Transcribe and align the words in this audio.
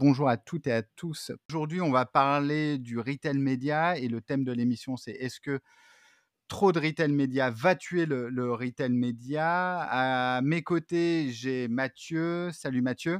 Bonjour 0.00 0.28
à 0.28 0.36
toutes 0.36 0.68
et 0.68 0.72
à 0.72 0.84
tous. 0.84 1.32
Aujourd'hui, 1.48 1.80
on 1.80 1.90
va 1.90 2.06
parler 2.06 2.78
du 2.78 3.00
retail 3.00 3.36
média 3.36 3.98
et 3.98 4.06
le 4.06 4.20
thème 4.20 4.44
de 4.44 4.52
l'émission, 4.52 4.96
c'est 4.96 5.10
est-ce 5.10 5.40
que 5.40 5.58
trop 6.46 6.70
de 6.70 6.78
retail 6.78 7.10
média 7.10 7.50
va 7.50 7.74
tuer 7.74 8.06
le, 8.06 8.28
le 8.28 8.52
retail 8.54 8.90
média? 8.90 9.80
À 9.90 10.40
mes 10.40 10.62
côtés, 10.62 11.32
j'ai 11.32 11.66
Mathieu. 11.66 12.52
Salut 12.52 12.80
Mathieu. 12.80 13.18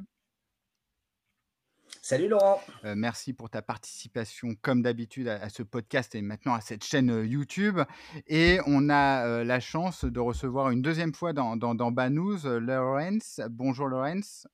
Salut 2.00 2.28
Laurent. 2.28 2.62
Euh, 2.84 2.94
merci 2.96 3.32
pour 3.32 3.50
ta 3.50 3.60
participation, 3.60 4.54
comme 4.62 4.80
d'habitude, 4.80 5.26
à, 5.26 5.42
à 5.42 5.48
ce 5.48 5.64
podcast 5.64 6.14
et 6.14 6.22
maintenant 6.22 6.54
à 6.54 6.60
cette 6.60 6.84
chaîne 6.84 7.10
euh, 7.10 7.26
YouTube. 7.26 7.80
Et 8.28 8.60
on 8.66 8.88
a 8.88 9.26
euh, 9.26 9.42
la 9.42 9.58
chance 9.58 10.04
de 10.04 10.20
recevoir 10.20 10.70
une 10.70 10.82
deuxième 10.82 11.12
fois 11.12 11.32
dans, 11.32 11.56
dans, 11.56 11.74
dans 11.74 11.90
Banous, 11.90 12.46
euh, 12.46 12.60
Laurence. 12.60 13.40
Bonjour 13.50 13.88
Laurence. 13.88 14.46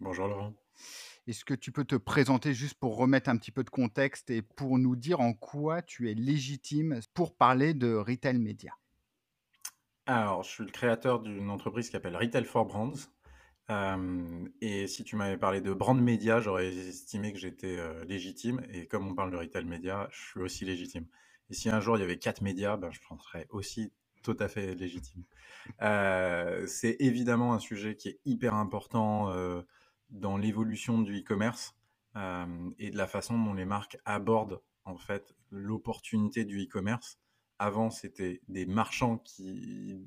Bonjour 0.00 0.26
Laurent. 0.26 0.54
Est-ce 1.26 1.44
que 1.44 1.54
tu 1.54 1.72
peux 1.72 1.84
te 1.84 1.96
présenter 1.96 2.54
juste 2.54 2.74
pour 2.74 2.96
remettre 2.96 3.28
un 3.28 3.36
petit 3.36 3.52
peu 3.52 3.64
de 3.64 3.70
contexte 3.70 4.30
et 4.30 4.42
pour 4.42 4.78
nous 4.78 4.96
dire 4.96 5.20
en 5.20 5.34
quoi 5.34 5.82
tu 5.82 6.10
es 6.10 6.14
légitime 6.14 7.00
pour 7.14 7.36
parler 7.36 7.74
de 7.74 7.94
retail 7.94 8.38
média? 8.38 8.72
Alors, 10.06 10.42
je 10.42 10.48
suis 10.48 10.64
le 10.64 10.70
créateur 10.70 11.20
d'une 11.20 11.50
entreprise 11.50 11.86
qui 11.86 11.92
s'appelle 11.92 12.16
Retail 12.16 12.44
for 12.44 12.64
Brands. 12.64 13.10
Et 14.62 14.86
si 14.86 15.04
tu 15.04 15.16
m'avais 15.16 15.36
parlé 15.36 15.60
de 15.60 15.74
brand 15.74 16.00
média, 16.00 16.40
j'aurais 16.40 16.68
estimé 16.68 17.34
que 17.34 17.38
j'étais 17.38 17.76
légitime. 18.06 18.62
Et 18.72 18.86
comme 18.86 19.06
on 19.06 19.14
parle 19.14 19.30
de 19.30 19.36
retail 19.36 19.66
média, 19.66 20.08
je 20.10 20.20
suis 20.30 20.40
aussi 20.40 20.64
légitime. 20.64 21.06
Et 21.50 21.54
si 21.54 21.68
un 21.68 21.80
jour 21.80 21.96
il 21.96 22.00
y 22.00 22.04
avait 22.04 22.18
quatre 22.18 22.40
médias, 22.40 22.78
ben, 22.78 22.90
je 22.90 23.00
serais 23.22 23.46
aussi 23.50 23.92
tout 24.22 24.36
à 24.40 24.48
fait 24.48 24.74
légitime. 24.74 25.24
Euh, 25.82 26.66
c'est 26.66 26.96
évidemment 27.00 27.52
un 27.54 27.58
sujet 27.58 27.94
qui 27.94 28.08
est 28.08 28.20
hyper 28.24 28.54
important 28.54 29.30
dans 30.10 30.36
l'évolution 30.36 31.00
du 31.00 31.20
e-commerce 31.20 31.74
euh, 32.16 32.70
et 32.78 32.90
de 32.90 32.96
la 32.96 33.06
façon 33.06 33.38
dont 33.42 33.54
les 33.54 33.64
marques 33.64 33.98
abordent 34.04 34.62
en 34.84 34.96
fait 34.96 35.34
l'opportunité 35.50 36.44
du 36.44 36.64
e-commerce. 36.64 37.18
Avant, 37.58 37.90
c'était 37.90 38.40
des 38.48 38.66
marchands 38.66 39.18
qui 39.18 40.06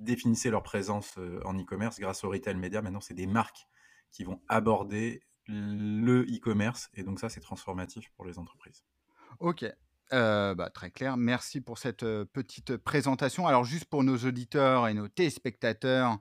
définissaient 0.00 0.50
leur 0.50 0.62
présence 0.62 1.18
euh, 1.18 1.40
en 1.44 1.58
e-commerce 1.58 2.00
grâce 2.00 2.24
au 2.24 2.30
retail 2.30 2.56
média. 2.56 2.82
Maintenant, 2.82 3.00
c'est 3.00 3.14
des 3.14 3.26
marques 3.26 3.66
qui 4.10 4.24
vont 4.24 4.40
aborder 4.48 5.22
le 5.46 6.22
e-commerce 6.22 6.90
et 6.94 7.02
donc 7.02 7.20
ça, 7.20 7.28
c'est 7.28 7.40
transformatif 7.40 8.10
pour 8.16 8.24
les 8.24 8.38
entreprises. 8.38 8.84
Ok, 9.38 9.64
bah, 10.10 10.70
très 10.72 10.90
clair. 10.90 11.16
Merci 11.16 11.60
pour 11.60 11.78
cette 11.78 12.04
petite 12.24 12.76
présentation. 12.76 13.46
Alors, 13.46 13.64
juste 13.64 13.86
pour 13.86 14.04
nos 14.04 14.16
auditeurs 14.18 14.88
et 14.88 14.94
nos 14.94 15.08
téléspectateurs, 15.08 16.18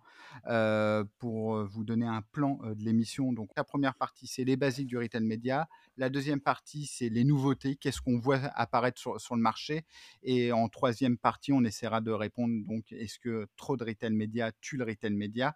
pour 1.20 1.64
vous 1.66 1.84
donner 1.84 2.08
un 2.08 2.22
plan 2.32 2.60
de 2.64 2.84
l'émission. 2.84 3.34
Donc, 3.34 3.50
la 3.56 3.64
première 3.64 3.96
partie, 3.96 4.28
c'est 4.28 4.44
les 4.44 4.58
basiques 4.58 4.88
du 4.88 4.98
retail 4.98 5.24
média. 5.24 5.68
La 5.98 6.10
deuxième 6.10 6.42
partie, 6.42 6.86
c'est 6.86 7.10
les 7.10 7.24
nouveautés. 7.24 7.76
Qu'est-ce 7.76 8.02
qu'on 8.02 8.18
voit 8.18 8.40
apparaître 8.56 9.00
sur, 9.00 9.36
le 9.36 9.42
marché? 9.42 9.86
Et 10.24 10.52
en 10.52 10.68
troisième 10.68 11.18
partie, 11.18 11.54
on 11.54 11.64
essaiera 11.64 12.02
de 12.02 12.12
répondre. 12.12 12.54
Donc, 12.68 12.92
est-ce 12.92 13.20
que 13.20 13.48
trop 13.56 13.78
de 13.78 13.84
retail 13.84 14.14
média 14.14 14.52
tue 14.62 14.78
le 14.78 14.86
retail 14.86 15.14
média? 15.14 15.56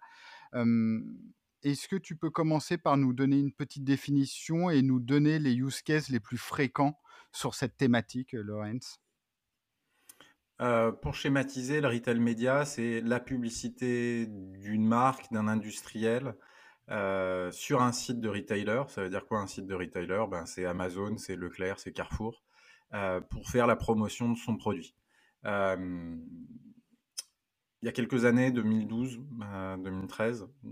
Est-ce 1.62 1.88
que 1.88 1.96
tu 1.96 2.16
peux 2.16 2.30
commencer 2.30 2.78
par 2.78 2.96
nous 2.96 3.12
donner 3.12 3.38
une 3.38 3.52
petite 3.52 3.84
définition 3.84 4.70
et 4.70 4.80
nous 4.80 4.98
donner 4.98 5.38
les 5.38 5.54
use 5.54 5.82
cases 5.82 6.08
les 6.08 6.20
plus 6.20 6.38
fréquents 6.38 6.98
sur 7.32 7.54
cette 7.54 7.76
thématique, 7.76 8.34
euh, 8.34 8.42
Lorenz 8.42 9.00
Euh, 10.60 10.92
pour 10.92 11.14
schématiser, 11.14 11.80
le 11.80 11.88
retail 11.88 12.20
média, 12.20 12.64
c'est 12.66 13.00
la 13.00 13.18
publicité 13.18 14.26
d'une 14.28 14.86
marque, 14.86 15.32
d'un 15.32 15.48
industriel 15.48 16.34
euh, 16.90 17.50
sur 17.50 17.80
un 17.82 17.92
site 17.92 18.20
de 18.20 18.28
retailer. 18.28 18.82
Ça 18.88 19.02
veut 19.02 19.08
dire 19.10 19.26
quoi 19.26 19.40
un 19.40 19.46
site 19.46 19.66
de 19.66 19.74
retailer? 19.74 20.24
Ben, 20.30 20.44
C'est 20.46 20.66
Amazon, 20.66 21.16
c'est 21.16 21.36
Leclerc, 21.36 21.80
c'est 21.80 21.92
Carrefour, 21.92 22.44
euh, 22.94 23.20
pour 23.22 23.48
faire 23.48 23.66
la 23.66 23.76
promotion 23.76 24.30
de 24.30 24.36
son 24.36 24.56
produit. 24.56 24.94
Il 27.82 27.86
y 27.86 27.88
a 27.88 27.92
quelques 27.92 28.26
années, 28.26 28.50
2012, 28.50 29.20
euh, 29.42 29.76
2013, 29.78 30.42
euh, 30.42 30.68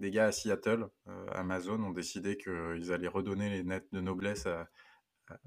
des 0.00 0.10
gars 0.10 0.26
à 0.26 0.32
Seattle, 0.32 0.88
euh, 1.08 1.26
Amazon, 1.32 1.82
ont 1.82 1.92
décidé 1.92 2.36
qu'ils 2.38 2.92
allaient 2.92 3.06
redonner 3.08 3.50
les 3.50 3.62
lettres 3.62 3.88
de 3.92 4.00
noblesse 4.00 4.46
à, 4.46 4.68
à- 5.28 5.38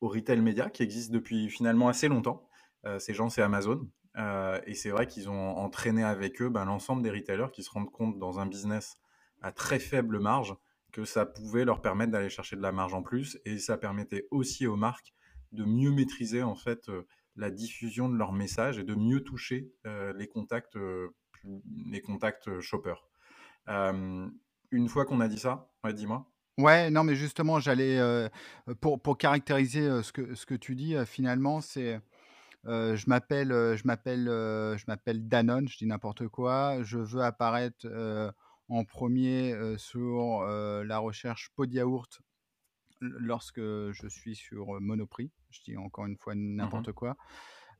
au 0.00 0.08
retail 0.08 0.40
média 0.40 0.70
qui 0.70 0.84
existe 0.84 1.10
depuis 1.10 1.50
finalement 1.50 1.88
assez 1.88 2.06
longtemps. 2.08 2.48
Euh, 2.86 3.00
ces 3.00 3.12
gens, 3.12 3.28
c'est 3.28 3.42
Amazon. 3.42 3.90
Euh, 4.16 4.60
et 4.66 4.74
c'est 4.74 4.90
vrai 4.90 5.06
qu'ils 5.06 5.28
ont 5.28 5.56
entraîné 5.56 6.04
avec 6.04 6.40
eux 6.40 6.48
ben, 6.48 6.64
l'ensemble 6.64 7.02
des 7.02 7.10
retailers 7.10 7.50
qui 7.52 7.62
se 7.62 7.70
rendent 7.70 7.90
compte 7.90 8.18
dans 8.18 8.38
un 8.38 8.46
business 8.46 8.94
à 9.42 9.52
très 9.52 9.80
faible 9.80 10.20
marge 10.20 10.54
que 10.92 11.04
ça 11.04 11.26
pouvait 11.26 11.64
leur 11.64 11.82
permettre 11.82 12.12
d'aller 12.12 12.30
chercher 12.30 12.56
de 12.56 12.62
la 12.62 12.72
marge 12.72 12.94
en 12.94 13.02
plus. 13.02 13.38
Et 13.44 13.58
ça 13.58 13.76
permettait 13.76 14.26
aussi 14.30 14.66
aux 14.66 14.76
marques 14.76 15.12
de 15.52 15.64
mieux 15.64 15.90
maîtriser 15.90 16.42
en 16.42 16.54
fait 16.54 16.90
la 17.36 17.50
diffusion 17.50 18.08
de 18.08 18.16
leurs 18.16 18.32
messages 18.32 18.78
et 18.78 18.84
de 18.84 18.94
mieux 18.94 19.22
toucher 19.22 19.70
les 20.16 20.26
contacts, 20.28 20.78
les 21.90 22.00
contacts 22.00 22.60
shoppers. 22.60 23.07
Euh, 23.68 24.28
une 24.70 24.88
fois 24.88 25.04
qu'on 25.04 25.20
a 25.20 25.28
dit 25.28 25.38
ça, 25.38 25.70
ouais, 25.84 25.92
dis-moi. 25.94 26.30
Ouais, 26.58 26.90
non, 26.90 27.04
mais 27.04 27.14
justement, 27.14 27.60
j'allais 27.60 27.98
euh, 27.98 28.28
pour, 28.80 29.00
pour 29.00 29.16
caractériser 29.16 29.80
euh, 29.82 30.02
ce 30.02 30.12
que, 30.12 30.34
ce 30.34 30.44
que 30.44 30.54
tu 30.56 30.74
dis, 30.74 30.96
euh, 30.96 31.04
finalement, 31.04 31.60
c'est 31.60 32.00
euh, 32.66 32.96
je 32.96 33.08
m'appelle 33.08 33.50
je 33.50 33.82
m'appelle 33.86 34.26
je 34.26 34.84
m'appelle 34.88 35.28
Danone, 35.28 35.68
je 35.68 35.78
dis 35.78 35.86
n'importe 35.86 36.28
quoi, 36.28 36.82
je 36.82 36.98
veux 36.98 37.22
apparaître 37.22 37.86
en 38.68 38.84
premier 38.84 39.54
sur 39.78 40.42
la 40.44 40.98
recherche 40.98 41.50
pot 41.56 41.66
de 41.66 41.74
yaourt 41.74 42.20
lorsque 43.00 43.60
je 43.60 44.08
suis 44.08 44.36
sur 44.36 44.80
Monoprix, 44.80 45.32
je 45.50 45.60
dis 45.62 45.76
encore 45.76 46.06
une 46.06 46.16
fois 46.18 46.34
n'importe 46.36 46.88
Mhm. 46.88 46.94
quoi. 46.94 47.16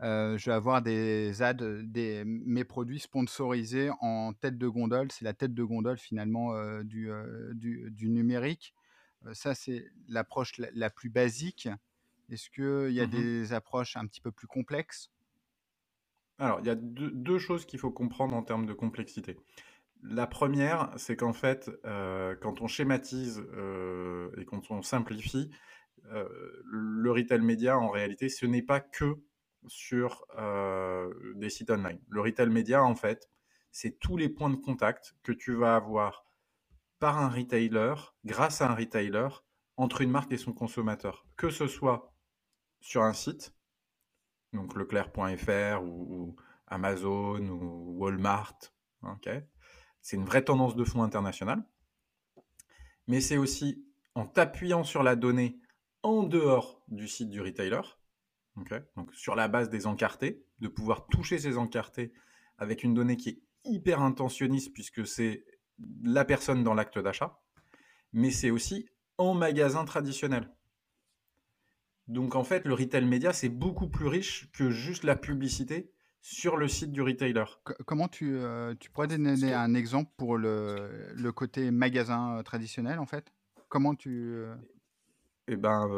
Euh, 0.02 0.38
je 0.38 0.46
vais 0.50 0.54
avoir 0.54 0.80
des 0.82 1.42
ads, 1.42 1.56
euh, 1.62 1.82
des, 1.84 2.22
mes 2.24 2.64
produits 2.64 3.00
sponsorisés 3.00 3.90
en 4.00 4.32
tête 4.32 4.56
de 4.58 4.68
gondole. 4.68 5.10
C'est 5.10 5.24
la 5.24 5.34
tête 5.34 5.54
de 5.54 5.64
gondole 5.64 5.98
finalement 5.98 6.54
euh, 6.54 6.84
du, 6.84 7.10
du, 7.54 7.90
du 7.90 8.08
numérique. 8.08 8.74
Ça, 9.32 9.54
c'est 9.54 9.86
l'approche 10.08 10.58
la, 10.58 10.68
la 10.74 10.90
plus 10.90 11.10
basique. 11.10 11.68
Est-ce 12.30 12.50
qu'il 12.50 12.92
y 12.94 13.00
a 13.00 13.06
Mhm. 13.06 13.08
des 13.08 13.52
approches 13.52 13.96
un 13.96 14.06
petit 14.06 14.20
peu 14.20 14.32
plus 14.32 14.46
complexes? 14.46 15.10
Alors, 16.38 16.60
il 16.60 16.66
y 16.66 16.70
a 16.70 16.74
deux, 16.76 17.10
deux 17.10 17.38
choses 17.38 17.66
qu'il 17.66 17.78
faut 17.78 17.90
comprendre 17.90 18.34
en 18.36 18.42
termes 18.42 18.66
de 18.66 18.72
complexité. 18.72 19.36
La 20.02 20.26
première, 20.26 20.90
c'est 20.96 21.16
qu'en 21.16 21.32
fait, 21.34 21.70
euh, 21.86 22.36
quand 22.36 22.62
on 22.62 22.68
schématise 22.68 23.44
euh, 23.54 24.30
et 24.38 24.44
quand 24.44 24.70
on 24.70 24.82
simplifie, 24.82 25.50
euh, 26.12 26.28
le 26.66 27.12
retail 27.12 27.42
média, 27.42 27.78
en 27.78 27.90
réalité, 27.90 28.28
ce 28.28 28.46
n'est 28.46 28.62
pas 28.62 28.80
que 28.80 29.16
sur 29.66 30.24
euh, 30.38 31.12
des 31.34 31.50
sites 31.50 31.70
online. 31.70 32.00
Le 32.08 32.20
retail 32.20 32.48
média, 32.48 32.82
en 32.82 32.94
fait, 32.94 33.30
c'est 33.70 33.98
tous 33.98 34.16
les 34.16 34.28
points 34.28 34.50
de 34.50 34.56
contact 34.56 35.14
que 35.22 35.32
tu 35.32 35.54
vas 35.54 35.76
avoir 35.76 36.24
par 36.98 37.18
un 37.18 37.28
retailer, 37.28 37.94
grâce 38.24 38.60
à 38.60 38.70
un 38.70 38.74
retailer, 38.74 39.28
entre 39.76 40.00
une 40.00 40.10
marque 40.10 40.32
et 40.32 40.38
son 40.38 40.52
consommateur. 40.52 41.26
Que 41.36 41.50
ce 41.50 41.66
soit 41.66 42.12
sur 42.80 43.02
un 43.02 43.12
site, 43.12 43.54
donc 44.52 44.74
leclerc.fr 44.74 45.82
ou, 45.82 46.36
Amazon 46.66 47.40
ou 47.46 47.96
Walmart, 47.98 48.58
ok 49.02 49.28
c'est 50.00 50.16
une 50.16 50.24
vraie 50.24 50.44
tendance 50.44 50.76
de 50.76 50.84
fond 50.84 51.02
internationale, 51.02 51.62
mais 53.06 53.20
c'est 53.20 53.36
aussi 53.36 53.84
en 54.14 54.26
t'appuyant 54.26 54.84
sur 54.84 55.02
la 55.02 55.16
donnée 55.16 55.60
en 56.02 56.22
dehors 56.22 56.82
du 56.88 57.08
site 57.08 57.30
du 57.30 57.40
retailer, 57.40 57.97
ok 58.60 58.74
donc 58.96 59.14
sur 59.14 59.34
la 59.34 59.48
base 59.48 59.70
des 59.70 59.86
encartés, 59.86 60.42
de 60.60 60.68
pouvoir 60.68 61.06
toucher 61.06 61.38
ces 61.38 61.56
encartés 61.56 62.12
avec 62.58 62.82
une 62.82 62.94
donnée 62.94 63.16
qui 63.16 63.28
est 63.30 63.42
hyper 63.64 64.02
intentionniste 64.02 64.72
puisque 64.72 65.06
c'est 65.06 65.44
la 66.02 66.24
personne 66.24 66.64
dans 66.64 66.74
l'acte 66.74 66.98
d'achat, 66.98 67.40
mais 68.12 68.30
c'est 68.30 68.50
aussi 68.50 68.88
en 69.16 69.34
magasin 69.34 69.84
traditionnel. 69.84 70.50
Donc 72.08 72.34
en 72.34 72.44
fait, 72.44 72.64
le 72.64 72.74
retail 72.74 73.04
média, 73.04 73.32
c'est 73.32 73.50
beaucoup 73.50 73.88
plus 73.88 74.06
riche 74.06 74.50
que 74.52 74.70
juste 74.70 75.04
la 75.04 75.14
publicité 75.14 75.92
sur 76.20 76.56
le 76.56 76.66
site 76.66 76.90
du 76.90 77.02
retailer. 77.02 77.44
comment 77.86 78.08
tu, 78.08 78.38
tu 78.80 78.90
pourrais 78.90 79.06
donner 79.06 79.54
un 79.54 79.74
exemple 79.74 80.10
pour 80.16 80.36
le, 80.36 81.12
le 81.14 81.32
côté 81.32 81.70
magasin 81.70 82.42
traditionnel 82.42 82.98
en 82.98 83.06
fait? 83.06 83.32
Comment 83.68 83.94
tu... 83.94 84.42
Eh 85.46 85.56
ben, 85.56 85.88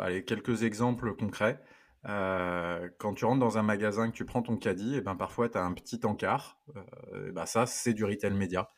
allez, 0.00 0.24
quelques 0.24 0.62
exemples 0.62 1.14
concrets. 1.14 1.62
Quand 2.06 3.14
tu 3.14 3.24
rentres 3.24 3.40
dans 3.40 3.58
un 3.58 3.62
magasin, 3.62 4.10
que 4.10 4.16
tu 4.16 4.24
prends 4.24 4.42
ton 4.42 4.56
caddie, 4.56 4.94
et 4.94 4.98
eh 4.98 5.00
ben, 5.00 5.16
parfois 5.16 5.48
tu 5.48 5.58
as 5.58 5.64
un 5.64 5.72
petit 5.72 6.00
encart. 6.04 6.58
Euh, 7.12 7.32
ben, 7.32 7.46
ça, 7.46 7.66
c'est 7.66 7.94
du 7.94 8.04
retail 8.04 8.34
média. 8.34 8.68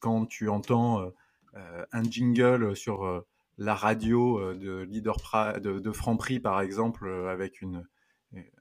quand 0.00 0.26
tu 0.26 0.48
entends 0.48 1.10
un 1.54 2.02
jingle 2.02 2.76
sur 2.76 3.24
la 3.56 3.74
radio 3.74 4.54
de 4.54 4.82
leader 4.82 5.16
de, 5.60 5.78
de 5.78 5.92
Franprix, 5.92 6.40
par 6.40 6.60
exemple, 6.60 7.08
avec 7.28 7.62
une, 7.62 7.86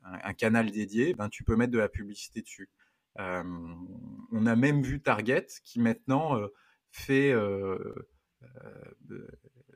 un, 0.03 0.33
canal 0.33 0.71
dédié, 0.71 1.13
ben, 1.13 1.29
tu 1.29 1.44
peux 1.44 1.55
mettre 1.55 1.71
de 1.71 1.79
la 1.79 1.89
publicité 1.89 2.41
dessus. 2.41 2.69
on 3.17 4.45
a 4.45 4.55
même 4.55 4.81
vu 4.81 5.01
Target 5.01 5.47
qui 5.63 5.79
maintenant 5.79 6.39
fait 6.91 7.33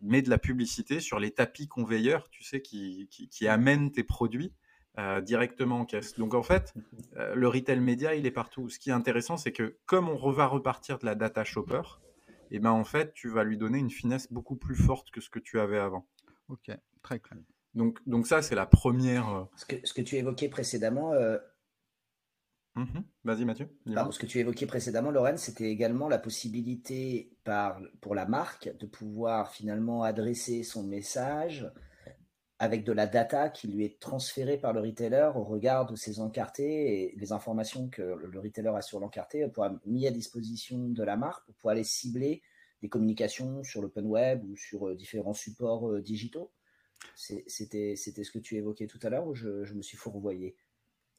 met 0.01 0.21
de 0.21 0.29
la 0.29 0.38
publicité 0.38 0.99
sur 0.99 1.19
les 1.19 1.31
tapis 1.31 1.67
conveilleurs, 1.67 2.29
tu 2.29 2.44
sais, 2.44 2.61
qui, 2.61 3.07
qui, 3.09 3.47
amènent 3.47 3.91
tes 3.91 4.03
produits 4.03 4.53
directement 5.23 5.81
en 5.81 5.85
caisse. 5.85 6.17
Donc 6.17 6.33
en 6.33 6.41
fait, 6.41 6.73
le 7.15 7.47
retail 7.47 7.79
média, 7.79 8.15
il 8.15 8.25
est 8.25 8.31
partout. 8.31 8.67
Ce 8.69 8.79
qui 8.79 8.89
est 8.89 8.94
intéressant, 8.94 9.38
c'est 9.38 9.51
que 9.51 9.77
comme 9.85 10.09
on 10.09 10.31
va 10.31 10.47
repartir 10.47 10.97
de 10.97 11.05
la 11.05 11.13
data 11.13 11.44
shopper, 11.44 11.81
et 12.49 12.55
eh 12.55 12.59
ben 12.59 12.71
en 12.71 12.85
fait, 12.85 13.13
tu 13.13 13.29
vas 13.29 13.44
lui 13.44 13.57
donner 13.57 13.77
une 13.77 13.91
finesse 13.91 14.31
beaucoup 14.31 14.55
plus 14.55 14.75
forte 14.75 15.11
que 15.11 15.19
ce 15.19 15.29
que 15.29 15.39
tu 15.39 15.59
avais 15.59 15.77
avant. 15.77 16.07
Ok, 16.47 16.71
très 17.03 17.19
clair. 17.19 17.41
Donc, 17.73 18.00
donc 18.07 18.25
ça, 18.25 18.41
c'est 18.41 18.55
la 18.55 18.65
première. 18.65 19.47
Ce 19.55 19.65
que, 19.65 19.75
ce 19.83 19.93
que 19.93 20.01
tu 20.01 20.15
évoquais 20.15 20.50
précédemment, 20.50 21.13
euh, 21.13 21.38
Mmh 22.77 23.00
Vas-y 23.24 23.44
Mathieu. 23.44 23.69
ce 24.12 24.19
que 24.19 24.27
tu 24.27 24.38
évoquais 24.38 24.68
précédemment, 24.68 25.09
Lorraine, 25.09 25.38
c'était 25.38 25.71
également 25.71 26.07
la 26.07 26.19
possibilité 26.19 27.35
pour 28.01 28.13
la 28.13 28.27
marque 28.27 28.69
de 28.77 28.85
pouvoir 28.85 29.51
finalement 29.51 30.03
adresser 30.03 30.62
son 30.62 30.83
message 30.83 31.69
avec 32.59 32.83
de 32.83 32.91
la 32.91 33.07
data 33.07 33.50
qui 33.50 33.68
lui 33.68 33.83
est 33.83 34.00
transférée 34.00 34.57
par 34.57 34.74
le 34.74 34.81
retailer 34.81 35.31
au 35.35 35.44
regard 35.44 35.88
de 35.88 35.95
ses 35.95 36.19
encartés 36.19 37.03
et 37.03 37.15
les 37.18 37.31
informations 37.31 37.89
que 37.89 38.01
le 38.01 38.39
retailer 38.39 38.71
a 38.75 38.81
sur 38.81 39.00
l'encarté 39.00 39.47
pour 39.47 39.68
mis 39.85 40.06
à 40.06 40.12
disposition 40.12 40.77
de 40.88 41.03
la 41.03 41.18
marque 41.18 41.45
pour 41.45 41.56
pouvoir 41.56 41.74
aller 41.74 41.83
cibler 41.83 42.44
des 42.83 42.89
communications 42.89 43.63
sur 43.63 43.81
l'open 43.81 44.06
web 44.06 44.44
ou 44.44 44.56
sur 44.56 44.88
euh, 44.88 44.95
différents 44.95 45.33
supports 45.33 45.89
euh, 45.89 46.01
digitaux. 46.01 46.51
C'était 47.15 47.95
ce 47.95 48.31
que 48.31 48.39
tu 48.39 48.56
évoquais 48.56 48.85
tout 48.85 49.00
à 49.01 49.09
l'heure 49.09 49.27
ou 49.27 49.33
je 49.33 49.74
me 49.74 49.81
suis 49.81 49.97
fourvoyé? 49.97 50.56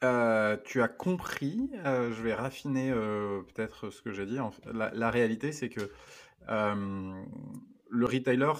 Euh, 0.04 0.56
tu 0.64 0.82
as 0.82 0.88
compris, 0.88 1.70
euh, 1.84 2.12
je 2.12 2.22
vais 2.22 2.34
raffiner, 2.34 2.90
euh, 2.90 3.42
peut-être 3.42 3.90
ce 3.90 4.02
que 4.02 4.12
j'ai 4.12 4.26
dit. 4.26 4.38
la 4.72 5.10
réalité, 5.10 5.52
c'est 5.52 5.68
que, 5.68 5.90
le 7.90 8.04
retailer, 8.04 8.52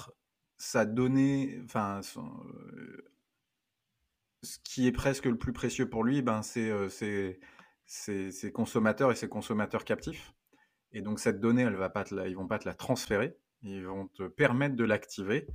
sa 0.57 0.85
donnée 0.85 1.61
ce 4.43 4.59
qui 4.65 4.87
est 4.87 4.93
presque 4.93 5.27
le 5.27 5.37
plus 5.37 5.53
précieux 5.53 5.89
pour 5.89 6.05
lui, 6.05 6.23
ben, 6.23 6.43
c'est, 6.43 7.41
ses 7.87 8.53
consommateurs 8.53 9.13
et 9.13 9.15
ses 9.15 9.29
consommateurs 9.29 9.85
captifs 9.85 10.35
et 10.93 11.03
donc 11.03 11.21
cette 11.21 11.41
donnée, 11.41 11.63
elle 11.63 11.77
va 11.77 11.91
pas 11.91 12.05
ils 12.11 12.37
vont 12.37 12.47
pas 12.47 12.59
te 12.59 12.69
la 12.69 12.75
transférer, 12.75 13.37
ils 13.63 13.85
vont 13.85 14.09
te 14.09 14.25
permettre 14.25 14.77
de 14.77 14.85
l'activer 14.85 15.47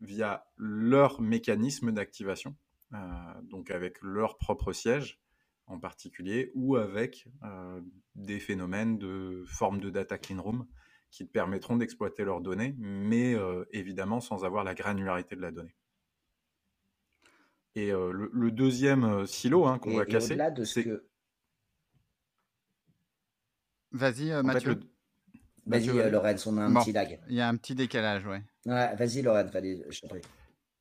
via 0.00 0.46
leur 0.56 1.20
mécanisme 1.20 1.92
d'activation. 1.92 2.56
Euh, 2.94 2.98
donc 3.42 3.70
avec 3.70 4.00
leur 4.02 4.38
propre 4.38 4.72
siège 4.72 5.20
en 5.66 5.80
particulier, 5.80 6.52
ou 6.54 6.76
avec 6.76 7.28
euh, 7.42 7.80
des 8.14 8.38
phénomènes 8.38 8.98
de 8.98 9.42
forme 9.48 9.80
de 9.80 9.90
data 9.90 10.16
clean 10.16 10.40
room 10.40 10.66
qui 11.10 11.26
te 11.26 11.32
permettront 11.32 11.76
d'exploiter 11.76 12.24
leurs 12.24 12.40
données, 12.40 12.76
mais 12.78 13.34
euh, 13.34 13.64
évidemment 13.72 14.20
sans 14.20 14.44
avoir 14.44 14.62
la 14.62 14.74
granularité 14.74 15.34
de 15.34 15.40
la 15.40 15.50
donnée. 15.50 15.74
Et 17.74 17.90
le, 17.90 18.50
deuxième 18.52 19.26
silo 19.26 19.66
hein, 19.66 19.78
qu'on 19.78 19.96
va 19.96 20.06
casser, 20.06 20.38
c'est... 20.64 20.84
Que... 20.84 21.06
Vas-y, 23.92 24.42
Mathieu. 24.42 24.80
Vas-y, 25.66 26.10
Lorenz, 26.10 26.46
on 26.46 26.56
a 26.56 26.62
un 26.62 26.74
petit 26.74 26.92
lag. 26.92 27.20
Il 27.28 27.34
y 27.34 27.40
a 27.42 27.48
un 27.48 27.56
petit 27.56 27.74
décalage, 27.74 28.26
ouais. 28.26 28.42
ouais 28.64 28.94
vas-y, 28.94 29.20
Lorenz, 29.20 29.50
je 29.52 30.00
t'en 30.00 30.08
prie. 30.08 30.22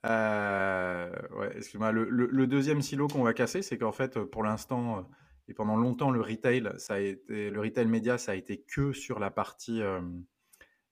Euh, 0.06 1.10
ouais, 1.36 1.52
excuse-moi. 1.58 1.92
Le, 1.92 2.48
deuxième 2.48 2.82
silo 2.82 3.08
qu'on 3.08 3.24
va 3.24 3.34
casser, 3.34 3.62
c'est 3.62 3.78
qu'en 3.78 3.92
fait, 3.92 4.20
pour 4.20 4.44
l'instant, 4.44 5.00
euh, 5.00 5.02
et 5.48 5.54
pendant 5.54 5.76
longtemps, 5.76 6.12
le 6.12 6.22
retail, 6.22 6.70
ça 6.78 6.96
a 6.96 7.00
été, 7.00 7.50
le 7.50 7.60
retail 7.60 7.88
média, 7.88 8.18
ça 8.18 8.34
a 8.34 8.36
été 8.36 8.62
que 8.62 8.94
sur 8.94 9.20
la 9.20 9.32
partie, 9.32 9.82
euh, 9.82 10.02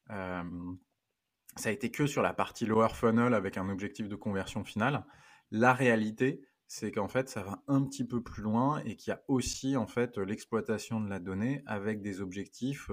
ça 0.10 1.70
a 1.70 1.72
été 1.72 1.92
que 1.92 2.08
sur 2.08 2.22
la 2.22 2.34
partie 2.34 2.66
lower 2.66 2.90
funnel 2.94 3.34
avec 3.34 3.58
un 3.58 3.70
objectif 3.70 4.10
de 4.10 4.16
conversion 4.16 4.64
finale. 4.64 5.06
La 5.52 5.74
réalité, 5.74 6.42
c'est 6.68 6.92
qu'en 6.92 7.08
fait, 7.08 7.30
ça 7.30 7.44
va 7.44 7.64
un 7.68 7.84
petit 7.84 8.08
peu 8.08 8.22
plus 8.22 8.42
loin 8.42 8.80
et 8.86 8.96
qu'il 8.96 9.12
y 9.12 9.14
a 9.14 9.22
aussi 9.28 9.78
en 9.78 9.86
fait 9.86 10.18
l'exploitation 10.18 11.00
de 11.00 11.10
la 11.10 11.20
donnée 11.20 11.62
avec 11.68 12.02
des 12.02 12.22
objectifs 12.22 12.90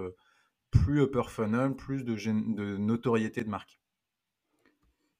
plus 0.70 1.02
upper 1.02 1.28
funnel, 1.28 1.74
plus 1.74 2.04
de, 2.04 2.14
de 2.14 2.76
notoriété 2.76 3.42
de 3.42 3.48
marque. 3.48 3.79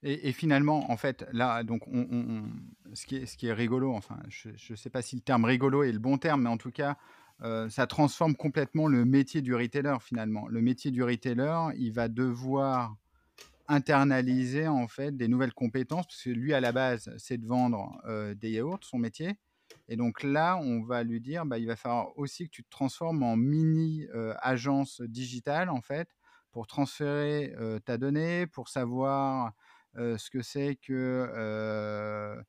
Et, 0.03 0.33
finalement, 0.33 0.91
en 0.91 0.97
fait, 0.97 1.27
là, 1.31 1.63
donc, 1.63 1.87
on, 1.87 2.45
ce, 2.95 3.05
qui 3.05 3.17
est, 3.17 3.27
ce 3.27 3.37
qui 3.37 3.49
est 3.49 3.53
rigolo, 3.53 3.93
enfin, 3.95 4.19
je 4.29 4.49
ne 4.49 4.77
sais 4.77 4.89
pas 4.89 5.03
si 5.03 5.17
le 5.17 5.21
terme 5.21 5.45
rigolo 5.45 5.83
est 5.83 5.93
le 5.93 5.99
bon 5.99 6.17
terme, 6.17 6.43
mais 6.43 6.49
en 6.49 6.57
tout 6.57 6.71
cas, 6.71 6.97
euh, 7.43 7.69
ça 7.69 7.87
transforme 7.87 8.35
complètement 8.35 8.87
le 8.87 9.05
métier 9.05 9.43
du 9.43 9.55
retailer, 9.55 9.97
finalement. 10.01 10.49
Le 10.49 10.63
métier 10.63 10.91
du 10.91 11.03
retailer, 11.03 11.69
il 11.77 11.93
va 11.93 12.09
devoir 12.09 12.97
internaliser, 13.69 14.67
en 14.69 14.89
fait, 14.89 15.15
des 15.15 15.29
nouvelles 15.29 15.53
compétences, 15.53 16.07
parce 16.07 16.23
que 16.23 16.31
lui, 16.31 16.55
à 16.55 16.61
la 16.61 16.73
base, 16.73 17.15
c'est 17.19 17.37
de 17.37 17.47
vendre 17.47 18.01
euh, 18.07 18.35
des 18.35 18.53
yaourts, 18.53 18.81
son 18.83 18.99
métier. 18.99 19.35
Et 19.89 19.97
donc 19.97 20.23
là, 20.23 20.57
on 20.57 20.83
va 20.83 21.05
lui 21.05 21.21
dire, 21.21 21.45
bah, 21.45 21.59
il 21.59 21.67
va 21.67 21.77
falloir 21.77 22.17
aussi 22.19 22.47
que 22.47 22.51
tu 22.51 22.65
te 22.65 22.71
transformes 22.71 23.23
en 23.23 23.37
mini 23.37 24.07
euh, 24.15 24.33
agence 24.41 25.03
digitale, 25.03 25.69
en 25.69 25.83
fait, 25.83 26.09
pour 26.53 26.67
transférer 26.67 27.55
ta 27.85 27.97
donnée, 27.97 28.47
pour 28.49 28.69
savoir 28.69 29.53
ce 29.97 30.31
que 30.31 30.43
c'est 30.43 30.77
que 30.77 32.43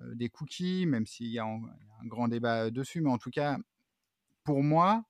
des 0.00 0.28
cookies, 0.28 0.86
même 0.86 1.06
s'il 1.06 1.28
y 1.28 1.38
a 1.38 1.44
un, 1.44 1.60
grand 2.04 2.28
débat 2.28 2.70
dessus, 2.70 3.00
mais 3.00 3.10
en 3.10 3.18
tout 3.18 3.30
cas, 3.30 3.58
pour 4.44 4.62
moi, 4.62 5.04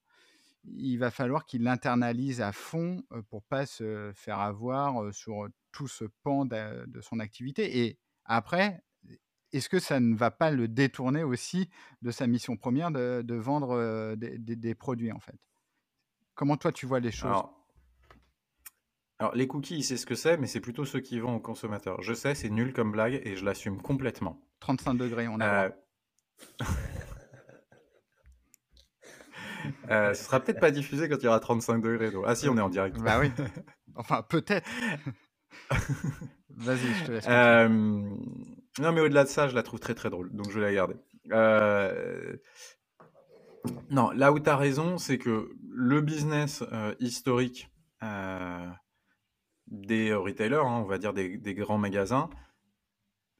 il 0.64 0.96
va 0.96 1.10
falloir 1.10 1.44
qu'il 1.44 1.62
l'internalise 1.62 2.40
à 2.40 2.52
fond 2.52 3.02
pour 3.28 3.42
pas 3.42 3.66
se 3.66 4.12
faire 4.14 4.38
avoir 4.38 5.12
sur 5.12 5.48
tout 5.72 5.88
ce 5.88 6.04
pan 6.22 6.44
de, 6.44 7.00
son 7.00 7.20
activité. 7.20 7.84
Et 7.84 7.98
après, 8.24 8.82
est-ce 9.52 9.68
que 9.68 9.78
ça 9.78 10.00
ne 10.00 10.14
va 10.14 10.30
pas 10.30 10.50
le 10.50 10.68
détourner 10.68 11.22
aussi 11.22 11.68
de 12.02 12.10
sa 12.10 12.26
mission 12.26 12.56
première 12.56 12.90
de, 12.90 13.34
vendre 13.34 14.14
des, 14.16 14.74
produits 14.74 15.12
en 15.12 15.20
fait? 15.20 15.38
Comment 16.34 16.56
toi 16.56 16.72
tu 16.72 16.86
vois 16.86 17.00
les 17.00 17.12
choses? 17.12 17.44
Les 19.34 19.46
cookies, 19.46 19.76
il 19.76 19.84
sait 19.84 19.96
ce 19.96 20.06
que 20.06 20.14
c'est, 20.14 20.36
mais 20.36 20.46
c'est 20.46 20.60
plutôt 20.60 20.84
ceux 20.84 21.00
qui 21.00 21.20
vont 21.20 21.36
aux 21.36 21.40
consommateurs. 21.40 22.02
Je 22.02 22.14
sais, 22.14 22.34
c'est 22.34 22.50
nul 22.50 22.72
comme 22.72 22.92
blague 22.92 23.20
et 23.24 23.36
je 23.36 23.44
l'assume 23.44 23.80
complètement. 23.80 24.40
35 24.60 24.94
degrés, 24.94 25.28
on 25.28 25.40
a. 25.40 25.66
Euh... 25.66 25.70
euh, 29.90 30.14
ce 30.14 30.24
sera 30.24 30.40
peut-être 30.40 30.60
pas 30.60 30.70
diffusé 30.70 31.08
quand 31.08 31.16
il 31.16 31.24
y 31.24 31.28
aura 31.28 31.40
35 31.40 31.80
degrés. 31.80 32.10
Ah 32.26 32.34
si, 32.34 32.48
on 32.48 32.56
est 32.56 32.60
en 32.60 32.68
direct. 32.68 32.98
Bah 32.98 33.18
oui. 33.20 33.30
Enfin, 33.94 34.22
peut-être. 34.22 34.68
Vas-y, 36.56 36.94
je 36.94 37.04
te 37.04 37.12
laisse. 37.12 37.26
Euh, 37.28 37.68
non, 37.68 38.92
mais 38.92 39.00
au-delà 39.00 39.24
de 39.24 39.28
ça, 39.28 39.48
je 39.48 39.54
la 39.54 39.62
trouve 39.62 39.80
très 39.80 39.94
très 39.94 40.10
drôle, 40.10 40.30
donc 40.32 40.50
je 40.50 40.58
vais 40.58 40.66
la 40.66 40.74
garder. 40.74 40.94
Euh, 41.32 42.36
non, 43.90 44.10
là 44.10 44.32
où 44.32 44.40
tu 44.40 44.50
as 44.50 44.56
raison, 44.56 44.98
c'est 44.98 45.18
que 45.18 45.50
le 45.68 46.00
business 46.00 46.62
historique 47.00 47.70
des 49.66 50.14
retailers, 50.14 50.66
hein, 50.66 50.80
on 50.80 50.84
va 50.84 50.98
dire 50.98 51.12
des, 51.12 51.54
grands 51.54 51.78
magasins, 51.78 52.30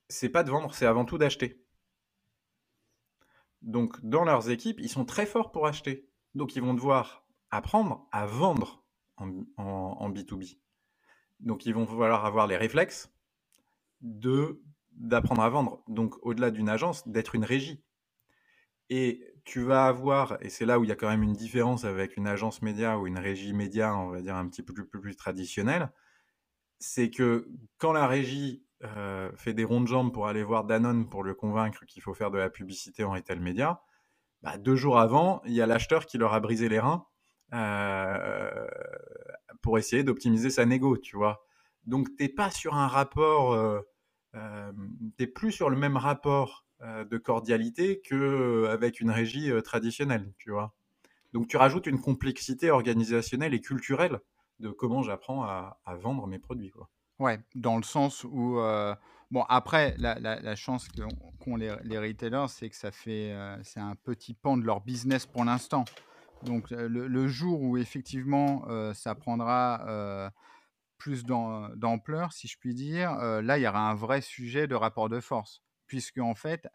c'est 0.09 0.29
pas 0.29 0.43
de 0.43 0.51
vendre, 0.51 0.75
c'est 0.75 0.87
avant 0.87 1.05
tout 1.05 1.19
d'acheter. 1.19 1.65
Donc 3.63 4.05
dans 4.05 4.25
leurs 4.25 4.51
équipes, 4.51 4.81
ils 4.81 4.89
sont 4.89 5.05
très 5.05 5.27
forts 5.27 5.53
pour 5.53 5.67
acheter. 5.67 6.09
Donc 6.35 6.57
ils 6.57 6.63
vont 6.63 6.75
devoir 6.75 7.27
apprendre 7.51 8.09
à 8.13 8.27
vendre 8.27 8.85
en, 9.17 9.45
en, 9.57 10.11
B2B. 10.11 10.59
Donc 11.41 11.67
ils 11.67 11.75
vont 11.75 11.87
falloir 11.87 12.25
avoir 12.27 12.47
les 12.47 12.57
réflexes 12.57 13.11
d'apprendre 14.01 15.43
à 15.43 15.49
vendre. 15.49 15.83
Donc 15.89 16.15
au-delà 16.23 16.51
d'une 16.51 16.69
agence, 16.69 17.07
d'être 17.09 17.35
une 17.35 17.45
régie. 17.45 17.83
Et 18.91 19.35
tu 19.45 19.63
vas 19.63 19.87
avoir, 19.87 20.37
et 20.43 20.51
c'est 20.51 20.67
là 20.67 20.79
où 20.79 20.85
il 20.85 20.89
y 20.89 20.93
a 20.93 20.97
quand 20.97 21.09
même 21.09 21.23
une 21.23 21.33
différence 21.33 21.85
avec 21.85 22.17
une 22.17 22.27
agence 22.27 22.61
média 22.61 22.99
ou 22.99 23.07
une 23.07 23.19
régie 23.19 23.55
média, 23.55 23.97
on 23.97 24.11
va 24.11 24.21
dire 24.21 24.37
un 24.37 24.47
petit 24.49 24.63
peu 24.63 24.75
plus, 24.75 24.87
plus 24.87 25.17
traditionnelle, 25.17 25.91
c'est 26.87 27.11
que 27.11 27.49
quand 27.79 27.93
la 27.93 28.07
régie 28.07 28.63
fait 29.37 29.55
des 29.55 29.65
ronds 29.65 29.81
de 29.81 29.87
jambes 29.87 30.13
pour 30.13 30.29
aller 30.29 30.45
voir 30.45 30.65
Danone 30.65 31.09
pour 31.09 31.25
le 31.25 31.35
convaincre 31.35 31.87
qu'il 31.87 32.03
faut 32.03 32.13
faire 32.13 32.31
de 32.31 32.37
la 32.37 32.51
publicité 32.51 33.03
en 33.03 33.13
retail 33.13 33.41
média, 33.41 33.81
bah, 34.43 34.59
deux 34.59 34.77
jours 34.77 34.99
avant, 34.99 35.41
il 35.47 35.55
y 35.55 35.63
a 35.63 35.67
l'acheteur 35.67 36.05
qui 36.05 36.19
leur 36.19 36.35
a 36.35 36.41
brisé 36.41 36.69
les 36.69 36.81
reins 36.81 37.07
pour 39.63 39.79
essayer 39.79 40.05
d'optimiser 40.05 40.51
sa 40.51 40.67
négo, 40.67 40.99
tu 40.99 41.17
vois. 41.17 41.47
Donc, 41.87 42.15
t'es 42.17 42.29
pas 42.29 42.51
sur 42.51 42.75
un 42.75 42.89
rapport, 42.89 43.83
t'es 45.17 45.27
plus 45.27 45.53
sur 45.53 45.71
le 45.71 45.77
même 45.77 45.97
rapport 45.97 46.67
de 46.83 47.17
cordialité 47.17 48.03
qu'avec 48.03 49.01
une 49.01 49.11
régie 49.11 49.51
traditionnelle, 49.63 50.35
tu 50.37 50.51
vois. 50.51 50.75
Donc, 51.33 51.49
tu 51.49 51.57
rajoutes 51.57 51.87
une 51.87 52.01
complexité 52.01 52.71
organisationnelle 52.71 53.55
et 53.55 53.61
culturelle 53.63 54.21
de 54.61 54.71
comment 54.71 55.03
j'apprends 55.03 55.45
à, 55.45 55.79
vendre 55.97 56.27
mes 56.27 56.39
produits, 56.39 56.71
quoi. 56.71 56.89
Ouais, 57.21 57.41
dans 57.55 57.77
le 57.77 57.85
sens 57.85 58.25
où 58.25 58.59
bon 59.31 59.43
après 59.49 59.95
la, 59.99 60.57
chance 60.57 60.89
qu'ont 61.39 61.57
les, 61.57 61.75
les, 61.85 61.99
retailers, 61.99 62.49
c'est 62.49 62.69
que 62.69 62.77
ça 62.77 62.91
fait 62.91 63.35
c'est 63.63 63.81
un 63.81 63.95
petit 63.95 64.35
pan 64.35 64.57
de 64.57 64.65
leur 64.65 64.81
business 64.81 65.25
pour 65.27 65.45
l'instant. 65.45 65.85
Donc 66.43 66.71
le, 66.71 67.29
jour 67.29 67.63
où 67.63 67.77
effectivement 67.77 68.65
ça 68.95 69.15
prendra 69.15 70.33
plus 70.99 71.25
d'ampleur, 71.25 72.33
si 72.33 72.49
je 72.49 72.59
puis 72.59 72.75
dire, 72.75 73.15
là 73.15 73.59
il 73.59 73.63
y 73.63 73.69
aura 73.69 73.89
un 73.89 73.95
vrai 73.95 74.21
sujet 74.21 74.67
de 74.67 74.75
rapport 74.75 75.09
de 75.09 75.21
force, 75.21 75.63
puisque 75.87 76.19
en 76.19 76.35
fait 76.35 76.69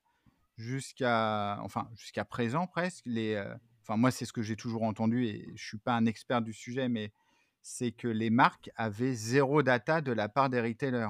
jusqu'à 0.57 1.59
enfin 1.63 1.89
jusqu'à 1.95 2.25
présent 2.25 2.67
presque 2.67 3.05
les 3.05 3.41
enfin 3.81 3.97
moi 3.97 4.11
c'est 4.11 4.25
ce 4.25 4.33
que 4.33 4.41
j'ai 4.41 4.57
toujours 4.57 4.83
entendu 4.83 5.25
et 5.25 5.51
je 5.55 5.65
suis 5.65 5.77
pas 5.77 5.93
un 5.93 6.05
expert 6.05 6.41
du 6.41 6.53
sujet, 6.53 6.87
mais 6.87 7.11
c'est 7.61 7.91
que 7.91 8.07
les 8.07 8.29
marques 8.29 8.69
avaient 8.75 9.13
zéro 9.13 9.63
data 9.63 10.01
de 10.01 10.11
la 10.11 10.29
part 10.29 10.49
des 10.49 10.61
retailers. 10.61 11.09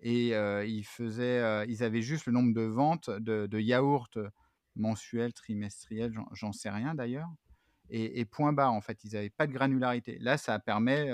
Et 0.00 0.28
ils, 0.28 0.84
faisaient, 0.84 1.66
ils 1.68 1.82
avaient 1.82 2.02
juste 2.02 2.26
le 2.26 2.32
nombre 2.32 2.54
de 2.54 2.62
ventes 2.62 3.10
de, 3.10 3.58
yaourts 3.58 4.10
mensuels, 4.76 5.32
trimestriels, 5.32 6.14
j'en 6.32 6.52
sais 6.52 6.70
rien 6.70 6.94
d'ailleurs. 6.94 7.28
Et, 7.90 8.24
point 8.26 8.52
barre, 8.52 8.74
en 8.74 8.80
fait, 8.80 9.02
ils 9.02 9.14
n'avaient 9.14 9.30
pas 9.30 9.46
de 9.46 9.52
granularité. 9.52 10.18
Là, 10.20 10.36
ça 10.36 10.58
permet 10.60 11.10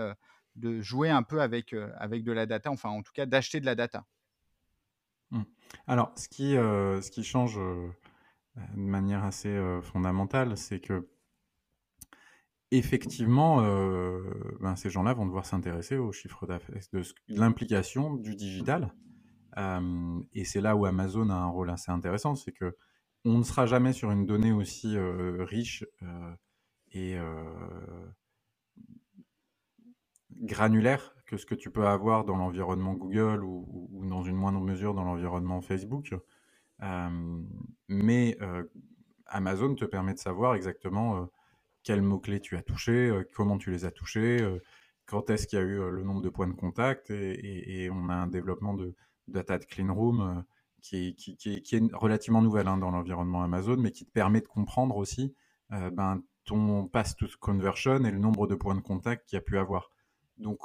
de 0.57 0.83
jouer 0.83 1.09
un 1.09 1.23
peu 1.23 1.41
avec, 1.41 1.75
avec 1.97 2.25
de 2.25 2.33
la 2.33 2.45
data, 2.45 2.71
enfin 2.71 2.91
en 2.91 3.03
tout 3.03 3.13
cas 3.15 3.25
d'acheter 3.25 3.61
de 3.61 3.67
la 3.67 3.75
data. 3.75 4.05
Mmh. 5.31 5.43
Alors, 5.87 6.13
ce 6.17 6.29
qui, 6.29 6.53
ce 6.53 7.11
qui 7.11 7.25
change 7.25 7.57
de 7.57 7.91
manière 8.75 9.25
assez 9.25 9.57
fondamentale, 9.83 10.59
c'est 10.59 10.81
que 10.81 11.09
effectivement, 12.77 13.61
euh, 13.63 14.21
ben, 14.61 14.77
ces 14.77 14.91
gens-là 14.91 15.15
vont 15.15 15.27
devoir 15.27 15.47
s'intéresser 15.47 15.97
aux 15.97 16.13
chiffres 16.13 16.47
d'affaires, 16.47 16.77
de 16.93 17.03
l'implication 17.29 18.15
du 18.15 18.35
digital. 18.37 18.95
Euh, 19.57 20.21
et 20.33 20.45
c'est 20.45 20.61
là 20.61 20.77
où 20.77 20.85
Amazon 20.85 21.31
a 21.31 21.35
un 21.35 21.49
rôle 21.49 21.71
assez 21.71 21.91
intéressant, 21.91 22.35
c'est 22.35 22.53
que 22.53 22.77
on 23.25 23.39
ne 23.39 23.43
sera 23.43 23.67
jamais 23.67 23.93
sur 23.93 24.11
une 24.11 24.27
donnée 24.27 24.53
aussi 24.53 24.97
euh, 24.97 25.45
riche 25.45 25.85
et 26.93 27.17
granulaire 30.43 31.15
que 31.27 31.37
ce 31.37 31.47
que 31.47 31.55
tu 31.55 31.71
peux 31.71 31.87
avoir 31.87 32.25
dans 32.25 32.37
l'environnement 32.37 32.95
Google 32.95 33.43
ou, 33.43 34.05
dans 34.09 34.23
une 34.23 34.37
moindre 34.37 34.61
mesure 34.61 34.95
dans 34.95 35.05
l'environnement 35.05 35.61
Facebook. 35.61 36.15
mais 37.89 38.39
Amazon 39.27 39.75
te 39.75 39.85
permet 39.87 40.15
de 40.15 40.19
savoir 40.19 40.55
exactement 40.55 41.29
quels 41.85 42.03
mots-clés 42.03 42.41
tu 42.41 42.57
as 42.57 42.63
touchés, 42.63 43.09
euh, 43.09 43.29
comment 43.35 43.59
tu 43.59 43.71
les 43.71 43.85
as 43.85 43.93
touchés, 43.93 44.41
euh, 44.41 44.61
quand 45.07 45.31
est-ce 45.31 45.47
qu'il 45.47 45.59
y 45.59 45.63
a 45.63 45.65
eu 45.65 45.81
euh, 45.81 45.91
le 45.91 46.03
nombre 46.03 46.23
de 46.23 46.31
points 46.31 46.49
de 46.49 46.55
contact. 46.55 47.11
Et, 47.11 47.89
on 47.93 48.09
a 48.09 48.15
un 48.15 48.27
développement 48.27 48.75
de 48.75 48.95
data 49.29 49.59
de 49.59 49.65
clean 49.65 49.95
room 49.95 50.45
qui, 50.81 51.15
est, 51.47 51.95
relativement 51.95 52.43
nouvelle 52.43 52.69
hein, 52.69 52.79
dans 52.79 52.91
l'environnement 52.91 53.43
Amazon, 53.43 53.77
mais 53.77 53.93
qui 53.93 54.05
te 54.05 54.11
permet 54.11 54.41
de 54.41 54.47
comprendre 54.47 54.97
aussi 54.97 55.35
ben, 55.71 56.23
ton 56.45 56.87
pass 56.89 57.17
to 57.17 57.27
conversion 57.41 58.05
et 58.05 58.11
le 58.11 58.19
nombre 58.19 58.47
de 58.47 58.55
points 58.55 58.75
de 58.75 58.81
contact 58.81 59.27
qu'il 59.27 59.37
y 59.37 59.39
a 59.39 59.43
pu 59.43 59.57
avoir. 59.57 59.91
Donc, 60.37 60.59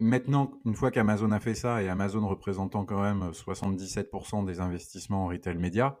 maintenant, 0.00 0.52
une 0.64 0.74
fois 0.74 0.90
qu'Amazon 0.90 1.30
a 1.30 1.38
fait 1.38 1.54
ça, 1.54 1.80
et 1.82 1.88
Amazon 1.88 2.26
représentant 2.26 2.84
quand 2.84 3.02
même 3.02 3.30
77% 3.30 4.44
des 4.44 4.60
investissements 4.60 5.26
en 5.26 5.28
retail 5.28 5.58
média, 5.58 6.00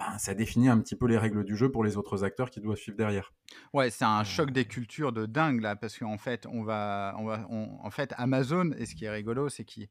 ben, 0.00 0.16
ça 0.16 0.32
définit 0.32 0.70
un 0.70 0.80
petit 0.80 0.96
peu 0.96 1.06
les 1.06 1.18
règles 1.18 1.44
du 1.44 1.56
jeu 1.56 1.70
pour 1.70 1.84
les 1.84 1.98
autres 1.98 2.24
acteurs 2.24 2.48
qui 2.48 2.58
doivent 2.60 2.78
suivre 2.78 2.96
derrière. 2.96 3.34
Ouais, 3.74 3.90
c'est 3.90 4.06
un 4.06 4.24
choc 4.24 4.50
des 4.50 4.64
cultures 4.64 5.12
de 5.12 5.26
dingue 5.26 5.60
là, 5.60 5.76
parce 5.76 5.98
qu'en 5.98 6.16
fait, 6.16 6.46
on 6.46 6.62
va, 6.62 7.14
on 7.18 7.26
va, 7.26 7.46
en 7.50 7.90
fait, 7.90 8.14
Amazon, 8.16 8.70
et 8.78 8.86
ce 8.86 8.94
qui 8.94 9.04
est 9.04 9.10
rigolo, 9.10 9.50
c'est 9.50 9.64
qu'ils, 9.64 9.88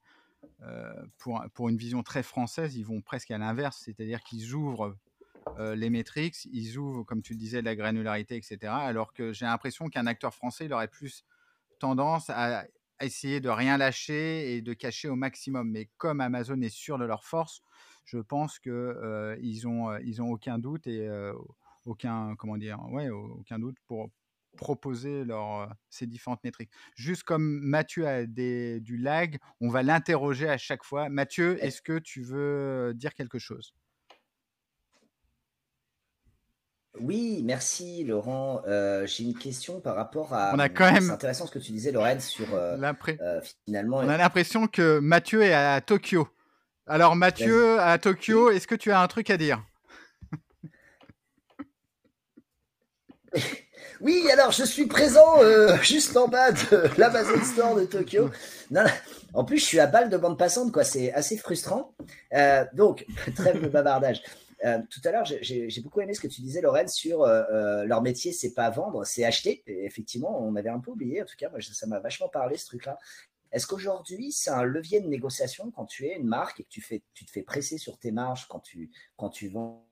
euh, 0.64 0.92
pour, 1.20 1.46
pour 1.54 1.70
une 1.70 1.78
vision 1.78 2.02
très 2.02 2.24
française, 2.24 2.76
ils 2.76 2.86
vont 2.86 3.02
presque 3.02 3.30
à 3.30 3.38
l'inverse, 3.38 3.84
c'est-à-dire 3.86 4.24
qu'ils 4.24 4.56
ouvrent 4.56 4.98
euh, 5.60 5.76
les 5.76 5.92
métriques, 5.92 6.44
ils 6.52 6.80
ouvrent, 6.80 7.04
comme 7.04 7.22
tu 7.22 7.34
le 7.34 7.40
disais, 7.40 7.62
la 7.62 7.76
granularité, 7.76 8.36
etc. 8.36 8.58
Alors 8.64 9.14
que 9.14 9.32
j'ai 9.32 9.46
l'impression 9.46 9.90
qu'un 9.90 10.08
acteur 10.08 10.34
français, 10.34 10.66
il 10.66 10.74
aurait 10.74 10.88
plus 10.88 11.24
tendance 11.78 12.32
à 12.32 12.66
essayer 13.00 13.42
de 13.42 13.50
rien 13.50 13.78
lâcher 13.78 14.56
et 14.56 14.64
de 14.64 14.74
cacher 14.74 15.08
au 15.08 15.16
maximum. 15.16 15.70
Mais 15.70 15.88
comme 15.98 16.20
Amazon 16.20 16.60
est 16.62 16.74
sûr 16.74 16.98
de 16.98 17.06
leur 17.06 17.24
force, 17.24 17.62
je 18.10 18.18
pense 18.18 18.60
que 18.60 19.38
ils 19.42 19.68
ont 19.68 19.96
ils 19.98 20.22
ont 20.22 20.30
aucun 20.30 20.58
doute 20.58 20.88
et 20.88 21.08
aucun 21.86 22.36
comment 22.38 22.58
dire 22.58 22.80
ouais 22.92 23.10
aucun 23.10 23.60
doute 23.60 23.78
pour 23.86 24.10
proposer 24.58 25.24
leur, 25.24 25.72
ces 25.90 26.08
différentes 26.08 26.44
métriques. 26.44 26.72
Juste 26.96 27.24
comme 27.24 27.60
Mathieu 27.62 28.08
a 28.08 28.26
des, 28.26 28.80
du 28.80 28.98
lag, 28.98 29.38
on 29.62 29.70
va 29.70 29.84
l'interroger 29.84 30.50
à 30.50 30.58
chaque 30.58 30.84
fois. 30.84 31.08
Mathieu, 31.08 31.64
est-ce 31.64 31.84
que 31.84 32.00
tu 32.00 32.24
veux 32.24 32.94
dire 32.96 33.14
quelque 33.14 33.38
chose? 33.38 33.76
Oui, 37.00 37.44
merci 37.46 38.04
Laurent. 38.04 38.62
J'ai 39.06 39.24
une 39.24 39.38
question 39.38 39.80
par 39.80 39.96
rapport 39.96 40.34
à. 40.34 40.52
On 40.56 40.60
a 40.60 40.68
quand 40.68 40.92
même. 40.92 41.04
C'est 41.04 41.12
intéressant 41.12 41.46
ce 41.46 41.52
que 41.52 41.60
tu 41.60 41.72
disais, 41.72 41.92
Lorraine, 41.92 42.20
sur 42.20 42.48
finalement. 43.66 43.98
On 43.98 44.10
a 44.10 44.18
l'impression 44.18 44.68
que 44.68 45.00
Mathieu 45.00 45.44
est 45.44 45.54
à 45.54 45.80
Tokyo. 45.80 46.28
Alors 46.92 47.16
Mathieu, 47.16 47.80
à 47.80 48.00
Tokyo, 48.00 48.50
est-ce 48.50 48.66
que 48.66 48.74
tu 48.74 48.92
as 48.92 49.00
un 49.00 49.08
truc 49.08 49.30
à 49.30 49.38
dire? 49.38 49.64
Oui, 54.02 54.26
alors 54.32 54.54
je 54.54 54.64
suis 54.64 54.88
présent 54.88 55.44
euh, 55.44 55.76
juste 55.82 56.16
en 56.16 56.30
bas 56.30 56.54
de 56.54 56.90
l'Amazon 56.98 57.44
Store 57.44 57.76
de 57.76 57.84
Tokyo. 57.84 58.30
en 59.34 59.44
plus, 59.44 59.58
je 59.60 59.66
suis 59.66 59.80
à 59.80 59.88
balle 59.88 60.10
de 60.10 60.16
bande 60.16 60.40
passante, 60.40 60.72
quoi. 60.72 60.86
C'est 60.86 61.12
assez 61.12 61.36
frustrant. 61.36 61.94
Euh, 62.34 62.64
donc, 62.74 63.06
trêve 63.36 63.62
de 63.62 63.68
bavardage. 63.68 64.24
Euh, 64.64 64.80
tout 64.90 65.02
à 65.04 65.12
l'heure, 65.12 65.26
j'ai 65.26 65.82
beaucoup 65.84 66.00
aimé 66.00 66.14
ce 66.14 66.22
que 66.22 66.28
tu 66.28 66.42
disais, 66.42 66.62
Lorraine, 66.62 66.88
sur 66.88 67.26
leur 67.26 68.02
métier, 68.02 68.32
c'est 68.32 68.54
pas 68.54 68.70
vendre, 68.70 69.06
c'est 69.06 69.26
acheter. 69.26 69.64
effectivement, 69.68 70.42
on 70.42 70.56
avait 70.56 70.70
un 70.70 70.80
peu 70.80 70.92
oublié. 70.92 71.22
En 71.22 71.26
tout 71.26 71.36
cas, 71.38 71.50
moi, 71.50 71.60
ça 71.62 71.86
m'a 71.86 72.00
vachement 72.00 72.30
parlé 72.30 72.56
ce 72.56 72.68
truc-là. 72.68 72.98
Est-ce 73.52 73.68
qu'aujourd'hui, 73.68 74.32
c'est 74.32 74.52
un 74.52 74.64
levier 74.64 75.02
de 75.02 75.08
négociation 75.08 75.72
quand 75.72 75.86
tu 75.86 76.06
es 76.06 76.16
une 76.16 76.28
marque 76.28 76.60
et 76.60 76.64
que 76.64 76.70
tu, 76.70 76.82
te 76.82 77.32
fais 77.32 77.42
presser 77.42 77.78
sur 77.78 77.98
tes 77.98 78.12
marges 78.12 78.48
quand 78.48 78.60
tu, 78.60 78.92
quand 79.18 79.30
tu 79.30 79.50
vends 79.50 79.86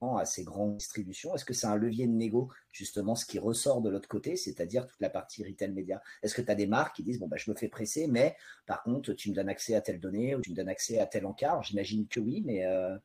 à 0.00 0.24
ces 0.24 0.44
grandes 0.44 0.76
distributions? 0.76 1.34
Est-ce 1.34 1.44
que 1.44 1.54
c'est 1.54 1.66
un 1.66 1.76
levier 1.76 2.06
de 2.06 2.12
négo, 2.12 2.50
justement, 2.72 3.14
ce 3.14 3.26
qui 3.26 3.38
ressort 3.38 3.80
de 3.80 3.90
l'autre 3.90 4.08
côté, 4.08 4.36
c'est-à-dire 4.36 4.86
toute 4.86 5.00
la 5.00 5.10
partie 5.10 5.44
retail 5.44 5.72
média? 5.72 6.02
Est-ce 6.22 6.34
que 6.34 6.42
tu 6.42 6.50
as 6.50 6.54
des 6.54 6.66
marques 6.66 6.96
qui 6.96 7.02
disent, 7.02 7.18
bon, 7.18 7.28
bah, 7.28 7.36
je 7.36 7.50
me 7.50 7.56
fais 7.56 7.68
presser, 7.68 8.06
mais 8.06 8.36
par 8.66 8.82
contre, 8.82 9.12
tu 9.14 9.30
me 9.30 9.34
donnes 9.34 9.48
accès 9.48 9.74
à 9.74 9.80
telle 9.80 10.00
donnée 10.00 10.34
ou 10.34 10.40
tu 10.40 10.50
me 10.50 10.56
donnes 10.56 10.68
accès 10.68 10.98
à 10.98 11.06
tel 11.06 11.26
encart? 11.26 11.62
J'imagine 11.62 12.06
que 12.06 12.20
oui, 12.20 12.42
mais 12.44 12.64
euh, 12.66 12.96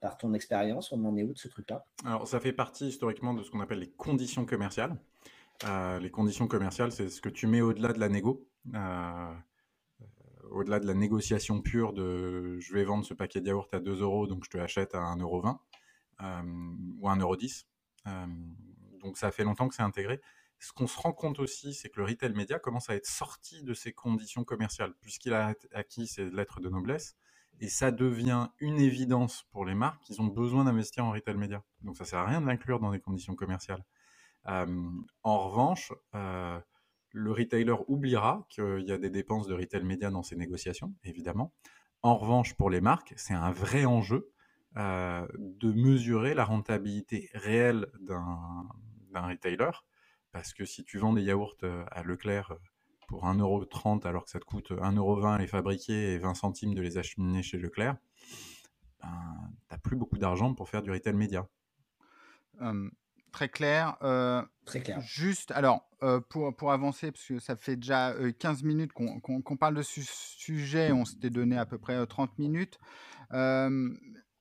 par 0.00 0.16
ton 0.16 0.34
expérience, 0.34 0.90
on 0.92 1.04
en 1.04 1.16
est 1.16 1.22
où 1.22 1.32
de 1.32 1.38
ce 1.38 1.48
truc-là? 1.48 1.86
Alors, 2.04 2.26
ça 2.26 2.40
fait 2.40 2.52
partie 2.52 2.88
historiquement 2.88 3.34
de 3.34 3.42
ce 3.42 3.50
qu'on 3.50 3.60
appelle 3.60 3.78
les 3.78 3.90
conditions 3.90 4.44
commerciales. 4.44 4.96
Euh, 5.64 6.00
les 6.00 6.10
conditions 6.10 6.48
commerciales, 6.48 6.90
c'est 6.90 7.08
ce 7.08 7.20
que 7.20 7.28
tu 7.28 7.46
mets 7.46 7.60
au-delà 7.60 7.92
de 7.92 8.00
la 8.00 8.08
négo. 8.08 8.48
Euh, 8.74 9.34
au-delà 10.50 10.80
de 10.80 10.86
la 10.86 10.94
négociation 10.94 11.60
pure 11.60 11.92
de 11.92 12.58
je 12.60 12.74
vais 12.74 12.84
vendre 12.84 13.04
ce 13.04 13.14
paquet 13.14 13.40
de 13.40 13.48
yaourt 13.48 13.72
à 13.72 13.80
2 13.80 14.02
euros, 14.02 14.26
donc 14.26 14.44
je 14.44 14.50
te 14.50 14.56
l'achète 14.56 14.94
à 14.94 14.98
1,20 14.98 15.22
euro 15.22 15.44
euh, 16.20 16.42
ou 17.00 17.08
1,10 17.08 17.20
euro. 17.20 17.36
Euh, 18.06 18.26
donc 19.00 19.16
ça 19.16 19.30
fait 19.30 19.44
longtemps 19.44 19.68
que 19.68 19.74
c'est 19.74 19.82
intégré. 19.82 20.20
Ce 20.58 20.72
qu'on 20.72 20.86
se 20.86 20.98
rend 20.98 21.12
compte 21.12 21.40
aussi, 21.40 21.74
c'est 21.74 21.88
que 21.88 22.00
le 22.00 22.06
retail 22.06 22.32
média 22.34 22.58
commence 22.58 22.88
à 22.88 22.94
être 22.94 23.06
sorti 23.06 23.64
de 23.64 23.74
ses 23.74 23.92
conditions 23.92 24.44
commerciales, 24.44 24.94
puisqu'il 25.00 25.32
a 25.32 25.54
acquis 25.72 26.06
ses 26.06 26.30
lettres 26.30 26.60
de 26.60 26.68
noblesse, 26.68 27.16
et 27.60 27.68
ça 27.68 27.90
devient 27.90 28.48
une 28.60 28.78
évidence 28.78 29.44
pour 29.50 29.64
les 29.64 29.74
marques 29.74 30.02
qu'ils 30.04 30.20
ont 30.20 30.26
besoin 30.26 30.64
d'investir 30.64 31.04
en 31.04 31.10
retail 31.10 31.36
média. 31.36 31.64
Donc 31.80 31.96
ça 31.96 32.04
sert 32.04 32.20
à 32.20 32.26
rien 32.26 32.40
de 32.40 32.46
l'inclure 32.46 32.78
dans 32.78 32.92
des 32.92 33.00
conditions 33.00 33.34
commerciales. 33.34 33.84
en 34.44 35.48
revanche, 35.48 35.92
le 37.12 37.30
retailer 37.30 37.76
oubliera 37.88 38.46
qu'il 38.48 38.84
y 38.86 38.92
a 38.92 38.98
des 38.98 39.10
dépenses 39.10 39.46
de 39.46 39.54
retail 39.54 39.84
média 39.84 40.10
dans 40.10 40.22
ses 40.22 40.36
négociations, 40.36 40.94
évidemment. 41.04 41.52
En 42.02 42.16
revanche, 42.16 42.54
pour 42.54 42.70
les 42.70 42.80
marques, 42.80 43.12
c'est 43.16 43.34
un 43.34 43.52
vrai 43.52 43.84
enjeu 43.84 44.32
euh, 44.76 45.26
de 45.36 45.72
mesurer 45.72 46.34
la 46.34 46.44
rentabilité 46.44 47.30
réelle 47.34 47.86
d'un 48.00 48.66
retailer. 49.28 49.70
Parce 50.32 50.54
que 50.54 50.64
si 50.64 50.82
tu 50.82 50.98
vends 50.98 51.12
des 51.12 51.22
yaourts 51.22 51.58
euh, 51.62 51.84
à 51.90 52.02
Leclerc 52.02 52.52
euh, 52.52 52.56
pour 53.06 53.26
1,30€ 53.26 54.06
alors 54.06 54.24
que 54.24 54.30
ça 54.30 54.40
te 54.40 54.46
coûte 54.46 54.70
1,20€ 54.70 55.38
les 55.38 55.46
fabriquer 55.46 56.14
et 56.14 56.18
20 56.18 56.34
centimes 56.34 56.74
de 56.74 56.80
les 56.80 56.96
acheminer 56.96 57.42
chez 57.42 57.58
Leclerc, 57.58 57.96
ben, 59.02 59.50
tu 59.60 59.66
n'as 59.70 59.78
plus 59.78 59.96
beaucoup 59.96 60.16
d'argent 60.16 60.54
pour 60.54 60.70
faire 60.70 60.82
du 60.82 60.90
retail 60.90 61.12
média. 61.12 61.46
Très 63.32 63.48
clair. 63.48 63.96
très 64.64 64.80
clair. 64.80 65.00
Juste, 65.00 65.50
alors, 65.52 65.88
pour, 66.28 66.54
pour 66.54 66.72
avancer, 66.72 67.10
parce 67.12 67.24
que 67.24 67.38
ça 67.38 67.56
fait 67.56 67.76
déjà 67.76 68.14
15 68.38 68.62
minutes 68.62 68.92
qu'on 68.92 69.56
parle 69.56 69.74
de 69.76 69.82
ce 69.82 70.00
sujet, 70.02 70.92
on 70.92 71.04
s'était 71.04 71.30
donné 71.30 71.56
à 71.56 71.66
peu 71.66 71.78
près 71.78 72.06
30 72.06 72.38
minutes. 72.38 72.78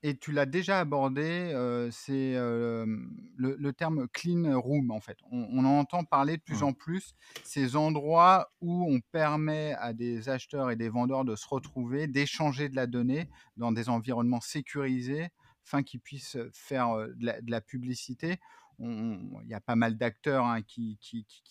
Et 0.03 0.17
tu 0.17 0.31
l'as 0.31 0.47
déjà 0.47 0.79
abordé, 0.79 1.51
c'est 1.91 2.33
le, 2.33 3.71
terme 3.71 4.07
clean 4.07 4.59
room 4.59 4.89
en 4.89 4.99
fait. 4.99 5.17
On, 5.31 5.59
en 5.59 5.79
entend 5.79 6.03
parler 6.03 6.37
de 6.37 6.41
plus 6.41 6.63
en 6.63 6.73
plus, 6.73 7.13
ces 7.43 7.75
endroits 7.75 8.51
où 8.61 8.91
on 8.91 8.99
permet 9.11 9.75
à 9.77 9.93
des 9.93 10.27
acheteurs 10.27 10.71
et 10.71 10.75
des 10.75 10.89
vendeurs 10.89 11.23
de 11.23 11.35
se 11.35 11.47
retrouver, 11.47 12.07
d'échanger 12.07 12.67
de 12.67 12.75
la 12.75 12.87
donnée 12.87 13.29
dans 13.57 13.71
des 13.71 13.89
environnements 13.89 14.41
sécurisés, 14.41 15.29
afin 15.67 15.83
qu'ils 15.83 15.99
puissent 15.99 16.37
faire 16.51 16.95
de 16.95 17.51
la, 17.51 17.61
publicité. 17.61 18.39
Il 18.81 19.47
y 19.47 19.53
a 19.53 19.61
pas 19.61 19.75
mal 19.75 19.97
d'acteurs 19.97 20.45
hein, 20.45 20.61
qui, 20.61 20.97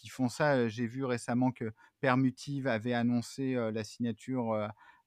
font 0.09 0.29
ça. 0.29 0.69
J'ai 0.69 0.87
vu 0.87 1.05
récemment 1.05 1.53
que 1.53 1.73
Permutive 2.01 2.67
avait 2.67 2.93
annoncé 2.93 3.55
la 3.55 3.85
signature 3.85 4.55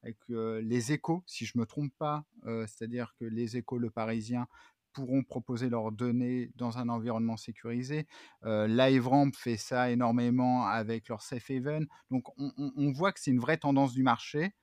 avec 0.02 0.16
les 0.28 0.92
échos, 0.92 1.22
si 1.26 1.44
je 1.44 1.52
ne 1.56 1.60
me 1.60 1.66
trompe 1.66 1.92
pas, 1.98 2.24
c'est-à-dire 2.44 3.14
que 3.18 3.24
les 3.24 3.56
échos, 3.56 3.78
le 3.78 3.90
Parisien, 3.90 4.46
pourront 4.92 5.24
proposer 5.24 5.68
leurs 5.68 5.92
données 5.92 6.50
dans 6.56 6.78
un 6.78 6.88
environnement 6.88 7.36
sécurisé. 7.36 8.06
LiveRamp 8.42 9.32
fait 9.34 9.56
ça 9.56 9.90
énormément 9.90 10.66
avec 10.66 11.08
leur 11.08 11.20
Safe 11.20 11.50
Haven. 11.50 11.86
Donc 12.10 12.28
on, 12.38 12.92
voit 12.92 13.12
que 13.12 13.20
c'est 13.20 13.32
une 13.32 13.40
vraie 13.40 13.58
tendance 13.58 13.92
du 13.92 14.02
marché. 14.02 14.54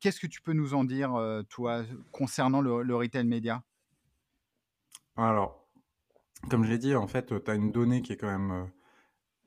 Qu'est-ce 0.00 0.20
que 0.20 0.26
tu 0.26 0.42
peux 0.42 0.52
nous 0.52 0.74
en 0.74 0.84
dire, 0.84 1.12
toi, 1.48 1.84
concernant 2.10 2.60
le, 2.60 2.82
le 2.82 2.96
retail 2.96 3.24
média? 3.24 3.62
Alors, 5.16 5.59
comme 6.48 6.64
je 6.64 6.70
l'ai 6.70 6.78
dit, 6.78 6.94
en 6.94 7.06
fait, 7.06 7.32
tu 7.44 7.50
as 7.50 7.54
une 7.54 7.72
donnée 7.72 8.02
qui 8.02 8.12
est 8.12 8.16
quand 8.16 8.30
même 8.30 8.70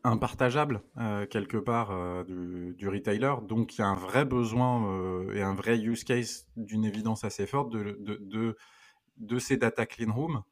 impartageable 0.03 0.83
euh, 0.97 1.25
quelque 1.25 1.57
part 1.57 1.91
euh, 1.91 2.23
du, 2.73 2.87
retailer. 2.87 3.35
Donc 3.47 3.75
il 3.75 3.79
y 3.79 3.83
a 3.83 3.87
un 3.87 3.95
vrai 3.95 4.25
besoin 4.25 4.85
euh, 4.87 5.33
et 5.33 5.41
un 5.41 5.53
vrai 5.53 5.79
use 5.79 6.03
case 6.03 6.47
d'une 6.57 6.85
évidence 6.85 7.23
assez 7.23 7.47
forte 7.47 7.71
de, 7.71 8.57
ces 9.39 9.57
data 9.57 9.85
clean 9.85 10.13
room 10.13 10.43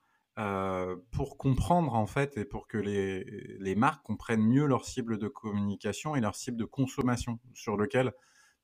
pour 1.11 1.37
comprendre 1.37 1.93
en 1.93 2.07
fait 2.07 2.37
et 2.37 2.45
pour 2.45 2.67
que 2.67 2.77
les, 2.77 3.23
les, 3.59 3.75
marques 3.75 4.03
comprennent 4.03 4.43
mieux 4.43 4.65
leur 4.65 4.85
cible 4.85 5.19
de 5.19 5.27
communication 5.27 6.15
et 6.15 6.21
leur 6.21 6.35
cible 6.35 6.57
de 6.57 6.65
consommation 6.65 7.39
sur 7.53 7.77
lequel 7.77 8.11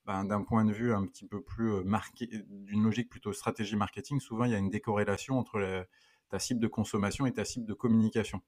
ben, 0.05 0.23
d'un 0.23 0.41
point 0.41 0.65
de 0.65 0.71
vue 0.71 0.93
un 0.93 1.05
petit 1.05 1.27
peu 1.27 1.43
plus 1.43 1.83
marqué, 1.83 2.29
d'une 2.47 2.83
logique 2.83 3.09
plutôt 3.09 3.33
stratégie 3.33 3.75
marketing, 3.75 4.19
souvent 4.19 4.45
il 4.45 4.51
y 4.53 4.55
a 4.55 4.57
une 4.57 4.69
décorrélation 4.69 5.37
entre 5.37 5.85
ta 6.29 6.39
cible 6.39 6.59
de 6.59 6.67
consommation 6.67 7.25
et 7.25 7.33
ta 7.33 7.45
cible 7.45 7.65
de 7.65 7.73
communication. 7.73 8.41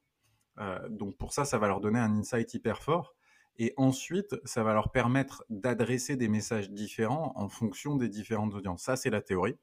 Euh, 0.60 0.90
donc 0.90 1.18
pour 1.18 1.34
ça, 1.34 1.46
ça 1.46 1.58
va 1.58 1.68
leur 1.68 1.80
donner 1.80 2.00
un 2.00 2.18
insight 2.18 2.54
hyper 2.54 2.82
fort. 2.82 3.16
Et 3.58 3.74
ensuite, 3.76 4.36
ça 4.46 4.64
va 4.64 4.74
leur 4.74 4.92
permettre 4.92 5.44
d'adresser 5.50 6.16
des 6.16 6.30
messages 6.30 6.70
différents 6.70 7.34
en 7.36 7.50
fonction 7.50 7.96
des 7.96 8.08
différentes 8.08 8.54
audiences. 8.54 8.84
Ça, 8.84 8.96
c'est 8.96 9.10
la 9.10 9.22
théorie. 9.22 9.58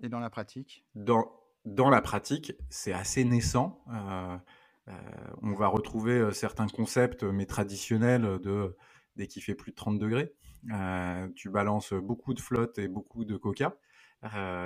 Et 0.00 0.08
dans 0.08 0.20
la 0.20 0.30
pratique? 0.30 0.84
Dans, 0.94 1.32
dans 1.64 1.90
la 1.90 2.00
pratique, 2.00 2.52
c'est 2.68 2.92
assez 2.92 3.24
naissant. 3.24 3.84
Euh, 3.92 4.36
euh, 4.88 4.92
on 5.42 5.54
va 5.54 5.66
retrouver 5.66 6.32
certains 6.32 6.68
concepts, 6.68 7.24
mais 7.24 7.46
traditionnels, 7.46 8.38
de 8.40 8.76
dès 9.16 9.26
qu'il 9.26 9.42
fait 9.42 9.56
plus 9.56 9.72
de 9.72 9.76
30 9.76 9.98
degrés. 9.98 10.32
tu 11.34 11.50
balances 11.50 11.92
beaucoup 11.92 12.32
de 12.32 12.40
flotte 12.40 12.78
et 12.78 12.88
beaucoup 12.88 13.24
de 13.24 13.36
coca, 13.36 13.76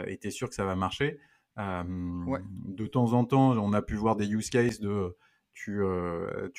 et 0.06 0.18
tu 0.18 0.28
es 0.28 0.30
sûr 0.30 0.48
que 0.48 0.54
ça 0.54 0.64
va 0.64 0.76
marcher. 0.76 1.18
De 1.56 2.86
temps 2.86 3.12
en 3.12 3.24
temps, 3.24 3.52
on 3.52 3.72
a 3.72 3.82
pu 3.82 3.94
voir 3.94 4.16
des 4.16 4.28
use 4.28 4.50
cases 4.50 4.80
de 4.80 5.16
tu, 5.52 5.80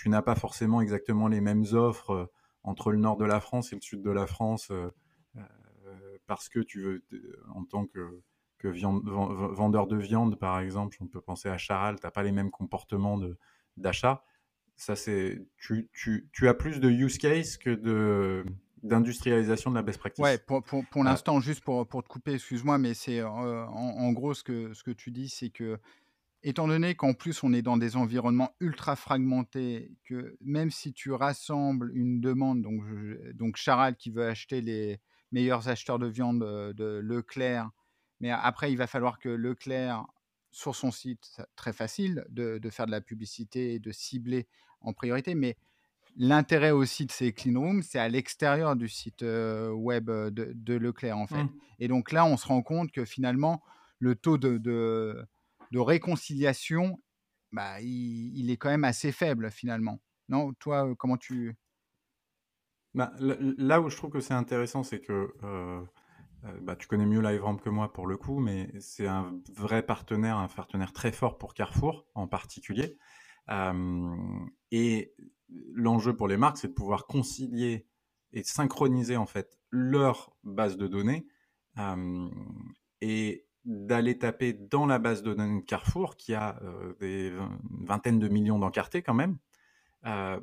n'as 0.05 0.21
pas 0.21 0.35
forcément 0.35 0.81
exactement 0.81 1.27
les 1.27 1.41
mêmes 1.41 1.65
offres 1.73 2.31
entre 2.63 2.91
le 2.91 2.97
nord 2.97 3.17
de 3.17 3.25
la 3.25 3.39
France 3.39 3.73
et 3.73 3.75
le 3.75 3.81
sud 3.81 4.01
de 4.01 4.11
la 4.11 4.25
France 4.25 4.71
parce 6.27 6.49
que 6.49 6.59
tu 6.59 6.81
veux, 6.81 7.05
en 7.53 7.65
tant 7.65 7.85
que, 7.85 8.21
vendeur 8.63 9.85
de 9.85 9.97
viande, 9.97 10.39
par 10.39 10.59
exemple, 10.59 10.97
on 11.01 11.07
peut 11.07 11.21
penser 11.21 11.49
à 11.49 11.57
Charal, 11.57 11.99
tu 11.99 12.05
n'as 12.05 12.11
pas 12.11 12.23
les 12.23 12.31
mêmes 12.31 12.49
comportements 12.49 13.19
d'achat. 13.77 14.23
Ça, 14.75 14.95
c'est, 14.95 15.45
tu, 15.57 15.89
tu, 15.93 16.47
as 16.47 16.53
plus 16.53 16.79
de 16.79 16.89
use 16.89 17.17
case 17.17 17.57
que 17.57 17.69
de, 17.69 18.43
d'industrialisation 18.85 19.71
de 19.71 19.75
la 19.75 19.81
best 19.81 19.99
practice. 19.99 20.23
Ouais, 20.23 20.37
pour, 20.37 20.63
pour, 20.63 20.85
pour 20.85 21.01
euh, 21.01 21.05
l'instant, 21.05 21.39
juste 21.39 21.63
pour, 21.63 21.87
pour, 21.87 22.03
te 22.03 22.07
couper, 22.07 22.33
excuse-moi, 22.33 22.77
mais 22.77 22.93
c'est 22.93 23.19
euh, 23.19 23.65
en, 23.65 24.11
gros 24.11 24.33
ce 24.33 24.43
que, 24.43 24.73
ce 24.73 24.83
que 24.83 24.91
tu 24.91 25.11
dis, 25.11 25.29
c'est 25.29 25.49
que 25.49 25.79
étant 26.43 26.67
donné 26.67 26.93
qu'en 26.93 27.13
plus 27.13 27.41
on 27.43 27.53
est 27.53 27.63
dans 27.63 27.77
des 27.77 27.95
environnements 27.95 28.51
ultra 28.59 28.95
fragmentés, 28.95 29.91
que 30.03 30.37
même 30.41 30.69
si 30.69 30.93
tu 30.93 31.11
rassembles 31.11 31.91
une 31.95 32.21
demande, 32.21 32.61
donc, 32.61 32.83
donc 33.33 33.57
Charal 33.57 33.95
qui 33.95 34.11
veut 34.11 34.27
acheter 34.27 34.61
les 34.61 34.99
meilleurs 35.31 35.67
acheteurs 35.67 35.97
de 35.97 36.07
viande 36.07 36.43
euh, 36.43 36.71
de 36.73 36.99
Leclerc, 37.03 37.69
mais 38.19 38.29
après 38.29 38.71
il 38.71 38.77
va 38.77 38.87
falloir 38.87 39.19
que 39.19 39.29
Leclerc 39.29 40.05
sur 40.51 40.75
son 40.75 40.91
site, 40.91 41.41
très 41.57 41.73
facile 41.73 42.23
de, 42.29 42.59
de 42.59 42.69
faire 42.69 42.85
de 42.85 42.91
la 42.91 43.01
publicité 43.01 43.73
et 43.73 43.79
de 43.79 43.91
cibler 43.91 44.47
en 44.79 44.93
priorité, 44.93 45.35
mais 45.35 45.57
L'intérêt 46.17 46.71
aussi 46.71 47.05
de 47.05 47.11
ces 47.11 47.33
clean 47.33 47.59
rooms, 47.59 47.81
c'est 47.81 47.99
à 47.99 48.07
l'extérieur 48.07 48.75
du 48.75 48.87
site 48.87 49.21
web 49.23 50.09
de, 50.09 50.73
Leclerc, 50.73 51.17
en 51.17 51.27
fait. 51.27 51.43
Mmh. 51.43 51.59
Et 51.79 51.87
donc 51.87 52.11
là, 52.11 52.25
on 52.25 52.37
se 52.37 52.47
rend 52.47 52.61
compte 52.61 52.91
que 52.91 53.03
finalement, 53.03 53.61
le 53.99 54.15
taux 54.15 54.37
de, 54.37 54.57
de, 54.57 55.79
réconciliation, 55.79 57.01
bah, 57.51 57.81
il, 57.81 58.49
est 58.49 58.57
quand 58.57 58.69
même 58.69 58.85
assez 58.85 59.11
faible, 59.11 59.51
finalement. 59.51 59.99
Non, 60.29 60.53
toi, 60.53 60.95
comment 60.97 61.17
tu... 61.17 61.55
Bah, 62.93 63.11
là 63.19 63.81
où 63.81 63.89
je 63.89 63.97
trouve 63.97 64.11
que 64.11 64.21
c'est 64.21 64.33
intéressant, 64.33 64.83
c'est 64.83 65.01
que 65.01 65.33
bah, 66.61 66.75
tu 66.75 66.87
connais 66.87 67.05
mieux 67.05 67.21
LiveRamp 67.21 67.57
que 67.57 67.69
moi 67.69 67.91
pour 67.91 68.07
le 68.07 68.17
coup, 68.17 68.39
mais 68.39 68.71
c'est 68.79 69.07
un 69.07 69.39
vrai 69.55 69.83
partenaire, 69.83 70.37
un 70.37 70.47
partenaire 70.47 70.93
très 70.93 71.11
fort 71.11 71.37
pour 71.37 71.53
Carrefour 71.53 72.05
en 72.13 72.27
particulier. 72.27 72.97
Et 73.49 75.13
l'enjeu 75.73 76.15
pour 76.15 76.27
les 76.27 76.37
marques, 76.37 76.57
c'est 76.57 76.69
de 76.69 76.73
pouvoir 76.73 77.05
concilier 77.07 77.87
et 78.33 78.43
synchroniser 78.43 79.17
en 79.17 79.25
fait 79.25 79.57
leur 79.69 80.35
base 80.43 80.77
de 80.77 80.87
données 80.87 81.27
et 83.01 83.45
d'aller 83.65 84.17
taper 84.17 84.53
dans 84.53 84.85
la 84.85 84.99
base 84.99 85.23
de 85.23 85.33
données 85.33 85.61
de 85.61 85.65
Carrefour 85.65 86.17
qui 86.17 86.33
a 86.33 86.59
des 86.99 87.33
vingtaines 87.81 88.19
de 88.19 88.27
millions 88.27 88.59
d'encartés 88.59 89.01
quand 89.01 89.13
même 89.13 89.37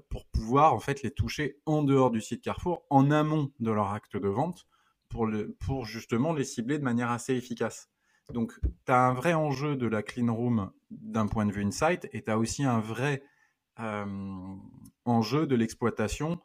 pour 0.08 0.26
pouvoir 0.26 0.74
en 0.74 0.80
fait 0.80 1.02
les 1.02 1.12
toucher 1.12 1.60
en 1.66 1.82
dehors 1.82 2.10
du 2.10 2.20
site 2.20 2.42
Carrefour 2.42 2.84
en 2.90 3.10
amont 3.10 3.52
de 3.60 3.70
leur 3.70 3.92
acte 3.92 4.16
de 4.16 4.28
vente 4.28 4.66
pour 5.08 5.84
justement 5.84 6.32
les 6.32 6.44
cibler 6.44 6.78
de 6.78 6.84
manière 6.84 7.10
assez 7.10 7.34
efficace. 7.34 7.91
Donc 8.32 8.52
tu 8.86 8.92
as 8.92 9.06
un 9.06 9.14
vrai 9.14 9.34
enjeu 9.34 9.76
de 9.76 9.86
la 9.86 10.02
clean 10.02 10.34
room 10.34 10.72
d'un 10.90 11.26
point 11.26 11.46
de 11.46 11.52
vue 11.52 11.64
insight 11.64 12.08
et 12.12 12.22
tu 12.22 12.30
as 12.30 12.38
aussi 12.38 12.64
un 12.64 12.80
vrai 12.80 13.22
enjeu 15.04 15.46
de 15.46 15.54
l'exploitation 15.54 16.38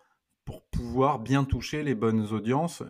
pour 0.46 0.64
pouvoir 0.70 1.20
bien 1.20 1.44
toucher 1.44 1.84
les 1.84 1.96
bonnes 1.96 2.28
audiences 2.32 2.84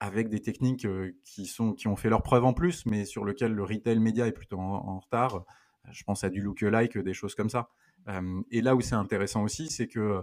avec 0.00 0.28
des 0.28 0.40
techniques 0.40 0.86
qui, 1.24 1.46
sont, 1.46 1.72
qui 1.72 1.88
ont 1.88 1.96
fait 1.96 2.10
leur 2.10 2.22
preuve 2.22 2.44
en 2.44 2.52
plus, 2.52 2.86
mais 2.86 3.04
sur 3.04 3.24
lesquelles 3.24 3.54
le 3.54 3.64
retail 3.64 3.98
média 3.98 4.26
est 4.26 4.32
plutôt 4.32 4.58
en, 4.58 4.98
retard. 5.00 5.44
Je 5.90 6.04
pense 6.04 6.24
à 6.24 6.30
du 6.30 6.40
lookalike, 6.40 6.98
des 6.98 7.14
choses 7.14 7.34
comme 7.34 7.48
ça. 7.48 7.70
et 8.50 8.60
là 8.60 8.76
où 8.76 8.80
c'est 8.80 8.94
intéressant 8.94 9.42
aussi, 9.42 9.68
c'est 9.68 9.88
que 9.88 10.22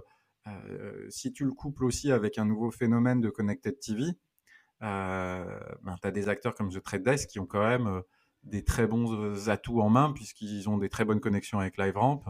si 1.10 1.34
tu 1.34 1.46
le 1.46 1.52
couples 1.52 1.84
aussi 1.84 2.12
avec 2.12 2.38
un 2.38 2.46
nouveau 2.46 2.72
phénomène 2.72 3.22
de 3.22 3.30
connected 3.30 3.80
TV, 3.80 4.04
ben, 4.82 5.96
tu 6.02 6.08
as 6.08 6.12
des 6.12 6.30
acteurs 6.30 6.54
comme 6.54 6.70
The 6.70 6.84
Trade 6.84 7.04
Desk 7.04 7.30
qui 7.30 7.40
ont 7.40 7.46
quand 7.46 7.66
même 7.66 8.02
des 8.44 8.64
très 8.64 8.88
bons 8.88 9.50
atouts 9.50 9.82
en 9.82 9.90
main 9.90 10.12
puisqu'ils 10.12 10.70
ont 10.70 10.78
des 10.78 10.90
très 10.90 11.06
bonnes 11.06 11.20
connexions 11.20 11.60
avec 11.60 11.78
LiveRamp 11.78 12.24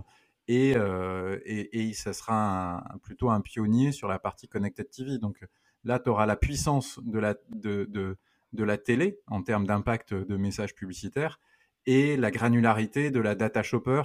et, 0.47 0.73
euh, 0.75 1.39
et, 1.45 1.89
et, 1.89 1.93
ça 1.93 2.13
sera 2.13 2.83
plutôt 3.01 3.29
un 3.29 3.41
pionnier 3.41 3.91
sur 3.91 4.07
la 4.07 4.19
partie 4.19 4.47
Connected 4.47 4.89
TV. 4.89 5.17
Donc 5.17 5.43
là, 5.83 5.99
tu 5.99 6.09
auras 6.09 6.25
la 6.25 6.35
puissance 6.35 6.99
de 7.03 7.19
la, 7.19 7.35
de, 7.49 7.85
de, 7.85 8.63
la 8.63 8.77
télé 8.77 9.19
en 9.27 9.41
termes 9.41 9.65
d'impact 9.65 10.13
de 10.13 10.37
messages 10.37 10.75
publicitaires 10.75 11.39
et 11.85 12.15
la 12.15 12.31
granularité 12.31 13.11
de 13.11 13.19
la 13.19 13.35
data 13.35 13.63
shopper. 13.63 14.03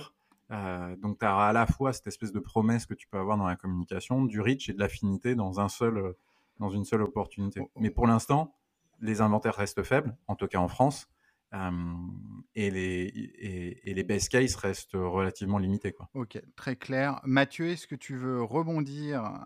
Euh, 0.51 0.97
donc 0.97 1.19
tu 1.19 1.27
auras 1.27 1.51
à 1.51 1.53
la 1.53 1.67
fois 1.67 1.93
cette 1.93 2.07
espèce 2.07 2.33
de 2.33 2.41
promesse 2.41 2.87
que 2.87 2.95
tu 2.95 3.07
peux 3.07 3.19
avoir 3.19 3.37
dans 3.37 3.47
la 3.47 3.57
communication, 3.57 4.25
du 4.25 4.41
reach 4.41 4.69
et 4.69 4.73
de 4.73 4.81
l'affinité 4.81 5.35
dans, 5.35 5.61
un 5.61 5.69
seul, 5.69 6.15
dans 6.61 6.71
une 6.71 6.85
seule 6.85 7.03
opportunité. 7.03 7.61
Mais 7.77 7.91
pour 7.91 8.07
l'instant, 8.07 8.55
les 9.01 9.21
inventaires 9.21 9.57
restent 9.57 9.83
faibles, 9.83 10.17
en 10.29 10.37
tout 10.37 10.47
cas 10.47 10.59
en 10.59 10.69
France. 10.69 11.09
Euh, 11.53 11.71
et, 12.55 12.71
les, 12.71 13.81
et, 13.83 13.93
les 13.93 14.05
best 14.05 14.29
case 14.29 14.55
restent 14.55 14.93
relativement 14.93 15.59
limités. 15.59 15.91
Quoi. 15.91 16.09
Ok, 16.15 16.41
très 16.55 16.77
clair. 16.77 17.21
Mathieu, 17.25 17.71
est-ce 17.71 17.89
que 17.89 17.97
tu 17.97 18.15
veux 18.15 18.41
rebondir? 18.41 19.45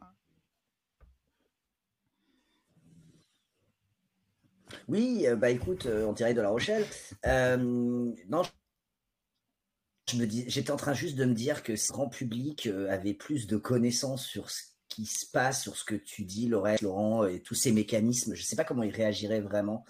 Oui, 4.89 5.25
bah 5.39 5.51
écoute, 5.51 5.87
on 5.87 6.13
dirait 6.13 6.35
de 6.35 6.43
La 6.43 6.51
Rochelle. 6.51 6.85
non, 7.25 8.43
je 10.11 10.17
me 10.19 10.27
dis, 10.27 10.45
j'étais 10.49 10.73
en 10.73 10.77
train 10.77 10.93
juste 10.93 11.17
de 11.17 11.25
me 11.25 11.33
dire 11.33 11.63
que 11.63 11.77
ce 11.77 11.91
grand 11.91 12.09
public 12.09 12.69
avait 12.91 13.15
plus 13.15 13.47
de 13.47 13.57
connaissances 13.57 14.27
sur 14.27 14.51
ce 14.51 14.74
qui 14.95 15.07
se 15.07 15.27
passe, 15.27 15.63
sur 15.63 15.77
ce 15.77 15.85
que 15.85 15.97
tu 15.97 16.25
dis, 16.25 16.47
Laurent, 16.47 17.27
et 17.27 17.41
tous 17.41 17.57
ces 17.57 17.73
mécanismes. 17.73 18.35
Je 18.35 18.43
ne 18.43 18.45
sais 18.45 18.55
pas 18.55 18.63
comment 18.63 18.85
ils 18.85 18.95
réagiraient 18.95 19.41
vraiment. 19.41 19.85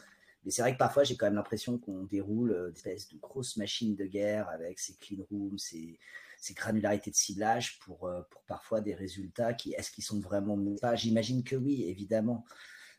Mais 0.44 0.50
c'est 0.50 0.62
vrai 0.62 0.72
que 0.72 0.78
parfois, 0.78 1.04
j'ai 1.04 1.14
quand 1.14 1.26
même 1.26 1.34
l'impression 1.34 1.76
qu'on 1.78 2.04
déroule 2.04 2.72
des 2.72 2.78
espèces 2.78 3.08
de 3.12 3.18
grosses 3.18 3.58
machines 3.58 3.94
de 3.96 4.06
guerre 4.06 4.48
avec 4.48 4.78
ces 4.78 4.94
clean 4.94 5.22
rooms, 5.30 5.58
ces, 5.58 5.98
ces 6.38 6.54
granularités 6.54 7.10
de 7.10 7.16
ciblage 7.16 7.78
pour, 7.80 8.10
pour 8.30 8.42
parfois 8.46 8.80
des 8.80 8.94
résultats 8.94 9.52
qui, 9.52 9.74
est-ce 9.74 9.90
qu'ils 9.90 10.04
sont 10.04 10.20
vraiment 10.20 10.58
pas? 10.80 10.94
J'imagine 10.94 11.44
que 11.44 11.56
oui, 11.56 11.84
évidemment. 11.86 12.46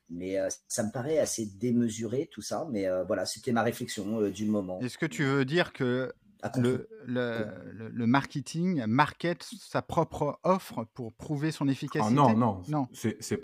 Mais 0.10 0.38
ça 0.68 0.84
me 0.84 0.92
paraît 0.92 1.18
assez 1.18 1.48
démesuré 1.48 2.30
tout 2.32 2.44
ça. 2.44 2.68
Mais 2.72 2.88
voilà, 3.08 3.26
c'était 3.26 3.52
ma 3.52 3.64
réflexion 3.64 4.30
du 4.30 4.46
moment. 4.46 4.80
Est-ce 4.82 5.00
que 5.00 5.08
tu 5.08 5.24
veux 5.24 5.46
dire 5.46 5.74
que 5.74 6.14
le, 6.58 6.88
le, 7.06 7.90
le, 7.90 8.08
marketing 8.08 8.86
market 8.86 9.44
sa 9.44 9.82
propre 9.82 10.40
offre 10.44 10.86
pour 10.94 11.14
prouver 11.14 11.52
son 11.52 11.68
efficacité 11.68 12.14
Non, 12.14 12.36
non, 12.36 12.62
non. 12.68 12.88
C'est 12.94 13.42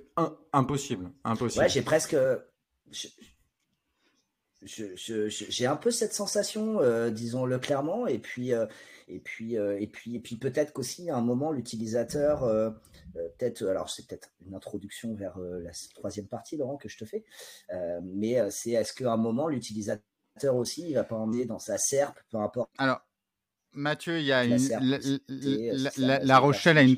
impossible. 0.54 1.12
impossible. 1.24 1.64
Ouais, 1.64 1.70
j'ai 1.70 1.82
presque. 1.82 2.16
J'ai 4.64 5.66
un 5.66 5.76
peu 5.76 5.92
cette 5.92 6.14
sensation, 6.14 6.80
disons-le 7.10 7.60
clairement, 7.60 8.08
et 8.08 8.20
puis, 8.20 8.52
et 9.08 9.20
puis, 9.20 9.56
et 9.56 9.88
puis, 9.88 10.16
et 10.16 10.20
puis 10.20 10.38
peut-être 10.38 10.74
qu'aussi 10.74 11.10
à 11.10 11.18
un 11.18 11.22
moment 11.22 11.52
l'utilisateur 11.52 12.72
euh, 13.16 13.28
peut-être, 13.38 13.66
alors 13.66 13.90
c'est 13.90 14.08
peut-être 14.08 14.32
une 14.46 14.56
introduction 14.56 15.14
vers 15.14 15.38
euh, 15.38 15.60
la 15.60 15.72
troisième 15.96 16.28
partie, 16.28 16.58
Laurent, 16.58 16.78
que 16.78 16.90
je 16.90 16.98
te 16.98 17.06
fais, 17.06 17.24
euh, 17.72 18.00
mais 18.04 18.38
c'est 18.50 18.72
est-ce 18.72 18.94
qu'à 18.94 19.12
un 19.12 19.18
moment, 19.18 19.48
l'utilisateur 19.48 20.04
aussi, 20.54 20.90
il 20.90 20.94
va 20.94 21.04
pas 21.04 21.16
emmener 21.16 21.46
dans 21.46 21.60
sa 21.60 21.78
SERP, 21.78 22.18
peu 22.30 22.38
importe. 22.38 22.72
Alors, 22.78 23.02
Mathieu, 23.74 24.20
il 24.20 24.26
y 24.26 24.34
a 24.34 24.44
une, 24.44 24.58
la, 25.98 26.40
Rochelle 26.40 26.78
a 26.78 26.82
une, 26.82 26.98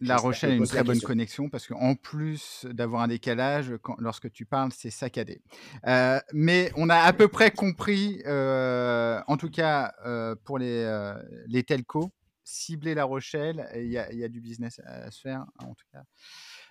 la 0.00 0.16
Rochelle 0.16 0.50
a 0.50 0.54
une 0.54 0.66
très 0.66 0.82
bonne 0.82 1.00
connexion 1.00 1.48
parce 1.48 1.68
qu'en 1.68 1.94
plus 1.94 2.66
d'avoir 2.70 3.02
un 3.02 3.08
décalage, 3.08 3.72
quand, 3.82 3.94
lorsque 3.98 4.30
tu 4.32 4.46
parles, 4.46 4.72
c'est 4.76 4.90
saccadé. 4.90 5.42
mais 6.32 6.72
on 6.76 6.88
a 6.88 6.96
à 6.96 7.12
peu 7.12 7.28
près 7.28 7.52
compris, 7.52 8.20
en 8.26 9.36
tout 9.38 9.50
cas 9.50 9.94
pour 10.44 10.58
les, 10.58 11.14
les 11.46 11.62
telcos, 11.62 12.10
cibler 12.42 12.94
La 12.94 13.04
Rochelle, 13.04 13.68
il 13.74 13.90
y, 13.90 13.98
a 13.98 14.28
du 14.28 14.40
business 14.40 14.80
à 14.84 15.10
se 15.10 15.20
faire, 15.20 15.44
en 15.58 15.74
tout 15.74 15.86
cas. 15.92 16.02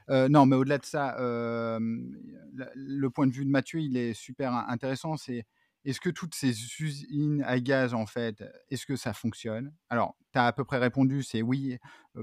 Euh, 0.09 0.29
non, 0.29 0.45
mais 0.45 0.55
au-delà 0.55 0.77
de 0.77 0.85
ça, 0.85 1.15
le 1.19 3.07
point 3.09 3.27
de 3.27 3.33
vue 3.33 3.45
de 3.45 3.49
Mathieu, 3.49 3.81
il 3.81 3.97
est 3.97 4.13
super 4.13 4.53
intéressant. 4.53 5.17
C'est 5.17 5.45
est-ce 5.85 6.01
que 6.01 6.09
toutes 6.09 6.33
ces 6.33 6.49
usines 6.81 7.43
à 7.45 7.59
gaz, 7.59 7.93
en 7.93 8.05
fait, 8.05 8.43
est-ce 8.69 8.85
que 8.85 8.95
ça 8.95 9.13
fonctionne? 9.13 9.73
Alors, 9.89 10.17
tu 10.33 10.39
as 10.39 10.47
à 10.47 10.51
peu 10.51 10.65
près 10.65 10.79
répondu, 10.79 11.21
c'est 11.21 11.41
oui. 11.41 11.77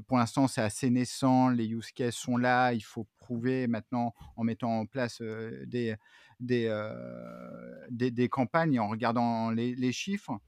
Pour 0.09 0.18
l'instant, 0.18 0.48
c'est 0.48 0.61
assez 0.61 0.90
naissant, 0.90 1.48
les 1.48 1.66
use 1.66 1.92
cases 1.92 2.16
sont 2.16 2.37
là, 2.37 2.72
il 2.72 2.83
faut 2.83 3.07
prouver 3.18 3.68
maintenant 3.68 4.14
en 4.37 4.44
mettant 4.44 4.81
en 4.81 4.87
place 4.87 5.22
des, 5.22 5.94
des, 6.40 6.68
des, 7.90 8.29
campagnes 8.29 8.75
et 8.75 8.79
en 8.81 8.88
regardant 8.88 9.51
les, 9.51 9.77
les 9.77 9.92
chiffres. 9.92 10.38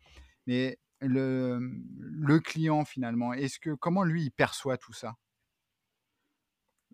Mais 0.47 0.79
le, 1.01 1.59
le 1.99 2.41
client 2.41 2.85
finalement 2.85 3.33
Est-ce 3.33 3.59
que 3.59 3.71
comment 3.75 4.05
lui 4.05 4.25
il 4.25 4.31
perçoit 4.31 4.77
tout 4.77 4.93
ça? 4.93 5.15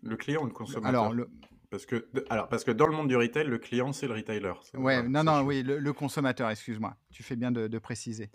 Le 0.03 0.17
client 0.17 0.43
ou 0.43 0.47
le 0.47 0.53
consommateur? 0.53 1.11
Alors, 1.11 1.27
Parce 1.71 1.87
que, 1.87 2.11
alors, 2.31 2.49
parce 2.49 2.65
que 2.65 2.73
dans 2.73 2.87
le 2.87 2.97
monde 2.97 3.07
du 3.07 3.17
retail, 3.17 3.47
le 3.47 3.59
client, 3.59 3.93
c'est 3.93 4.09
le 4.09 4.15
retailer. 4.15 4.53
Ouais, 4.75 5.03
non, 5.05 5.23
non, 5.23 5.43
oui, 5.43 5.63
le, 5.63 5.93
consommateur, 5.93 6.51
excuse-moi. 6.51 6.97
Tu 7.13 7.23
fais 7.23 7.37
bien 7.37 7.53
de, 7.53 7.79
préciser. 7.79 8.29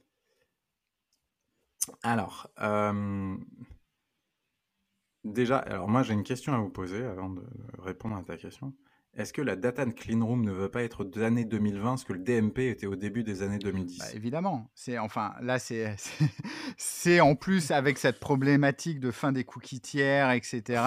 Alors, 2.02 2.50
déjà, 5.26 5.58
alors 5.58 5.90
moi, 5.90 6.02
j'ai 6.02 6.14
une 6.14 6.24
question 6.24 6.54
à 6.54 6.60
vous 6.60 6.70
poser 6.70 7.04
avant 7.04 7.30
de 7.30 7.44
répondre 7.78 8.16
à 8.16 8.24
ta 8.24 8.38
question. 8.38 8.74
Est-ce 9.18 9.32
que 9.32 9.42
la 9.42 9.56
data 9.56 9.86
de 9.86 9.92
Cleanroom 9.92 10.44
ne 10.44 10.52
veut 10.52 10.70
pas 10.70 10.84
être 10.84 11.06
d'année 11.06 11.46
2020, 11.46 11.98
ce 11.98 12.06
que 12.06 12.12
le 12.12 12.20
DMP 12.20 12.60
était 12.60 12.86
au 12.86 12.98
début 12.98 13.24
des 13.24 13.44
années 13.44 13.60
2010 13.60 13.98
bah, 13.98 14.06
Évidemment. 14.14 14.70
C'est 14.76 14.98
enfin 14.98 15.36
là, 15.42 15.58
c'est 15.58 15.96
c'est 16.78 17.22
en 17.22 17.36
plus 17.36 17.72
avec 17.72 17.98
cette 17.98 18.20
problématique 18.20 19.00
de 19.00 19.12
fin 19.12 19.32
des 19.32 19.46
cookies 19.46 19.80
tiers, 19.80 20.32
etc. 20.32 20.84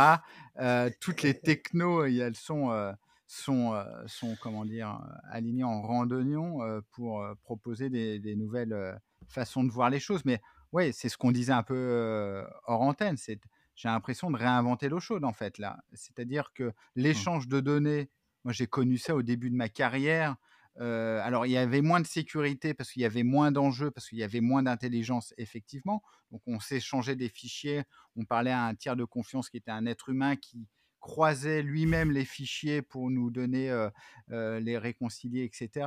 Euh, 0.61 0.91
toutes 1.01 1.23
les 1.23 1.41
technos, 1.41 2.05
elles 2.05 2.37
sont 2.37 2.71
euh, 2.71 2.93
sont, 3.27 3.73
euh, 3.73 3.85
sont 4.07 4.37
comment 4.43 4.67
dire 4.67 5.01
alignées 5.31 5.65
en 5.65 5.81
randonnion 5.81 6.59
pour 6.93 7.27
proposer 7.45 7.89
des, 7.89 8.37
nouvelles 8.37 9.01
façons 9.27 9.65
de 9.65 9.71
voir 9.71 9.89
les 9.89 10.01
choses. 10.01 10.27
Mais 10.27 10.43
oui, 10.73 10.93
c'est 10.93 11.09
ce 11.09 11.17
qu'on 11.17 11.33
disait 11.33 11.53
un 11.53 11.63
peu 11.63 12.45
hors 12.67 12.83
antenne. 12.83 13.17
C'est 13.17 13.41
j'ai 13.79 13.89
l'impression 13.89 14.31
de 14.31 14.37
réinventer 14.37 14.91
l'eau 14.91 15.01
chaude 15.01 15.25
en 15.25 15.33
fait 15.33 15.57
là. 15.57 15.79
C'est-à-dire 15.95 16.53
que 16.53 16.65
mmh. 16.65 16.73
l'échange 16.97 17.49
de 17.49 17.61
données 17.61 18.11
moi, 18.45 18.53
j'ai 18.53 18.67
connu 18.67 18.99
ça 18.99 19.15
au 19.15 19.23
début 19.23 19.51
de 19.51 19.57
ma 19.57 19.69
carrière. 19.69 20.37
alors, 20.79 21.45
il 21.47 21.53
y 21.53 21.57
avait 21.57 21.83
moins 21.83 22.01
de 22.01 22.07
sécurité 22.07 22.73
parce 22.73 22.93
qu'il 22.93 23.03
y 23.03 23.05
avait 23.05 23.25
moins 23.25 23.51
d'enjeux, 23.51 23.91
parce 23.91 24.09
qu'il 24.09 24.19
y 24.19 24.23
avait 24.23 24.41
moins 24.41 24.63
d'intelligence, 24.63 25.35
effectivement. 25.39 26.03
Donc, 26.31 26.41
on 26.47 26.61
s'échangeait 26.61 27.17
des 27.17 27.29
fichiers. 27.29 27.83
On 28.17 28.25
parlait 28.25 28.53
à 28.53 28.65
un 28.65 28.75
tiers 28.75 28.97
de 28.97 29.05
confiance 29.05 29.51
qui 29.51 29.57
était 29.57 29.71
un 29.71 29.87
être 29.87 30.09
humain 30.09 30.37
qui 30.37 30.67
croisait 31.01 31.63
lui-même 31.63 32.11
les 32.11 32.25
fichiers 32.25 32.81
pour 32.81 33.11
nous 33.11 33.31
donner, 33.31 33.89
les 34.29 34.79
réconcilier, 34.79 35.43
etc. 35.43 35.87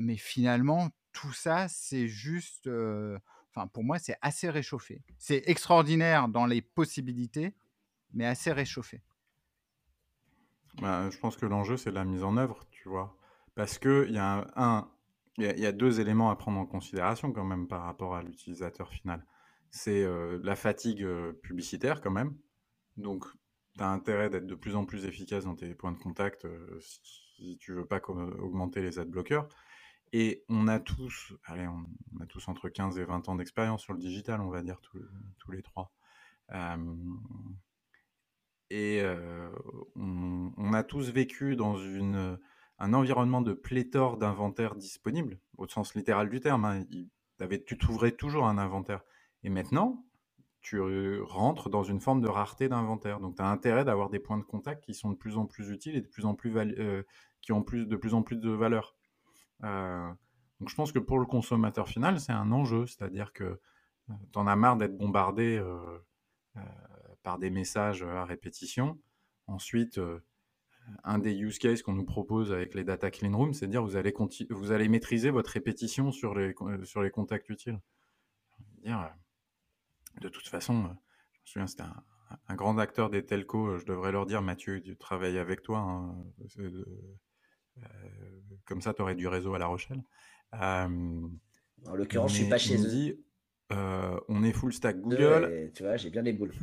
mais 0.00 0.16
finalement, 0.16 0.88
tout 1.12 1.32
ça, 1.32 1.68
c'est 1.68 2.08
juste. 2.08 2.68
Enfin, 3.52 3.66
pour 3.66 3.84
moi, 3.84 3.98
c'est 3.98 4.16
assez 4.22 4.48
réchauffé. 4.48 5.02
C'est 5.18 5.42
extraordinaire 5.46 6.28
dans 6.28 6.46
les 6.46 6.62
possibilités, 6.62 7.54
mais 8.12 8.26
assez 8.26 8.52
réchauffé. 8.52 9.02
Bah, 10.80 11.10
je 11.10 11.18
pense 11.18 11.36
que 11.36 11.46
l'enjeu, 11.46 11.76
c'est 11.76 11.90
la 11.90 12.04
mise 12.04 12.22
en 12.22 12.36
œuvre, 12.36 12.64
tu 12.70 12.88
vois. 12.88 13.16
Parce 13.54 13.78
qu'il 13.78 14.12
y, 14.12 14.18
a 14.18 14.46
un, 14.56 14.88
il 15.36 15.58
y, 15.58 15.66
a 15.66 15.72
deux 15.72 16.00
éléments 16.00 16.30
à 16.30 16.36
prendre 16.36 16.58
en 16.58 16.66
considération 16.66 17.32
quand 17.32 17.44
même 17.44 17.66
par 17.66 17.82
rapport 17.82 18.14
à 18.14 18.22
l'utilisateur 18.22 18.90
final. 18.90 19.24
C'est 19.70 20.02
euh, 20.02 20.38
la 20.42 20.56
fatigue 20.56 21.02
euh, 21.02 21.32
publicitaire 21.42 22.00
quand 22.00 22.10
même. 22.10 22.36
Donc, 22.96 23.24
tu 23.76 23.82
as 23.82 23.90
intérêt 23.90 24.30
d'être 24.30 24.46
de 24.46 24.54
plus 24.54 24.76
en 24.76 24.84
plus 24.84 25.04
efficace 25.04 25.44
dans 25.44 25.54
tes 25.54 25.74
points 25.74 25.92
de 25.92 25.98
contact 25.98 26.44
euh, 26.44 26.78
si 26.80 27.56
tu 27.58 27.72
veux 27.72 27.86
pas 27.86 28.00
augmenter 28.06 28.82
les 28.82 28.98
adblockers. 28.98 29.48
Et 30.12 30.44
on 30.48 30.66
a 30.66 30.80
tous, 30.80 31.32
allez, 31.44 31.68
on, 31.68 32.20
a 32.20 32.26
tous 32.26 32.48
entre 32.48 32.68
15 32.68 32.98
et 32.98 33.04
20 33.04 33.28
ans 33.28 33.36
d'expérience 33.36 33.82
sur 33.82 33.92
le 33.92 34.00
digital, 34.00 34.40
on 34.40 34.50
va 34.50 34.62
dire 34.62 34.80
tous, 34.80 35.52
les 35.52 35.62
trois. 35.62 35.92
Et 38.70 39.02
on, 39.94 40.72
a 40.72 40.82
tous 40.82 41.10
vécu 41.10 41.54
dans 41.54 41.76
un 42.78 42.92
environnement 42.92 43.40
de 43.40 43.52
pléthore 43.52 44.16
d'inventaires 44.16 44.74
disponibles, 44.74 45.38
au 45.58 45.68
sens 45.68 45.94
littéral 45.94 46.28
du 46.28 46.40
terme. 46.40 46.64
Hein. 46.64 46.84
tu 47.66 47.78
trouverais 47.78 48.12
toujours 48.12 48.46
un 48.46 48.58
inventaire. 48.58 49.02
Et 49.44 49.48
maintenant, 49.48 50.04
tu 50.60 50.80
rentres 51.22 51.70
dans 51.70 51.84
une 51.84 52.00
forme 52.00 52.20
de 52.20 52.28
rareté 52.28 52.68
d'inventaire. 52.68 53.20
Donc, 53.20 53.36
tu 53.36 53.42
as 53.42 53.48
intérêt 53.48 53.84
d'avoir 53.84 54.10
des 54.10 54.18
points 54.18 54.38
de 54.38 54.44
contact 54.44 54.84
qui 54.84 54.94
sont 54.94 55.10
de 55.10 55.16
plus 55.16 55.36
en 55.36 55.46
plus 55.46 55.70
utiles 55.70 55.96
et 55.96 56.00
de 56.00 56.08
plus 56.08 56.26
en 56.26 56.34
plus 56.34 56.52
qui 57.40 57.52
ont 57.52 57.60
de 57.60 57.96
plus 57.96 58.14
en 58.14 58.22
plus 58.22 58.36
de 58.36 58.50
valeur. 58.50 58.96
Donc, 59.62 60.68
je 60.68 60.74
pense 60.74 60.92
que 60.92 60.98
pour 60.98 61.18
le 61.18 61.26
consommateur 61.26 61.88
final, 61.88 62.20
c'est 62.20 62.32
un 62.32 62.52
enjeu. 62.52 62.86
C'est-à-dire 62.86 63.32
que 63.32 63.60
tu 64.32 64.38
en 64.38 64.46
as 64.46 64.56
marre 64.56 64.76
d'être 64.76 64.96
bombardé 64.96 65.62
par 67.22 67.38
des 67.38 67.50
messages 67.50 68.02
à 68.02 68.24
répétition. 68.24 68.98
Ensuite, 69.46 70.00
un 71.04 71.18
des 71.18 71.34
use 71.34 71.58
cases 71.58 71.82
qu'on 71.82 71.92
nous 71.92 72.04
propose 72.04 72.52
avec 72.52 72.74
les 72.74 72.84
data 72.84 73.10
clean 73.10 73.36
room, 73.36 73.52
c'est 73.52 73.66
de 73.66 73.70
dire 73.70 73.82
vous 73.82 73.96
allez, 73.96 74.14
vous 74.50 74.72
allez 74.72 74.88
maîtriser 74.88 75.30
votre 75.30 75.50
répétition 75.50 76.12
sur 76.12 76.34
les, 76.34 76.54
sur 76.84 77.02
les 77.02 77.10
contacts 77.10 77.48
utiles. 77.48 77.80
Dire, 78.82 79.12
de 80.20 80.28
toute 80.28 80.48
façon, 80.48 80.82
je 80.82 80.88
me 80.88 81.46
souviens, 81.46 81.66
c'était 81.66 81.84
un, 82.48 82.54
grand 82.54 82.78
acteur 82.78 83.10
des 83.10 83.24
telcos, 83.24 83.78
je 83.78 83.84
devrais 83.84 84.12
leur 84.12 84.26
dire 84.26 84.42
Mathieu, 84.42 84.80
tu 84.80 84.96
travailles 84.96 85.38
avec 85.38 85.62
toi. 85.62 85.78
Hein, 85.78 86.16
comme 88.64 88.80
ça, 88.80 88.94
tu 88.94 89.02
aurais 89.02 89.14
du 89.14 89.26
réseau 89.28 89.54
à 89.54 89.58
La 89.58 89.66
Rochelle. 89.66 90.02
en 90.52 90.88
l'occurrence, 91.94 92.32
je 92.32 92.36
suis 92.38 92.48
pas 92.48 92.58
chez 92.58 92.76
eux. 92.76 92.88
Dit, 92.88 93.14
on 94.28 94.42
est 94.42 94.52
full 94.52 94.72
stack 94.72 95.00
Google. 95.00 95.70
tu 95.74 95.82
vois, 95.82 95.96
j'ai 95.96 96.10
bien 96.10 96.22
les 96.22 96.32
boules. 96.32 96.54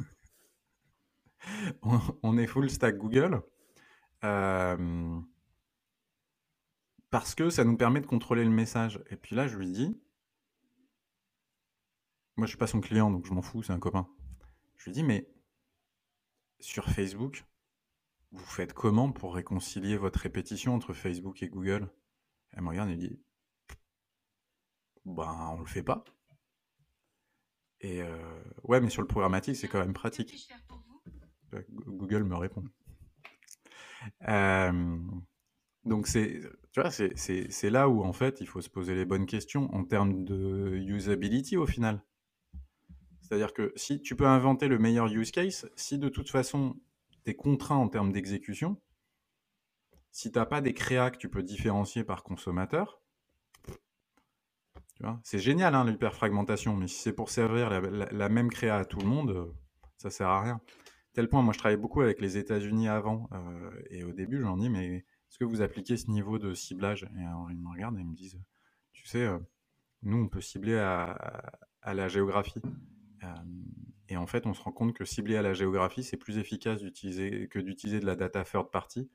on 2.24 2.38
est 2.38 2.48
full 2.48 2.70
stack 2.70 2.98
Google. 2.98 3.42
Euh, 4.24 5.20
parce 7.10 7.36
que 7.36 7.50
ça 7.50 7.64
nous 7.64 7.78
permet 7.78 8.02
de 8.02 8.06
contrôler 8.06 8.44
le 8.44 8.50
message. 8.50 9.04
Et 9.10 9.16
puis 9.16 9.36
là, 9.36 9.48
je 9.48 9.58
lui 9.58 9.72
dis, 9.72 10.00
moi 12.36 12.46
je 12.46 12.52
suis 12.52 12.58
pas 12.58 12.68
son 12.68 12.82
client, 12.82 13.12
donc 13.12 13.26
je 13.26 13.34
m'en 13.34 13.42
fous, 13.42 13.64
c'est 13.64 13.74
un 13.74 13.80
copain. 13.80 14.08
Je 14.78 14.86
lui 14.86 14.92
dis, 14.92 15.04
mais 15.04 15.30
sur 16.60 16.90
Facebook, 16.90 17.46
vous 18.32 18.46
faites 18.46 18.74
comment 18.74 19.12
pour 19.12 19.36
réconcilier 19.36 19.98
votre 19.98 20.20
répétition 20.20 20.76
entre 20.76 20.94
Facebook 20.94 21.42
et 21.44 21.50
Google? 21.50 21.90
Elle 22.52 22.64
me 22.64 22.70
regarde 22.70 22.90
et 22.90 22.96
dit, 22.96 23.20
ben 25.06 25.54
on 25.56 25.60
le 25.60 25.66
fait 25.66 25.84
pas. 25.84 26.04
Et 27.82 28.02
euh, 28.02 28.44
ouais, 28.64 28.82
mais 28.82 28.90
sur 28.90 29.02
le 29.02 29.08
programmatique, 29.08 29.56
c'est 29.56 29.68
quand 29.68 29.80
même 29.80 29.94
pratique. 29.94 30.50
Google 31.70 32.24
me 32.24 32.36
répond. 32.36 32.64
Euh, 34.28 34.98
donc 35.86 36.08
c'est, 36.08 36.42
tu 36.72 36.82
vois, 36.82 36.92
c'est 36.92 37.70
là 37.70 37.88
où 37.88 38.04
en 38.04 38.14
fait 38.14 38.42
il 38.42 38.48
faut 38.48 38.62
se 38.62 38.70
poser 38.70 38.96
les 38.96 39.06
bonnes 39.06 39.26
questions 39.26 39.74
en 39.74 39.86
termes 39.86 40.26
de 40.26 40.76
usability 40.76 41.58
au 41.58 41.66
final. 41.66 42.04
C'est-à-dire 43.22 43.54
que 43.54 43.74
si 43.76 44.02
tu 44.02 44.16
peux 44.16 44.28
inventer 44.28 44.68
le 44.68 44.80
meilleur 44.80 45.08
use 45.08 45.32
case, 45.32 45.70
si 45.76 45.98
de 45.98 46.10
toute 46.10 46.30
façon 46.30 46.80
tu 47.32 47.38
contraint 47.38 47.78
en 47.78 47.88
termes 47.90 48.12
d'exécution, 48.12 48.82
si 50.12 50.32
tu 50.32 50.40
n'as 50.40 50.46
pas 50.46 50.62
des 50.62 50.74
créas 50.74 51.12
que 51.12 51.18
tu 51.18 51.30
peux 51.30 51.44
différencier 51.44 52.04
par 52.04 52.24
consommateur, 52.24 53.02
c'est 55.24 55.40
génial 55.40 55.76
hein, 55.76 55.86
l'hyperfragmentation, 55.86 56.76
mais 56.76 56.88
si 56.88 57.00
c'est 57.00 57.14
pour 57.14 57.30
servir 57.30 57.70
la, 57.70 58.30
même 58.30 58.50
créa 58.50 58.78
à 58.78 58.86
tout 58.86 59.00
le 59.00 59.06
monde, 59.06 59.30
euh, 59.30 59.46
ça 59.98 60.10
sert 60.10 60.28
à 60.28 60.42
rien. 60.42 60.62
Tel 61.14 61.30
point, 61.30 61.42
moi 61.42 61.54
je 61.54 61.60
travaillais 61.60 61.80
beaucoup 61.80 62.02
avec 62.02 62.20
les 62.20 62.38
États-Unis 62.38 62.88
avant, 62.88 63.30
euh, 63.32 63.72
et 63.90 64.04
au 64.04 64.12
début 64.12 64.42
j'en 64.42 64.58
dis, 64.58 64.70
mais 64.70 64.98
est-ce 64.98 65.38
que 65.38 65.46
vous 65.46 65.62
appliquez 65.62 65.98
ce 65.98 66.10
niveau 66.10 66.40
de 66.40 66.54
ciblage? 66.54 67.08
Et 67.16 67.24
alors 67.24 67.52
ils 67.52 67.60
me 67.60 67.70
regardent 67.70 67.98
et 67.98 68.02
ils 68.02 68.08
me 68.08 68.16
disent, 68.16 68.40
tu 68.94 69.06
sais, 69.06 69.26
euh, 69.26 69.38
nous 70.02 70.18
on 70.18 70.28
peut 70.28 70.42
cibler 70.42 70.78
à, 70.78 71.52
la 71.86 72.08
géographie. 72.08 72.62
Et 74.10 74.18
en 74.18 74.28
fait, 74.28 74.46
on 74.46 74.54
se 74.54 74.62
rend 74.62 74.72
compte 74.72 74.94
que 74.94 75.06
cibler 75.06 75.38
à 75.38 75.42
la 75.42 75.54
géographie, 75.54 76.04
c'est 76.04 76.18
plus 76.18 76.38
efficace 76.38 76.80
que 76.80 77.60
d'utiliser 77.60 78.00
de 78.00 78.06
la 78.06 78.16
data 78.16 78.44
third 78.44 78.72
party, 78.72 79.10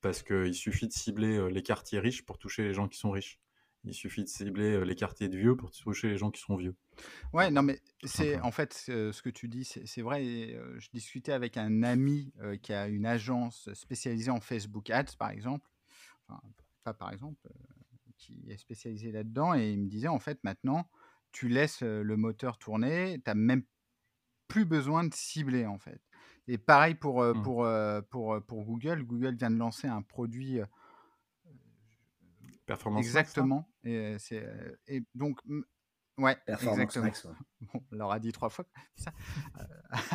parce 0.00 0.22
qu'il 0.22 0.54
suffit 0.54 0.88
de 0.88 0.92
cibler 0.92 1.50
les 1.50 1.62
quartiers 1.62 2.00
riches 2.00 2.24
pour 2.24 2.38
toucher 2.38 2.62
les 2.62 2.74
gens 2.74 2.88
qui 2.88 2.98
sont 2.98 3.10
riches. 3.10 3.38
Il 3.84 3.94
suffit 3.94 4.22
de 4.22 4.28
cibler 4.28 4.84
les 4.84 4.94
quartiers 4.94 5.28
de 5.28 5.36
vieux 5.36 5.56
pour 5.56 5.72
toucher 5.72 6.08
les 6.08 6.16
gens 6.16 6.30
qui 6.30 6.40
sont 6.40 6.54
vieux. 6.56 6.76
Ouais, 7.32 7.50
non, 7.50 7.62
mais 7.62 7.80
c'est 8.04 8.40
en 8.40 8.52
fait 8.52 8.72
ce 8.74 9.22
que 9.22 9.30
tu 9.30 9.48
dis, 9.48 9.64
c'est 9.64 10.02
vrai. 10.02 10.24
je 10.24 10.88
discutais 10.92 11.32
avec 11.32 11.56
un 11.56 11.82
ami 11.82 12.32
qui 12.62 12.72
a 12.72 12.86
une 12.88 13.06
agence 13.06 13.68
spécialisée 13.74 14.30
en 14.30 14.40
Facebook 14.40 14.88
Ads, 14.90 15.16
par 15.18 15.30
exemple. 15.30 15.68
Enfin, 16.28 16.40
pas 16.84 16.94
par 16.94 17.12
exemple, 17.12 17.48
qui 18.16 18.44
est 18.48 18.56
spécialisé 18.56 19.10
là-dedans. 19.10 19.54
Et 19.54 19.72
il 19.72 19.80
me 19.80 19.88
disait, 19.88 20.08
en 20.08 20.20
fait, 20.20 20.38
maintenant, 20.44 20.88
tu 21.32 21.48
laisses 21.48 21.82
le 21.82 22.16
moteur 22.16 22.58
tourner, 22.58 23.16
tu 23.16 23.22
n'as 23.26 23.34
même 23.34 23.64
plus 24.52 24.64
besoin 24.64 25.04
de 25.04 25.14
cibler, 25.14 25.66
en 25.66 25.78
fait. 25.78 26.00
Et 26.48 26.58
pareil 26.58 26.94
pour, 26.94 27.22
mmh. 27.22 27.42
pour, 27.42 27.66
pour, 28.10 28.42
pour 28.42 28.64
Google. 28.64 29.04
Google 29.04 29.36
vient 29.36 29.50
de 29.50 29.56
lancer 29.56 29.86
un 29.86 30.02
produit 30.02 30.60
Performance 32.66 33.04
Exactement. 33.04 33.68
et, 33.84 34.16
c'est, 34.18 34.46
et 34.86 35.02
donc, 35.14 35.40
ouais, 36.18 36.36
exactement. 36.46 37.10
Bon, 37.60 37.80
on 37.92 37.96
leur 37.96 38.12
a 38.12 38.18
dit 38.18 38.32
trois 38.32 38.50
fois 38.50 38.64
ça, 38.96 39.12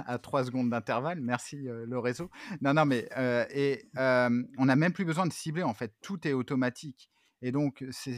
à 0.06 0.18
trois 0.18 0.44
secondes 0.46 0.70
d'intervalle. 0.70 1.20
Merci 1.22 1.58
le 1.64 2.00
réseau. 2.00 2.30
Non, 2.62 2.74
non, 2.74 2.86
mais 2.86 3.10
et 3.52 3.90
on 3.96 4.66
n'a 4.66 4.76
même 4.76 4.94
plus 4.94 5.06
besoin 5.06 5.26
de 5.26 5.34
cibler 5.34 5.64
en 5.64 5.74
fait. 5.74 5.94
Tout 6.02 6.28
est 6.28 6.34
automatique. 6.34 7.10
Et 7.42 7.52
donc 7.52 7.86
c'est 7.92 8.18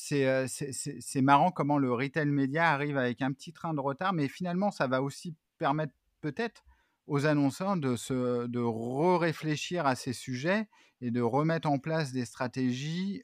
c'est, 0.00 1.20
marrant 1.20 1.50
comment 1.50 1.78
le 1.78 1.92
retail 1.92 2.26
média 2.26 2.70
arrive 2.70 2.96
avec 2.96 3.22
un 3.22 3.32
petit 3.32 3.52
train 3.52 3.74
de 3.74 3.80
retard, 3.80 4.12
mais 4.12 4.28
finalement 4.28 4.70
ça 4.70 4.86
va 4.86 5.02
aussi 5.02 5.34
permettre 5.58 5.92
peut-être 6.20 6.64
aux 7.06 7.26
annonceurs 7.26 7.76
de, 7.76 7.96
se, 7.96 8.46
de 8.46 8.60
re-réfléchir 8.60 9.86
à 9.86 9.96
ces 9.96 10.12
sujets 10.12 10.68
et 11.00 11.10
de 11.10 11.20
remettre 11.20 11.68
en 11.68 11.78
place 11.78 12.12
des 12.12 12.24
stratégies 12.24 13.22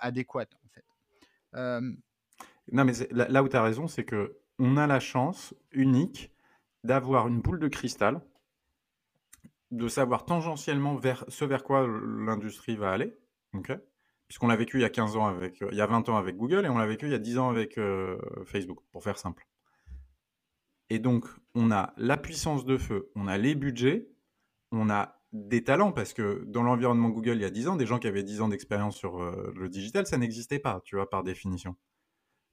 adéquates. 0.00 0.54
En 0.54 0.68
fait. 0.68 0.84
Non, 2.70 2.84
mais 2.84 2.92
là, 3.10 3.42
où 3.42 3.48
tu 3.48 3.56
as 3.56 3.62
raison, 3.62 3.88
c'est 3.88 4.04
que 4.04 4.38
on 4.58 4.76
a 4.76 4.86
la 4.86 5.00
chance 5.00 5.54
unique 5.72 6.30
d'avoir 6.84 7.28
une 7.28 7.40
boule 7.40 7.58
de 7.58 7.68
cristal, 7.68 8.20
de 9.70 9.88
savoir 9.88 10.24
tangentiellement 10.24 10.96
vers 10.96 11.24
ce 11.28 11.44
vers 11.44 11.64
quoi 11.64 11.86
l'industrie 11.86 12.76
va 12.76 12.92
aller, 12.92 13.18
puisqu'on 14.32 14.48
l'a 14.48 14.56
vécu 14.56 14.78
il 14.78 14.80
y 14.80 14.84
a 14.86 14.88
15 14.88 15.16
ans 15.16 15.26
avec, 15.26 15.60
il 15.60 15.76
y 15.76 15.82
a 15.82 15.86
20 15.86 16.08
ans 16.08 16.16
avec 16.16 16.38
Google 16.38 16.64
et 16.64 16.70
on 16.70 16.78
l'a 16.78 16.86
vécu 16.86 17.04
il 17.04 17.12
y 17.12 17.14
a 17.14 17.18
10 17.18 17.36
ans 17.36 17.50
avec 17.50 17.78
Facebook, 18.46 18.78
pour 18.90 19.04
faire 19.04 19.18
simple. 19.18 19.46
Et 20.88 20.98
donc, 20.98 21.26
on 21.54 21.70
a 21.70 21.92
la 21.98 22.16
puissance 22.16 22.64
de 22.64 22.78
feu, 22.78 23.10
on 23.14 23.28
a 23.28 23.36
les 23.36 23.54
budgets, 23.54 24.08
on 24.70 24.88
a 24.88 25.20
des 25.34 25.62
talents, 25.62 25.92
parce 25.92 26.14
que 26.14 26.44
dans 26.46 26.62
l'environnement 26.62 27.10
Google, 27.10 27.34
il 27.34 27.42
y 27.42 27.44
a 27.44 27.50
10 27.50 27.68
ans, 27.68 27.76
des 27.76 27.84
gens 27.84 27.98
qui 27.98 28.06
avaient 28.06 28.22
10 28.22 28.40
ans 28.40 28.48
d'expérience 28.48 28.96
sur 28.96 29.22
euh, 29.22 29.52
le 29.54 29.68
digital, 29.68 30.06
ça 30.06 30.16
n'existait 30.16 30.58
pas, 30.58 30.80
tu 30.82 30.96
vois, 30.96 31.10
par 31.10 31.24
définition. 31.24 31.76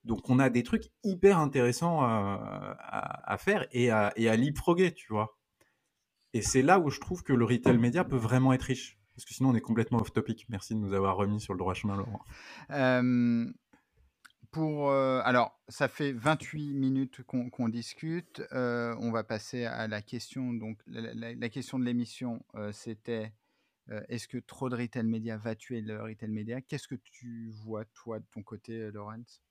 Donc, 0.04 0.30
on 0.30 0.38
a 0.38 0.50
des 0.50 0.64
trucs 0.64 0.92
hyper 1.06 1.40
intéressants 1.40 2.02
à, 2.02 3.38
faire 3.40 3.66
et 3.72 3.90
à, 3.90 4.12
et 4.18 4.94
tu 4.94 5.14
vois. 5.14 5.38
Et 6.34 6.42
c'est 6.42 6.62
là 6.62 6.78
où 6.78 6.90
je 6.90 7.00
trouve 7.00 7.24
que 7.24 7.32
le 7.32 7.46
retail 7.46 7.78
média 7.78 8.04
peut 8.04 8.18
vraiment 8.18 8.52
être 8.52 8.64
riche. 8.64 8.99
Parce 9.20 9.26
que 9.26 9.34
sinon, 9.34 9.50
on 9.50 9.56
est 9.56 9.60
complètement 9.60 10.00
off 10.00 10.14
topic. 10.14 10.46
Merci 10.48 10.76
de 10.76 10.80
nous 10.80 10.94
avoir 10.94 11.18
remis 11.18 11.42
sur 11.42 11.54
le 11.54 11.60
droit 11.60 11.74
chemin, 11.74 11.98
Laurent. 11.98 12.24
Pour, 14.50 14.94
alors, 14.94 15.60
ça 15.68 15.90
fait 15.90 16.14
28 16.14 16.74
minutes 16.74 17.24
qu'on 17.24 17.68
discute. 17.68 18.42
on 18.54 19.12
va 19.12 19.26
passer 19.26 19.66
à 19.66 19.90
la 19.90 20.02
question. 20.02 20.54
Donc, 20.54 20.80
la, 20.88 21.50
question 21.50 21.80
de 21.80 21.84
l'émission, 21.84 22.42
c'était 22.72 23.34
est-ce 24.08 24.30
que 24.30 24.38
trop 24.38 24.70
de 24.70 24.78
retail 24.78 25.04
média 25.04 25.36
va 25.36 25.54
tuer 25.54 25.82
le 25.82 26.02
retail 26.02 26.30
média 26.30 26.62
Qu'est-ce 26.62 26.88
que 26.88 26.96
tu 26.96 27.52
vois, 27.66 27.84
toi, 27.94 28.20
de 28.20 28.26
ton 28.34 28.42
côté, 28.42 28.90
Laurence? 28.92 29.44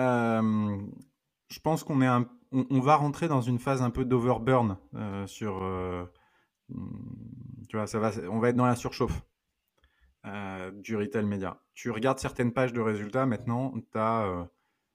Je 0.00 1.60
pense 1.62 1.84
qu'on 1.84 2.02
est 2.02 2.26
on, 2.50 2.80
va 2.80 2.96
rentrer 2.96 3.28
dans 3.28 3.40
une 3.40 3.60
phase 3.60 3.82
un 3.82 3.90
peu 3.90 4.04
d'overburn 4.04 4.78
sur. 5.26 5.62
On 7.74 8.38
va 8.38 8.48
être 8.48 8.56
dans 8.56 8.66
la 8.66 8.76
surchauffe. 8.76 9.22
Euh, 10.24 10.70
du 10.70 10.96
retail 10.96 11.24
média. 11.24 11.60
Tu 11.74 11.90
regardes 11.90 12.20
certaines 12.20 12.52
pages 12.52 12.72
de 12.72 12.80
résultats, 12.80 13.26
maintenant, 13.26 13.74
tu 13.90 13.98
as 13.98 14.26
euh, 14.26 14.44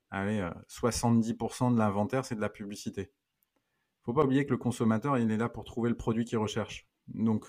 allez, 0.09 0.49
70% 0.69 1.67
euh, 1.67 1.73
de 1.73 1.77
l'inventaire, 1.77 2.23
c'est 2.23 2.35
de 2.35 2.39
la 2.39 2.47
publicité. 2.47 3.11
faut 4.03 4.13
pas 4.13 4.23
oublier 4.23 4.45
que 4.45 4.51
le 4.51 4.57
consommateur, 4.57 5.17
il 5.17 5.29
est 5.29 5.35
là 5.35 5.49
pour 5.49 5.65
trouver 5.65 5.89
le 5.89 5.97
produit 5.97 6.23
qu'il 6.23 6.37
recherche. 6.37 6.87
Donc, 7.09 7.45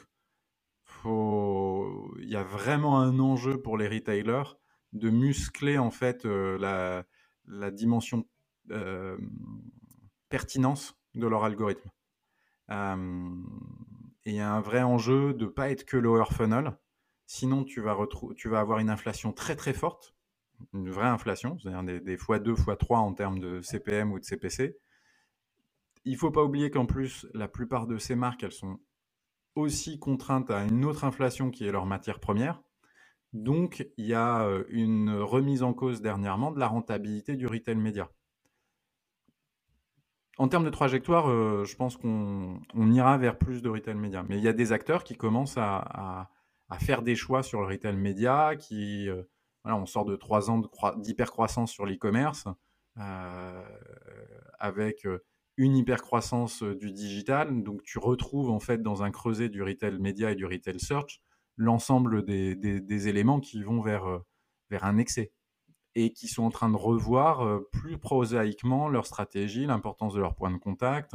il 1.05 2.29
y 2.29 2.35
a 2.35 2.43
vraiment 2.43 2.99
un 2.99 3.21
enjeu 3.21 3.63
pour 3.63 3.79
les 3.79 3.87
retailers 3.87 4.57
de 4.93 5.11
muscler 5.11 5.79
en 5.79 5.93
fait 5.93 6.25
la, 6.25 7.05
dimension 7.71 8.27
pertinence 10.29 10.99
de 11.15 11.29
leur 11.29 11.45
algorithme. 11.45 11.91
Il 14.31 14.37
y 14.37 14.41
a 14.41 14.53
un 14.53 14.61
vrai 14.61 14.83
enjeu 14.83 15.35
de 15.35 15.45
ne 15.45 15.51
pas 15.51 15.71
être 15.71 15.85
que 15.85 15.97
lower 15.97 16.25
funnel, 16.31 16.77
Sinon, 17.31 17.63
tu 17.63 17.83
vas, 17.83 17.95
avoir 18.59 18.79
une 18.79 18.89
inflation 18.89 19.35
très 19.35 19.55
très 19.55 19.75
forte, 19.75 20.15
une 20.73 20.89
vraie 20.89 21.09
inflation, 21.09 21.59
c'est-à-dire 21.59 21.85
des, 21.85 22.01
des 22.01 22.17
x2, 22.17 22.55
x3 22.55 22.97
en 22.97 23.13
termes 23.13 23.39
de 23.39 23.61
CPM 23.61 24.13
ou 24.13 24.19
de 24.19 24.25
CPC. 24.25 24.79
Il 26.07 26.13
ne 26.15 26.17
faut 26.17 26.31
pas 26.31 26.43
oublier 26.43 26.71
qu'en 26.71 26.87
plus, 26.87 27.27
la 27.35 27.47
plupart 27.47 27.87
de 27.87 27.99
ces 27.99 28.15
marques, 28.15 28.45
elles 28.45 28.53
sont 28.53 28.81
aussi 29.57 29.99
contraintes 29.99 30.51
à 30.51 30.65
une 30.65 30.87
autre 30.87 31.05
inflation 31.05 31.51
qui 31.51 31.67
est 31.67 31.71
leur 31.71 31.85
matière 31.85 32.19
première. 32.19 32.63
Donc, 33.35 33.87
il 33.99 34.07
y 34.07 34.15
a 34.15 34.47
euh, 34.47 34.65
une 34.71 35.11
remise 35.11 35.63
en 35.63 35.75
cause 35.75 36.01
dernièrement 36.01 36.51
de 36.51 36.59
la 36.59 36.67
rentabilité 36.67 37.37
du 37.37 37.47
retail 37.47 37.77
média. 37.77 38.11
En 40.39 40.47
termes 40.47 40.65
de 40.65 40.71
trajectoire, 40.71 41.29
euh, 41.29 41.65
je 41.65 41.75
pense 41.75 41.97
qu'on 41.97 42.61
ira 42.93 43.19
vers 43.19 43.37
plus 43.37 43.61
de 43.61 43.69
retail 43.69 43.97
média. 43.97 44.25
Mais 44.29 44.39
il 44.39 44.45
y 44.45 44.49
a 44.49 44.53
des 44.53 44.71
acteurs 44.71 45.03
qui 45.03 45.17
commencent 45.17 45.59
à, 45.59 46.31
faire 46.79 47.03
des 47.03 47.17
choix 47.17 47.43
sur 47.43 47.61
le 47.61 47.67
retail 47.67 47.97
média, 47.97 48.55
qui, 48.57 49.09
euh, 49.09 49.23
voilà, 49.65 49.77
on 49.77 49.87
sort 49.87 50.05
de 50.05 50.15
trois 50.15 50.49
ans 50.49 50.63
d'hypercroissance 50.99 51.73
sur 51.73 51.87
l'e-commerce, 51.87 52.47
euh, 52.99 53.65
avec 54.61 55.09
une 55.57 55.77
hypercroissance 55.77 56.63
du 56.63 56.93
digital. 56.93 57.65
Donc, 57.65 57.83
tu 57.83 57.99
retrouves 57.99 58.51
en 58.51 58.61
fait 58.61 58.81
dans 58.81 59.03
un 59.03 59.11
creuset 59.11 59.49
du 59.49 59.63
retail 59.65 59.99
média 59.99 60.31
et 60.31 60.37
du 60.37 60.47
retail 60.47 60.79
search 60.79 61.21
l'ensemble 61.57 62.25
des, 62.25 62.55
des, 62.55 63.09
éléments 63.09 63.41
qui 63.41 63.65
vont 63.65 63.81
vers, 63.81 64.21
vers 64.71 64.85
un 64.85 64.99
excès 64.99 65.33
et 65.95 66.13
qui 66.13 66.29
sont 66.29 66.45
en 66.45 66.51
train 66.51 66.71
de 66.71 66.77
revoir 66.77 67.61
plus 67.73 67.99
prosaïquement 67.99 68.89
leur 68.89 69.07
stratégie, 69.07 69.67
l'importance 69.67 70.15
de 70.15 70.21
leur 70.21 70.35
point 70.35 70.51
de 70.51 70.59
contact, 70.59 71.13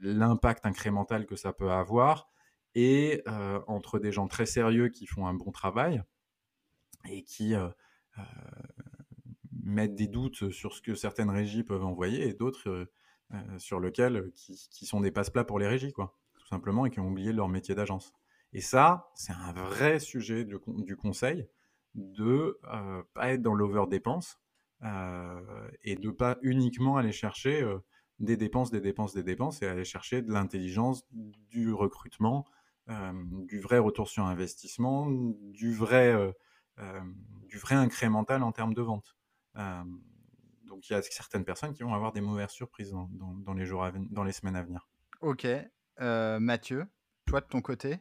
l'impact 0.00 0.66
incrémental 0.66 1.26
que 1.26 1.36
ça 1.36 1.52
peut 1.52 1.70
avoir 1.70 2.28
et 2.74 3.22
entre 3.66 3.98
des 3.98 4.12
gens 4.12 4.28
très 4.28 4.46
sérieux 4.46 4.88
qui 4.88 5.06
font 5.06 5.26
un 5.26 5.34
bon 5.34 5.50
travail 5.50 6.02
et 7.08 7.22
qui 7.24 7.54
mettent 9.62 9.94
des 9.94 10.08
doutes 10.08 10.50
sur 10.50 10.72
ce 10.74 10.80
que 10.80 10.94
certaines 10.94 11.30
régies 11.30 11.64
peuvent 11.64 11.84
envoyer 11.84 12.28
et 12.28 12.34
d'autres 12.34 12.88
sur 13.58 13.80
lesquels 13.80 14.30
qui, 14.34 14.86
sont 14.86 15.00
des 15.00 15.10
passe-plats 15.10 15.44
pour 15.44 15.58
les 15.58 15.66
régies, 15.66 15.92
quoi, 15.92 16.16
tout 16.38 16.46
simplement, 16.46 16.86
et 16.86 16.90
qui 16.90 17.00
ont 17.00 17.08
oublié 17.08 17.32
leur 17.32 17.48
métier 17.48 17.74
d'agence. 17.74 18.12
Et 18.52 18.60
ça, 18.60 19.10
c'est 19.14 19.32
un 19.32 19.52
vrai 19.52 19.98
sujet 19.98 20.44
du 20.44 20.96
conseil 20.96 21.48
de 21.94 22.58
ne 22.62 23.02
pas 23.14 23.32
être 23.32 23.42
dans 23.42 23.54
l'over-dépense 23.54 24.38
et 25.82 25.96
de 25.96 26.10
pas 26.10 26.36
uniquement 26.42 26.96
aller 26.96 27.12
chercher 27.12 27.66
des 28.18 28.36
dépenses, 28.36 28.70
des 28.70 28.80
dépenses, 28.80 29.14
des 29.14 29.22
dépenses 29.22 29.62
et 29.62 29.66
aller 29.66 29.84
chercher 29.84 30.22
de 30.22 30.32
l'intelligence, 30.32 31.04
du 31.12 31.72
recrutement, 31.72 32.44
du 32.88 33.60
vrai 33.60 33.78
retour 33.78 34.08
sur 34.08 34.24
investissement, 34.24 35.08
du 35.10 35.72
vrai, 35.72 36.34
du 37.46 37.58
vrai 37.58 37.76
incrémental 37.76 38.42
en 38.42 38.52
termes 38.52 38.74
de 38.74 38.82
vente. 38.82 39.16
donc 39.54 40.88
il 40.88 40.92
y 40.92 40.96
a 40.96 41.02
certaines 41.02 41.44
personnes 41.44 41.72
qui 41.72 41.82
vont 41.82 41.94
avoir 41.94 42.12
des 42.12 42.20
mauvaises 42.20 42.50
surprises 42.50 42.92
dans, 42.92 43.54
les, 43.54 43.64
jours 43.64 43.88
dans 44.10 44.24
les 44.24 44.32
semaines 44.32 44.56
à 44.56 44.62
venir. 44.62 44.88
Ok. 45.20 45.46
Mathieu, 45.98 46.86
toi 47.26 47.40
de 47.40 47.46
ton 47.46 47.62
côté 47.62 48.00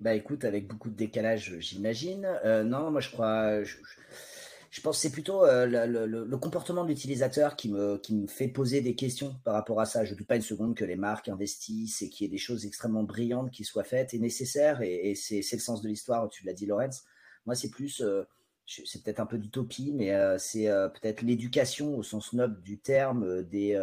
Bah 0.00 0.14
écoute, 0.14 0.44
avec 0.44 0.68
beaucoup 0.68 0.90
de 0.90 0.94
décalage, 0.94 1.56
j'imagine. 1.58 2.26
Euh, 2.44 2.62
non, 2.62 2.90
moi 2.90 3.00
je 3.00 3.10
crois. 3.10 3.62
Je, 3.64 4.80
pense 4.82 4.96
que 4.96 5.02
c'est 5.02 5.10
plutôt 5.10 5.42
euh, 5.46 5.64
le, 5.66 6.36
comportement 6.36 6.84
de 6.84 6.90
l'utilisateur 6.90 7.56
qui 7.56 7.70
me, 7.70 7.96
qui 7.96 8.14
me 8.14 8.26
fait 8.26 8.48
poser 8.48 8.82
des 8.82 8.94
questions 8.94 9.36
par 9.42 9.54
rapport 9.54 9.80
à 9.80 9.86
ça. 9.86 10.04
Je 10.04 10.12
ne 10.12 10.18
doute 10.18 10.26
pas 10.26 10.36
une 10.36 10.42
seconde 10.42 10.74
que 10.74 10.84
les 10.84 10.96
marques 10.96 11.30
investissent 11.30 12.02
et 12.02 12.10
qu'il 12.10 12.26
y 12.26 12.28
ait 12.28 12.30
des 12.30 12.36
choses 12.36 12.66
extrêmement 12.66 13.04
brillantes 13.04 13.50
qui 13.50 13.64
soient 13.64 13.84
faites 13.84 14.12
et 14.12 14.18
nécessaires. 14.18 14.82
Et, 14.82 15.14
c'est 15.14 15.40
le 15.50 15.60
sens 15.60 15.80
de 15.80 15.88
l'histoire, 15.88 16.28
tu 16.28 16.44
l'as 16.44 16.52
dit, 16.52 16.66
Lorenz. 16.66 17.04
Moi, 17.46 17.54
c'est 17.54 17.70
plus. 17.70 18.02
Euh, 18.02 18.24
c'est 18.66 19.02
peut-être 19.02 19.20
un 19.20 19.26
peu 19.26 19.38
d'utopie, 19.38 19.92
mais 19.94 20.12
c'est 20.38 20.66
peut-être 20.66 21.22
l'éducation 21.22 21.96
au 21.96 22.02
sens 22.02 22.32
noble 22.32 22.60
du 22.62 22.78
terme 22.80 23.44
des, 23.44 23.80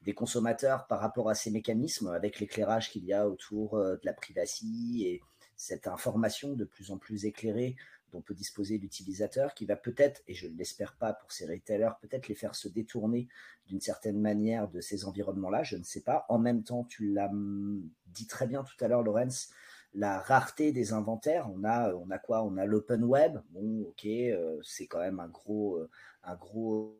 des 0.00 0.14
consommateurs 0.14 0.86
par 0.86 1.00
rapport 1.00 1.28
à 1.28 1.34
ces 1.34 1.50
mécanismes, 1.50 2.08
avec 2.08 2.40
l'éclairage 2.40 2.90
qu'il 2.90 3.04
y 3.04 3.12
a 3.12 3.28
autour 3.28 3.76
de 3.76 4.00
la 4.04 4.14
privacy 4.14 5.04
et 5.06 5.20
cette 5.62 5.86
information 5.86 6.54
de 6.54 6.64
plus 6.64 6.90
en 6.90 6.98
plus 6.98 7.24
éclairée 7.24 7.76
dont 8.10 8.20
peut 8.20 8.34
disposer 8.34 8.78
l'utilisateur, 8.78 9.54
qui 9.54 9.64
va 9.64 9.76
peut-être, 9.76 10.20
et 10.26 10.34
je 10.34 10.48
ne 10.48 10.58
l'espère 10.58 10.96
pas 10.96 11.14
pour 11.14 11.30
ces 11.30 11.46
retailers, 11.46 11.92
peut-être 12.02 12.26
les 12.26 12.34
faire 12.34 12.56
se 12.56 12.68
détourner 12.68 13.28
d'une 13.68 13.80
certaine 13.80 14.20
manière 14.20 14.68
de 14.68 14.80
ces 14.80 15.04
environnements-là, 15.06 15.62
je 15.62 15.76
ne 15.76 15.84
sais 15.84 16.02
pas. 16.02 16.26
En 16.28 16.38
même 16.38 16.64
temps, 16.64 16.84
tu 16.84 17.12
l'as 17.12 17.30
dit 18.08 18.26
très 18.26 18.48
bien 18.48 18.64
tout 18.64 18.84
à 18.84 18.88
l'heure, 18.88 19.02
Lorenz, 19.02 19.50
la 19.94 20.18
rareté 20.18 20.72
des 20.72 20.92
inventaires. 20.92 21.48
On 21.54 21.62
a, 21.62 21.94
on 21.94 22.10
a 22.10 22.18
quoi? 22.18 22.42
On 22.42 22.56
a 22.56 22.66
l'open 22.66 23.04
web. 23.04 23.38
Bon, 23.50 23.82
ok, 23.82 24.04
euh, 24.04 24.58
c'est 24.64 24.88
quand 24.88 25.00
même 25.00 25.20
un 25.20 25.28
gros, 25.28 25.76
euh, 25.76 25.88
un 26.24 26.34
gros 26.34 26.98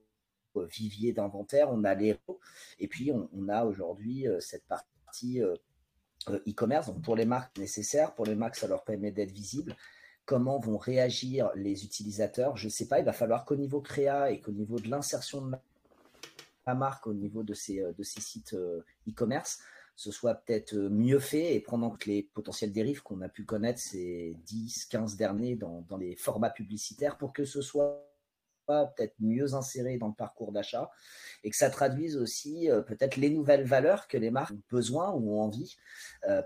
euh, 0.57 0.67
vivier 0.67 1.13
d'inventaire. 1.13 1.69
On 1.73 1.83
a 1.83 1.95
les 1.95 2.17
et 2.79 2.87
puis 2.87 3.11
on, 3.11 3.49
a 3.49 3.65
aujourd'hui 3.65 4.27
cette 4.39 4.65
partie 4.67 5.43
e-commerce, 6.31 6.87
donc 6.87 7.03
pour 7.03 7.17
les 7.17 7.25
marques 7.25 7.57
nécessaires, 7.59 8.15
pour 8.15 8.27
les 8.27 8.35
marques, 8.35 8.57
ça 8.57 8.67
leur 8.67 8.85
permet 8.85 9.11
d'être 9.11 9.33
visibles. 9.33 9.77
Comment 10.25 10.59
vont 10.59 10.79
réagir 10.79 11.51
les 11.57 11.85
utilisateurs? 11.85 12.57
Je 12.57 12.67
ne 12.67 12.71
sais 12.71 12.87
pas, 12.87 13.01
il 13.01 13.05
va 13.05 13.13
falloir 13.13 13.45
qu'au 13.45 13.57
niveau 13.57 13.81
créa 13.81 14.31
et 14.31 14.41
qu'au 14.41 14.53
niveau 14.53 14.79
de 14.79 14.89
l'insertion 14.89 15.45
de 15.45 15.57
la 16.67 16.75
marque, 16.75 17.07
au 17.07 17.15
niveau 17.15 17.43
de 17.43 17.55
ces, 17.55 17.81
euh, 17.81 17.93
sites 18.03 18.55
euh, 18.55 18.85
e-commerce, 19.09 19.59
ce 19.97 20.11
soit 20.11 20.35
peut-être 20.35 20.75
mieux 20.75 21.19
fait 21.19 21.55
et 21.55 21.61
prendre 21.61 21.87
en 21.87 21.91
compte 21.91 22.07
les 22.07 22.23
potentielles 22.23 22.73
dérives 22.73 23.03
qu'on 23.03 23.21
a 23.21 23.29
pu 23.29 23.45
connaître 23.45 23.81
ces 23.81 24.37
10, 24.47 24.87
15 24.87 25.17
derniers 25.17 25.57
dans 25.57 25.85
les 25.99 26.17
formats 26.17 26.51
publicitaires 26.51 27.19
pour 27.19 27.33
que 27.33 27.45
ce 27.45 27.61
soit 27.61 28.12
peut-être 28.67 29.15
mieux 29.21 29.55
inséré 29.55 29.99
dans 29.99 30.09
le 30.09 30.15
parcours 30.15 30.53
d'achat 30.53 30.91
et 31.45 31.51
que 31.51 31.57
ça 31.57 31.71
traduise 31.71 32.17
aussi 32.17 32.71
euh, 32.71 32.81
peut-être 32.83 33.17
les 33.17 33.31
nouvelles 33.31 33.65
valeurs 33.65 34.09
que 34.09 34.17
les 34.17 34.31
marques 34.31 34.53
ont 34.53 34.63
besoin 34.71 35.11
ou 35.13 35.35
ont 35.35 35.43
envie 35.43 35.77
euh, 36.29 36.43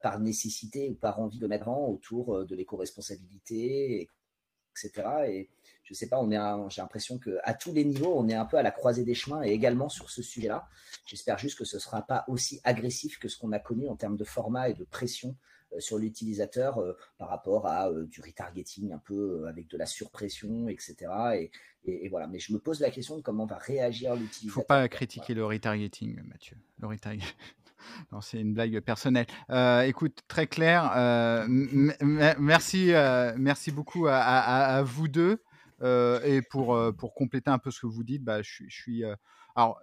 par 0.00 0.20
nécessité 0.20 0.90
ou 0.90 0.94
par 0.94 1.20
envie 1.20 1.38
de 1.38 1.46
mettre 1.46 1.68
en 1.68 1.88
autour 1.88 2.36
euh, 2.36 2.44
de 2.44 2.54
l'éco-responsabilité, 2.56 4.08
etc. 4.72 5.08
Et 5.28 5.50
je 5.84 5.94
sais 5.94 6.08
pas, 6.08 6.18
on 6.18 6.30
est, 6.30 6.70
j'ai 6.70 6.82
l'impression 6.82 7.18
que 7.18 7.38
à 7.44 7.54
tous 7.54 7.72
les 7.72 7.84
niveaux, 7.84 8.14
on 8.16 8.28
est 8.28 8.34
un 8.34 8.44
peu 8.44 8.56
à 8.56 8.62
la 8.62 8.70
croisée 8.70 9.04
des 9.04 9.14
chemins 9.14 9.42
et 9.42 9.50
également 9.50 9.88
sur 9.88 10.10
ce 10.10 10.22
sujet-là. 10.22 10.68
J'espère 11.06 11.38
juste 11.38 11.58
que 11.58 11.64
ce 11.64 11.78
sera 11.78 12.02
pas 12.02 12.24
aussi 12.28 12.60
agressif 12.64 13.18
que 13.18 13.28
ce 13.28 13.38
qu'on 13.38 13.52
a 13.52 13.58
connu 13.58 13.88
en 13.88 13.96
termes 13.96 14.16
de 14.16 14.24
format 14.24 14.70
et 14.70 14.74
de 14.74 14.84
pression 14.84 15.36
sur 15.78 15.98
l'utilisateur 15.98 16.78
euh, 16.78 16.96
par 17.18 17.28
rapport 17.28 17.66
à 17.66 17.88
euh, 17.88 18.06
du 18.06 18.20
retargeting 18.20 18.92
un 18.92 18.98
peu 18.98 19.46
avec 19.48 19.68
de 19.68 19.76
la 19.76 19.86
surpression, 19.86 20.68
etc. 20.68 20.96
Et, 21.34 21.50
et, 21.84 22.08
voilà. 22.08 22.26
Mais 22.26 22.38
je 22.38 22.52
me 22.52 22.58
pose 22.58 22.80
la 22.80 22.90
question 22.90 23.16
de 23.16 23.22
comment 23.22 23.46
va 23.46 23.58
réagir 23.58 24.14
l'utilisateur. 24.14 24.42
Il 24.42 24.46
ne 24.46 24.52
faut 24.52 24.62
pas 24.62 24.88
critiquer 24.88 25.34
le 25.34 25.44
retargeting, 25.44 26.20
Mathieu. 26.24 26.56
Le 26.78 26.88
retargeting. 26.88 27.28
Non, 28.12 28.20
c'est 28.20 28.40
une 28.40 28.54
blague 28.54 28.78
personnelle. 28.78 29.26
écoute, 29.84 30.20
très 30.28 30.46
clair. 30.46 30.92
merci, 31.48 32.92
merci 33.36 33.72
beaucoup 33.72 34.06
à, 34.08 34.80
vous 34.84 35.08
deux. 35.08 35.42
et 35.82 36.42
pour, 36.48 36.78
pour 36.96 37.12
compléter 37.12 37.50
un 37.50 37.58
peu 37.58 37.72
ce 37.72 37.80
que 37.80 37.88
vous 37.88 38.04
dites, 38.04 38.22
bah, 38.22 38.40
je, 38.40 38.62
je 38.68 38.76
suis. 38.82 39.02
alors, 39.56 39.80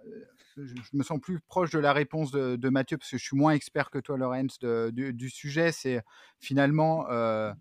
je, 0.56 0.74
me 0.92 1.02
sens 1.02 1.20
plus 1.20 1.40
proche 1.40 1.70
de 1.70 1.78
la 1.78 1.92
réponse 1.92 2.30
de, 2.30 2.68
Mathieu 2.68 2.98
parce 2.98 3.10
que 3.10 3.18
je 3.18 3.24
suis 3.24 3.36
moins 3.36 3.52
expert 3.52 3.90
que 3.90 3.98
toi, 3.98 4.16
Lorenz, 4.16 4.58
du, 4.60 5.30
sujet. 5.30 5.72
C'est 5.72 6.02
finalement, 6.38 7.08
euh, 7.10 7.52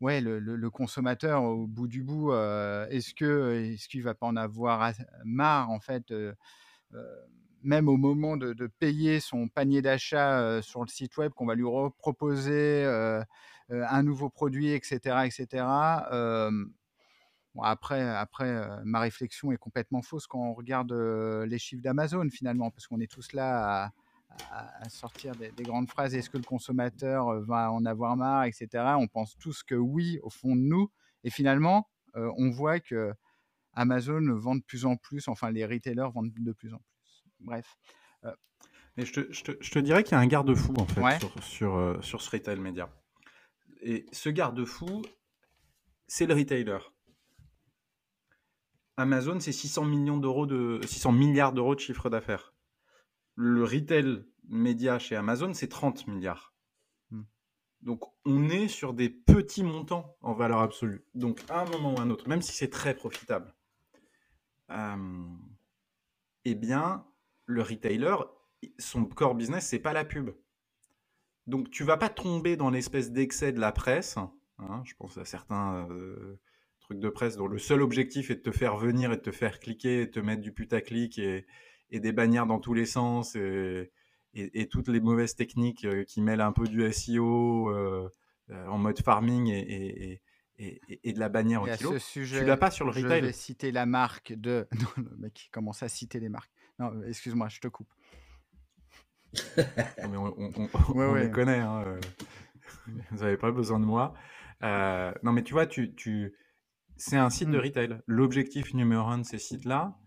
ouais, 0.00 0.20
le, 0.20 0.70
consommateur 0.70 1.42
au 1.42 1.66
bout 1.66 1.88
du 1.88 2.02
bout. 2.02 2.32
Euh, 2.32 2.86
est-ce 2.88 3.14
que 3.14 3.72
est-ce 3.72 3.88
qu'il 3.88 4.02
va 4.02 4.14
pas 4.14 4.26
en 4.26 4.36
avoir 4.36 4.92
marre 5.24 5.70
en 5.70 5.80
fait 5.80 6.10
euh, 6.10 6.34
même 7.62 7.88
au 7.88 7.96
moment 7.96 8.36
de, 8.36 8.66
payer 8.78 9.20
son 9.20 9.48
panier 9.48 9.82
d'achat 9.82 10.60
sur 10.62 10.82
le 10.82 10.88
site 10.88 11.16
web, 11.16 11.32
qu'on 11.32 11.46
va 11.46 11.54
lui 11.54 11.66
proposer 11.98 12.84
un 13.70 14.02
nouveau 14.02 14.28
produit, 14.28 14.72
etc., 14.72 15.26
etc 15.26 15.64
après, 17.60 18.02
après 18.02 18.68
ma 18.84 19.00
réflexion 19.00 19.52
est 19.52 19.56
complètement 19.56 20.02
fausse 20.02 20.26
quand 20.26 20.40
on 20.40 20.54
regarde 20.54 20.92
les 20.92 21.58
chiffres 21.58 21.82
d'Amazon 21.82 22.28
finalement, 22.30 22.70
parce 22.70 22.86
qu'on 22.86 23.00
est 23.00 23.10
tous 23.10 23.32
là 23.32 23.92
à, 24.50 24.88
sortir 24.88 25.34
des, 25.36 25.62
grandes 25.62 25.88
phrases. 25.88 26.14
Est-ce 26.14 26.30
que 26.30 26.38
le 26.38 26.44
consommateur 26.44 27.40
va 27.42 27.70
en 27.70 27.84
avoir 27.84 28.16
marre, 28.16 28.44
etc. 28.44 28.68
On 28.96 29.06
pense 29.06 29.36
tous 29.36 29.62
que 29.62 29.74
oui, 29.74 30.18
au 30.22 30.30
fond 30.30 30.56
de 30.56 30.62
nous. 30.62 30.90
Et 31.24 31.30
finalement, 31.30 31.88
on 32.14 32.50
voit 32.50 32.80
que 32.80 33.12
Amazon 33.74 34.22
vend 34.34 34.56
de 34.56 34.62
plus 34.62 34.86
en 34.86 34.96
plus, 34.96 35.28
enfin 35.28 35.50
les 35.50 35.66
retailers 35.66 36.10
vendent 36.10 36.32
de 36.34 36.52
plus 36.52 36.72
en 36.72 36.78
plus. 36.78 37.24
Bref. 37.40 37.76
Mais 38.96 39.06
je 39.06 39.12
te, 39.12 39.32
je 39.32 39.42
te, 39.42 39.52
je 39.60 39.70
te 39.70 39.78
dirais 39.78 40.02
qu'il 40.04 40.12
y 40.12 40.14
a 40.16 40.20
un 40.20 40.26
garde-fou 40.26 40.74
en 40.76 40.86
fait 40.86 41.18
sur, 41.18 41.42
sur, 41.42 42.04
sur 42.04 42.22
ce 42.22 42.30
retail 42.30 42.60
média. 42.60 42.90
Et 43.80 44.06
ce 44.12 44.28
garde-fou, 44.28 45.02
c'est 46.06 46.26
le 46.26 46.34
retailer. 46.34 46.78
Amazon, 49.02 49.40
c'est 49.40 49.52
600 49.52 49.84
millions 49.84 50.16
d'euros 50.16 50.46
de 50.46 50.80
600 50.84 51.12
milliards 51.12 51.52
d'euros 51.52 51.74
de 51.74 51.80
chiffre 51.80 52.08
d'affaires. 52.08 52.54
Le 53.34 53.64
retail 53.64 54.24
média 54.48 54.98
chez 54.98 55.16
Amazon, 55.16 55.52
c'est 55.54 55.68
30 55.68 56.06
milliards. 56.06 56.54
Hmm. 57.10 57.22
Donc, 57.82 58.04
on 58.24 58.48
est 58.48 58.68
sur 58.68 58.94
des 58.94 59.10
petits 59.10 59.64
montants 59.64 60.16
en 60.20 60.32
valeur 60.32 60.60
absolue. 60.60 61.04
Donc, 61.14 61.40
à 61.48 61.60
un 61.60 61.64
moment 61.66 61.94
ou 61.94 61.98
à 61.98 62.02
un 62.02 62.10
autre, 62.10 62.28
même 62.28 62.42
si 62.42 62.52
c'est 62.52 62.70
très 62.70 62.94
profitable, 62.94 63.54
euh, 64.70 65.26
eh 66.44 66.54
bien, 66.54 67.06
le 67.46 67.62
retailer, 67.62 68.16
son 68.78 69.04
core 69.04 69.34
business, 69.34 69.66
c'est 69.66 69.78
pas 69.78 69.92
la 69.92 70.04
pub. 70.04 70.30
Donc, 71.46 71.70
tu 71.70 71.84
vas 71.84 71.96
pas 71.96 72.08
tomber 72.08 72.56
dans 72.56 72.70
l'espèce 72.70 73.10
d'excès 73.10 73.52
de 73.52 73.60
la 73.60 73.72
presse. 73.72 74.16
Hein, 74.16 74.82
je 74.84 74.94
pense 74.94 75.18
à 75.18 75.24
certains 75.24 75.88
euh, 75.90 76.38
de 76.98 77.08
presse 77.08 77.36
dont 77.36 77.46
le 77.46 77.58
seul 77.58 77.82
objectif 77.82 78.30
est 78.30 78.36
de 78.36 78.40
te 78.40 78.50
faire 78.50 78.76
venir 78.76 79.12
et 79.12 79.16
de 79.16 79.22
te 79.22 79.30
faire 79.30 79.60
cliquer, 79.60 80.02
et 80.02 80.10
te 80.10 80.20
mettre 80.20 80.42
du 80.42 80.52
putaclic 80.52 81.18
et, 81.18 81.46
et 81.90 82.00
des 82.00 82.12
bannières 82.12 82.46
dans 82.46 82.58
tous 82.58 82.74
les 82.74 82.86
sens 82.86 83.36
et, 83.36 83.90
et, 84.34 84.68
toutes 84.68 84.88
les 84.88 85.00
mauvaises 85.00 85.36
techniques 85.36 85.84
euh, 85.84 86.04
qui 86.04 86.20
mêlent 86.22 86.40
un 86.40 86.52
peu 86.52 86.66
du 86.66 86.90
SEO 86.92 87.70
euh, 87.70 88.08
euh, 88.50 88.66
en 88.66 88.78
mode 88.78 88.98
farming 89.00 89.48
et, 89.48 90.20
et, 90.58 91.12
de 91.12 91.18
la 91.18 91.28
bannière 91.28 91.62
au 91.62 91.66
kilo. 91.66 91.98
Sujet, 91.98 92.40
tu 92.40 92.46
l'as 92.46 92.56
pas 92.56 92.70
sur 92.70 92.84
le 92.84 92.92
retail. 92.92 93.20
Je 93.20 93.26
vais 93.26 93.32
citer 93.32 93.72
la 93.72 93.86
marque 93.86 94.32
de. 94.32 94.66
Non, 94.80 94.88
le 95.10 95.16
mec 95.16 95.34
qui 95.34 95.50
commence 95.50 95.82
à 95.82 95.88
citer 95.88 96.20
les 96.20 96.28
marques. 96.28 96.52
Non, 96.78 97.02
excuse-moi, 97.04 97.48
je 97.48 97.60
te 97.60 97.68
coupe. 97.68 97.92
on, 99.98 101.14
les 101.14 101.30
connaît. 101.30 101.58
Hein, 101.58 101.98
vous 103.10 103.18
n'avez 103.18 103.36
pas 103.36 103.50
besoin 103.50 103.80
de 103.80 103.84
moi. 103.84 104.14
non, 104.62 105.32
mais 105.32 105.42
tu 105.42 105.52
vois, 105.52 105.66
tu, 105.66 105.94
tu, 105.94 106.34
c'est 107.02 107.16
un 107.16 107.30
site 107.30 107.50
de 107.50 107.58
mmh. 107.58 107.62
retail. 107.62 107.98
L'objectif 108.06 108.74
numéro 108.74 109.08
un 109.08 109.18
de 109.18 109.24
ces 109.24 109.38
sites-là, 109.38 109.98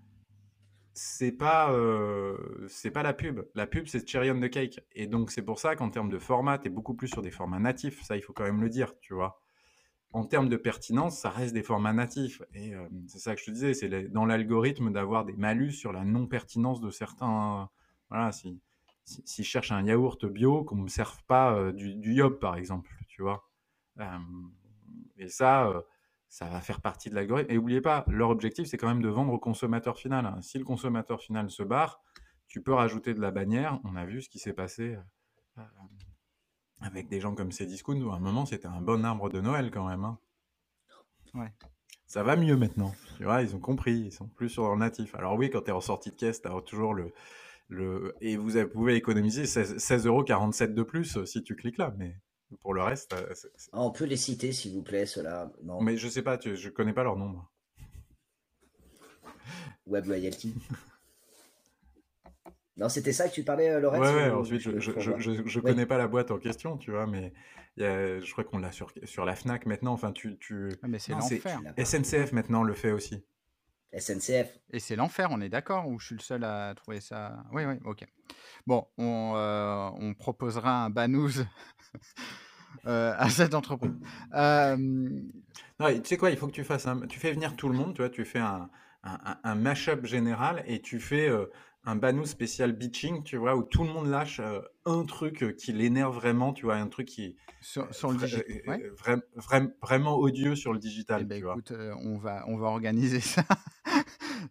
c'est 0.94 1.34
pas, 1.34 1.74
euh, 1.74 2.38
c'est 2.70 2.90
pas 2.90 3.04
la 3.04 3.14
pub. 3.14 3.42
La 3.54 3.68
pub, 3.68 3.88
c'est 3.88 4.08
cherry 4.08 4.32
on 4.32 4.40
the 4.40 4.50
cake. 4.50 4.80
Et 4.94 5.06
donc, 5.06 5.30
c'est 5.30 5.42
pour 5.42 5.60
ça 5.60 5.76
qu'en 5.76 5.90
termes 5.90 6.10
de 6.10 6.20
format, 6.20 6.58
tu 6.58 6.68
es 6.68 6.70
beaucoup 6.70 6.94
plus 6.94 7.10
sur 7.10 7.22
des 7.22 7.32
formats 7.32 7.60
natifs. 7.60 8.02
Ça, 8.04 8.16
il 8.16 8.22
faut 8.22 8.32
quand 8.32 8.46
même 8.46 8.62
le 8.62 8.70
dire, 8.70 8.98
tu 9.02 9.14
vois. 9.14 9.42
En 10.14 10.24
termes 10.24 10.48
de 10.48 10.56
pertinence, 10.56 11.20
ça 11.20 11.30
reste 11.30 11.54
des 11.54 11.64
formats 11.64 11.92
natifs. 11.92 12.42
Et 12.54 12.74
euh, 12.74 12.88
c'est 13.08 13.20
ça 13.20 13.36
que 13.36 13.42
je 13.42 13.48
te 13.48 13.52
disais, 13.52 13.74
c'est 13.74 13.90
dans 14.10 14.26
l'algorithme 14.26 14.94
d'avoir 14.94 15.26
des 15.26 15.36
malus 15.36 15.74
sur 15.74 15.92
la 15.92 16.06
non-pertinence 16.06 16.80
de 16.80 16.92
certains. 16.92 17.70
Voilà, 18.10 18.32
si, 18.32 18.62
si, 19.04 19.44
je 19.44 19.50
cherche 19.50 19.74
un 19.74 19.84
yaourt 19.84 20.26
bio, 20.26 20.64
qu'on 20.64 20.78
ne 20.78 20.84
me 20.84 20.88
serve 20.88 21.22
pas 21.26 21.58
euh, 21.58 21.74
du, 21.74 21.96
du 21.96 22.14
yob, 22.14 22.40
par 22.40 22.56
exemple, 22.56 22.90
tu 23.10 23.22
vois. 23.22 23.50
et 25.18 25.28
ça 25.28 25.84
ça 26.36 26.50
va 26.50 26.60
faire 26.60 26.82
partie 26.82 27.10
de 27.10 27.16
l'algorithme. 27.16 27.50
Et 27.50 27.56
n'oubliez 27.56 27.80
pas, 27.80 28.04
leur 28.10 28.30
objectif, 28.30 28.68
c'est 28.68 28.76
quand 28.76 28.90
même 28.90 29.02
de 29.02 29.08
vendre 29.08 29.32
au 29.32 29.40
consommateur 29.40 29.98
final. 29.98 30.38
Si 30.42 30.58
le 30.58 30.66
consommateur 30.66 31.22
final 31.22 31.50
se 31.50 31.64
barre, 31.64 32.02
tu 32.50 32.62
peux 32.62 32.74
rajouter 32.74 33.14
de 33.14 33.22
la 33.22 33.32
bannière. 33.32 33.80
On 33.86 33.96
a 33.96 34.04
vu 34.04 34.22
ce 34.22 34.28
qui 34.28 34.38
s'est 34.38 34.52
passé 34.52 34.98
euh, 35.58 35.62
avec 36.82 37.08
des 37.08 37.22
gens 37.22 37.36
comme 37.36 37.54
Cdiscount, 37.54 38.02
où 38.02 38.12
à 38.12 38.16
un 38.16 38.20
moment, 38.20 38.46
c'était 38.46 38.68
un 38.68 38.82
bon 38.82 39.06
arbre 39.06 39.30
de 39.30 39.40
Noël 39.40 39.72
quand 39.72 39.88
même. 39.88 40.04
Hein. 40.04 40.20
Ouais. 41.36 41.54
Ça 42.06 42.22
va 42.22 42.36
mieux 42.36 42.58
maintenant. 42.58 42.94
Tu 43.16 43.24
vois, 43.24 43.42
ils 43.42 43.56
ont 43.56 43.62
compris, 43.62 43.94
ils 43.94 44.12
sont 44.12 44.28
plus 44.28 44.50
sur 44.50 44.64
leur 44.64 44.76
natif. 44.76 45.16
Alors 45.16 45.38
oui, 45.38 45.50
quand 45.50 45.62
tu 45.62 45.70
es 45.70 45.74
en 45.74 45.80
sortie 45.80 46.10
de 46.10 46.16
caisse, 46.18 46.42
tu 46.42 46.50
as 46.50 46.62
toujours 46.64 46.94
le, 46.94 47.14
le... 47.70 48.14
Et 48.20 48.36
vous 48.36 48.52
pouvez 48.74 48.96
économiser 48.96 49.44
16,47 49.44 50.08
euros 50.08 50.24
de 50.74 50.84
plus 50.84 51.16
euh, 51.16 51.26
si 51.26 51.44
tu 51.44 51.56
cliques 51.56 51.78
là, 51.78 51.94
mais 51.98 52.20
pour 52.60 52.74
le 52.74 52.82
reste. 52.82 53.14
Euh, 53.14 53.34
ah, 53.72 53.82
on 53.82 53.92
peut 53.92 54.06
les 54.06 54.18
citer, 54.18 54.52
s'il 54.52 54.74
vous 54.74 54.84
plaît, 54.84 55.06
ceux-là. 55.06 55.52
Mais 55.82 55.98
je 55.98 56.08
sais 56.08 56.22
pas, 56.22 56.38
tu, 56.38 56.56
je 56.56 56.70
connais 56.70 56.94
pas 56.94 57.04
leur 57.04 57.18
nom. 57.18 57.42
Web 59.88 60.06
Loyalty. 60.06 60.56
non, 62.78 62.90
c'était 62.90 63.14
ça 63.14 63.30
que 63.30 63.34
tu 63.34 63.44
parlais, 63.44 63.70
euh, 63.70 63.80
Laurent 63.80 64.00
Ouais, 64.00 64.14
ouais, 64.14 64.30
ensuite, 64.30 64.62
je, 64.62 64.80
je, 64.80 65.44
je, 65.46 65.60
connais 65.60 65.86
pas 65.86 65.98
la 65.98 66.08
boîte 66.08 66.32
en 66.32 66.40
question, 66.40 66.78
tu 66.78 66.92
vois, 66.92 67.08
mais 67.08 67.34
y 67.78 67.84
a, 67.84 68.20
je 68.20 68.32
crois 68.32 68.44
qu'on 68.44 68.60
l'a 68.60 68.72
sur, 68.72 68.92
sur 69.04 69.26
la 69.26 69.36
Fnac 69.36 69.66
maintenant. 69.66 69.94
Enfin, 69.94 70.12
tu. 70.12 70.38
tu... 70.38 70.70
Ah, 70.82 70.88
mais 70.88 71.00
c'est 71.00 71.14
l'enfer. 71.14 71.62
SNCF 71.78 72.32
maintenant 72.32 72.64
le 72.64 72.74
fait 72.74 72.92
aussi. 72.92 73.24
SNCF. 73.98 74.60
Et 74.72 74.80
c'est 74.80 74.96
l'enfer, 74.96 75.30
on 75.32 75.42
est 75.42 75.50
d'accord 75.50 75.88
Ou 75.88 76.00
je 76.00 76.08
suis 76.08 76.16
le 76.16 76.22
seul 76.22 76.44
à 76.44 76.74
trouver 76.76 77.00
ça? 77.00 77.44
Oui, 77.52 77.66
oui, 77.66 77.76
ok. 77.86 78.06
Bon, 78.68 78.86
on, 78.98 79.34
euh, 79.36 79.90
on 79.96 80.14
proposera 80.14 80.86
un 80.86 80.90
banous 80.90 81.44
euh, 82.88 83.14
à 83.18 83.30
cette 83.30 83.54
entreprise. 83.54 83.94
Euh... 84.34 84.76
Non, 84.78 85.88
tu 85.88 86.02
sais 86.04 86.18
quoi, 86.18 86.32
il 86.32 86.38
faut 86.38 86.48
que 86.48 86.54
tu 86.54 86.64
fasses 86.64 86.88
un... 86.88 87.02
Tu 87.08 87.20
fais 87.20 87.32
venir 87.32 87.56
tout 87.56 87.70
le 87.70 87.76
monde, 87.76 87.94
tu 87.94 88.02
vois, 88.02 88.10
tu 88.10 88.26
fais 88.26 88.40
un, 88.40 88.70
un, 89.04 89.38
un 89.44 89.56
mash-up 89.56 90.06
général 90.06 90.64
et 90.68 90.82
tu 90.82 91.00
fais 91.00 91.30
euh, 91.30 91.46
un 91.86 91.96
banous 91.96 92.26
spécial 92.26 92.72
bitching, 92.74 93.24
tu 93.24 93.38
vois, 93.38 93.56
où 93.56 93.64
tout 93.64 93.84
le 93.84 93.90
monde 93.90 94.08
lâche 94.08 94.42
un 94.86 95.04
truc 95.06 95.56
qui 95.58 95.74
l'énerve 95.74 96.16
vraiment, 96.16 96.54
tu 96.54 96.66
vois, 96.66 96.76
un 96.76 96.88
truc 96.88 97.08
qui... 97.08 97.36
Sur, 97.62 97.94
sur 97.94 98.12
le 98.12 98.18
digital. 98.18 98.44
Ouais. 98.68 98.92
vraiment 99.82 100.18
odieux 100.20 100.56
sur 100.56 100.72
le 100.72 100.78
digital, 100.78 101.22
eh 101.24 101.26
ben, 101.26 101.42
tu 101.42 101.48
écoute, 101.48 101.74
on, 102.04 102.18
va, 102.18 102.44
on 102.48 102.58
va 102.58 102.68
organiser 102.68 103.20
ça. 103.22 103.44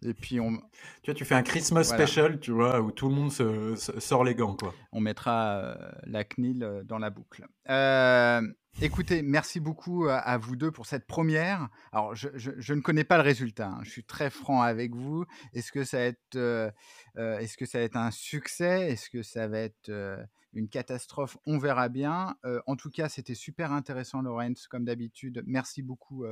Et 0.05 0.15
puis 0.15 0.41
on. 0.41 0.57
Tu 1.03 1.11
vois, 1.11 1.15
tu 1.15 1.25
fais 1.25 1.35
un 1.35 1.43
Christmas 1.43 1.85
special, 1.85 2.41
tu 2.41 2.53
vois, 2.53 2.81
où 2.81 2.91
tout 2.91 3.09
le 3.09 3.15
monde 3.15 3.33
se, 3.33 3.75
sort 3.77 4.25
les 4.25 4.35
gants, 4.35 4.57
quoi. 4.57 4.75
On 4.93 5.01
mettra 5.01 5.57
euh, 5.57 5.75
la 6.05 6.25
CNIL 6.25 6.63
euh, 6.63 6.85
dans 6.85 6.99
la 6.99 7.11
boucle. 7.11 7.47
Euh, 7.69 8.43
écoutez, 8.81 9.23
merci 9.23 9.61
beaucoup 9.61 10.07
à, 10.09 10.37
vous 10.39 10.57
deux 10.57 10.71
pour 10.71 10.87
cette 10.87 11.07
première. 11.07 11.69
Alors, 11.93 12.15
je, 12.15 12.29
je, 12.35 12.75
ne 12.75 12.81
connais 12.81 13.05
pas 13.05 13.17
le 13.17 13.23
résultat. 13.23 13.69
Hein. 13.69 13.81
Je 13.83 13.91
suis 13.91 14.05
très 14.05 14.31
franc 14.31 14.63
avec 14.63 14.95
vous. 14.95 15.25
Est-ce 15.53 15.73
que 15.73 15.85
ça 15.85 15.99
va 15.99 16.05
être, 16.05 16.73
est-ce 17.17 17.57
que 17.57 17.67
ça 17.67 17.79
va 17.79 17.85
être 17.85 17.97
un 17.97 18.11
succès? 18.11 18.91
Est-ce 18.91 19.11
que 19.11 19.23
ça 19.23 19.49
va 19.49 19.61
être 19.61 19.91
une 20.55 20.69
catastrophe, 20.69 21.37
on 21.47 21.59
verra 21.59 21.89
bien. 21.89 22.37
en 22.67 22.77
tout 22.77 22.91
cas, 22.91 23.09
c'était 23.09 23.35
super 23.35 23.73
intéressant, 23.73 24.23
Laurence, 24.23 24.69
comme 24.69 24.85
d'habitude. 24.85 25.43
Merci 25.47 25.83
beaucoup 25.83 26.25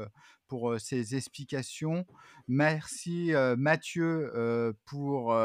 pour 0.48 0.78
ces 0.80 1.16
explications. 1.16 2.06
Merci, 2.48 3.32
Mathieu, 3.56 4.74
pour, 4.84 5.36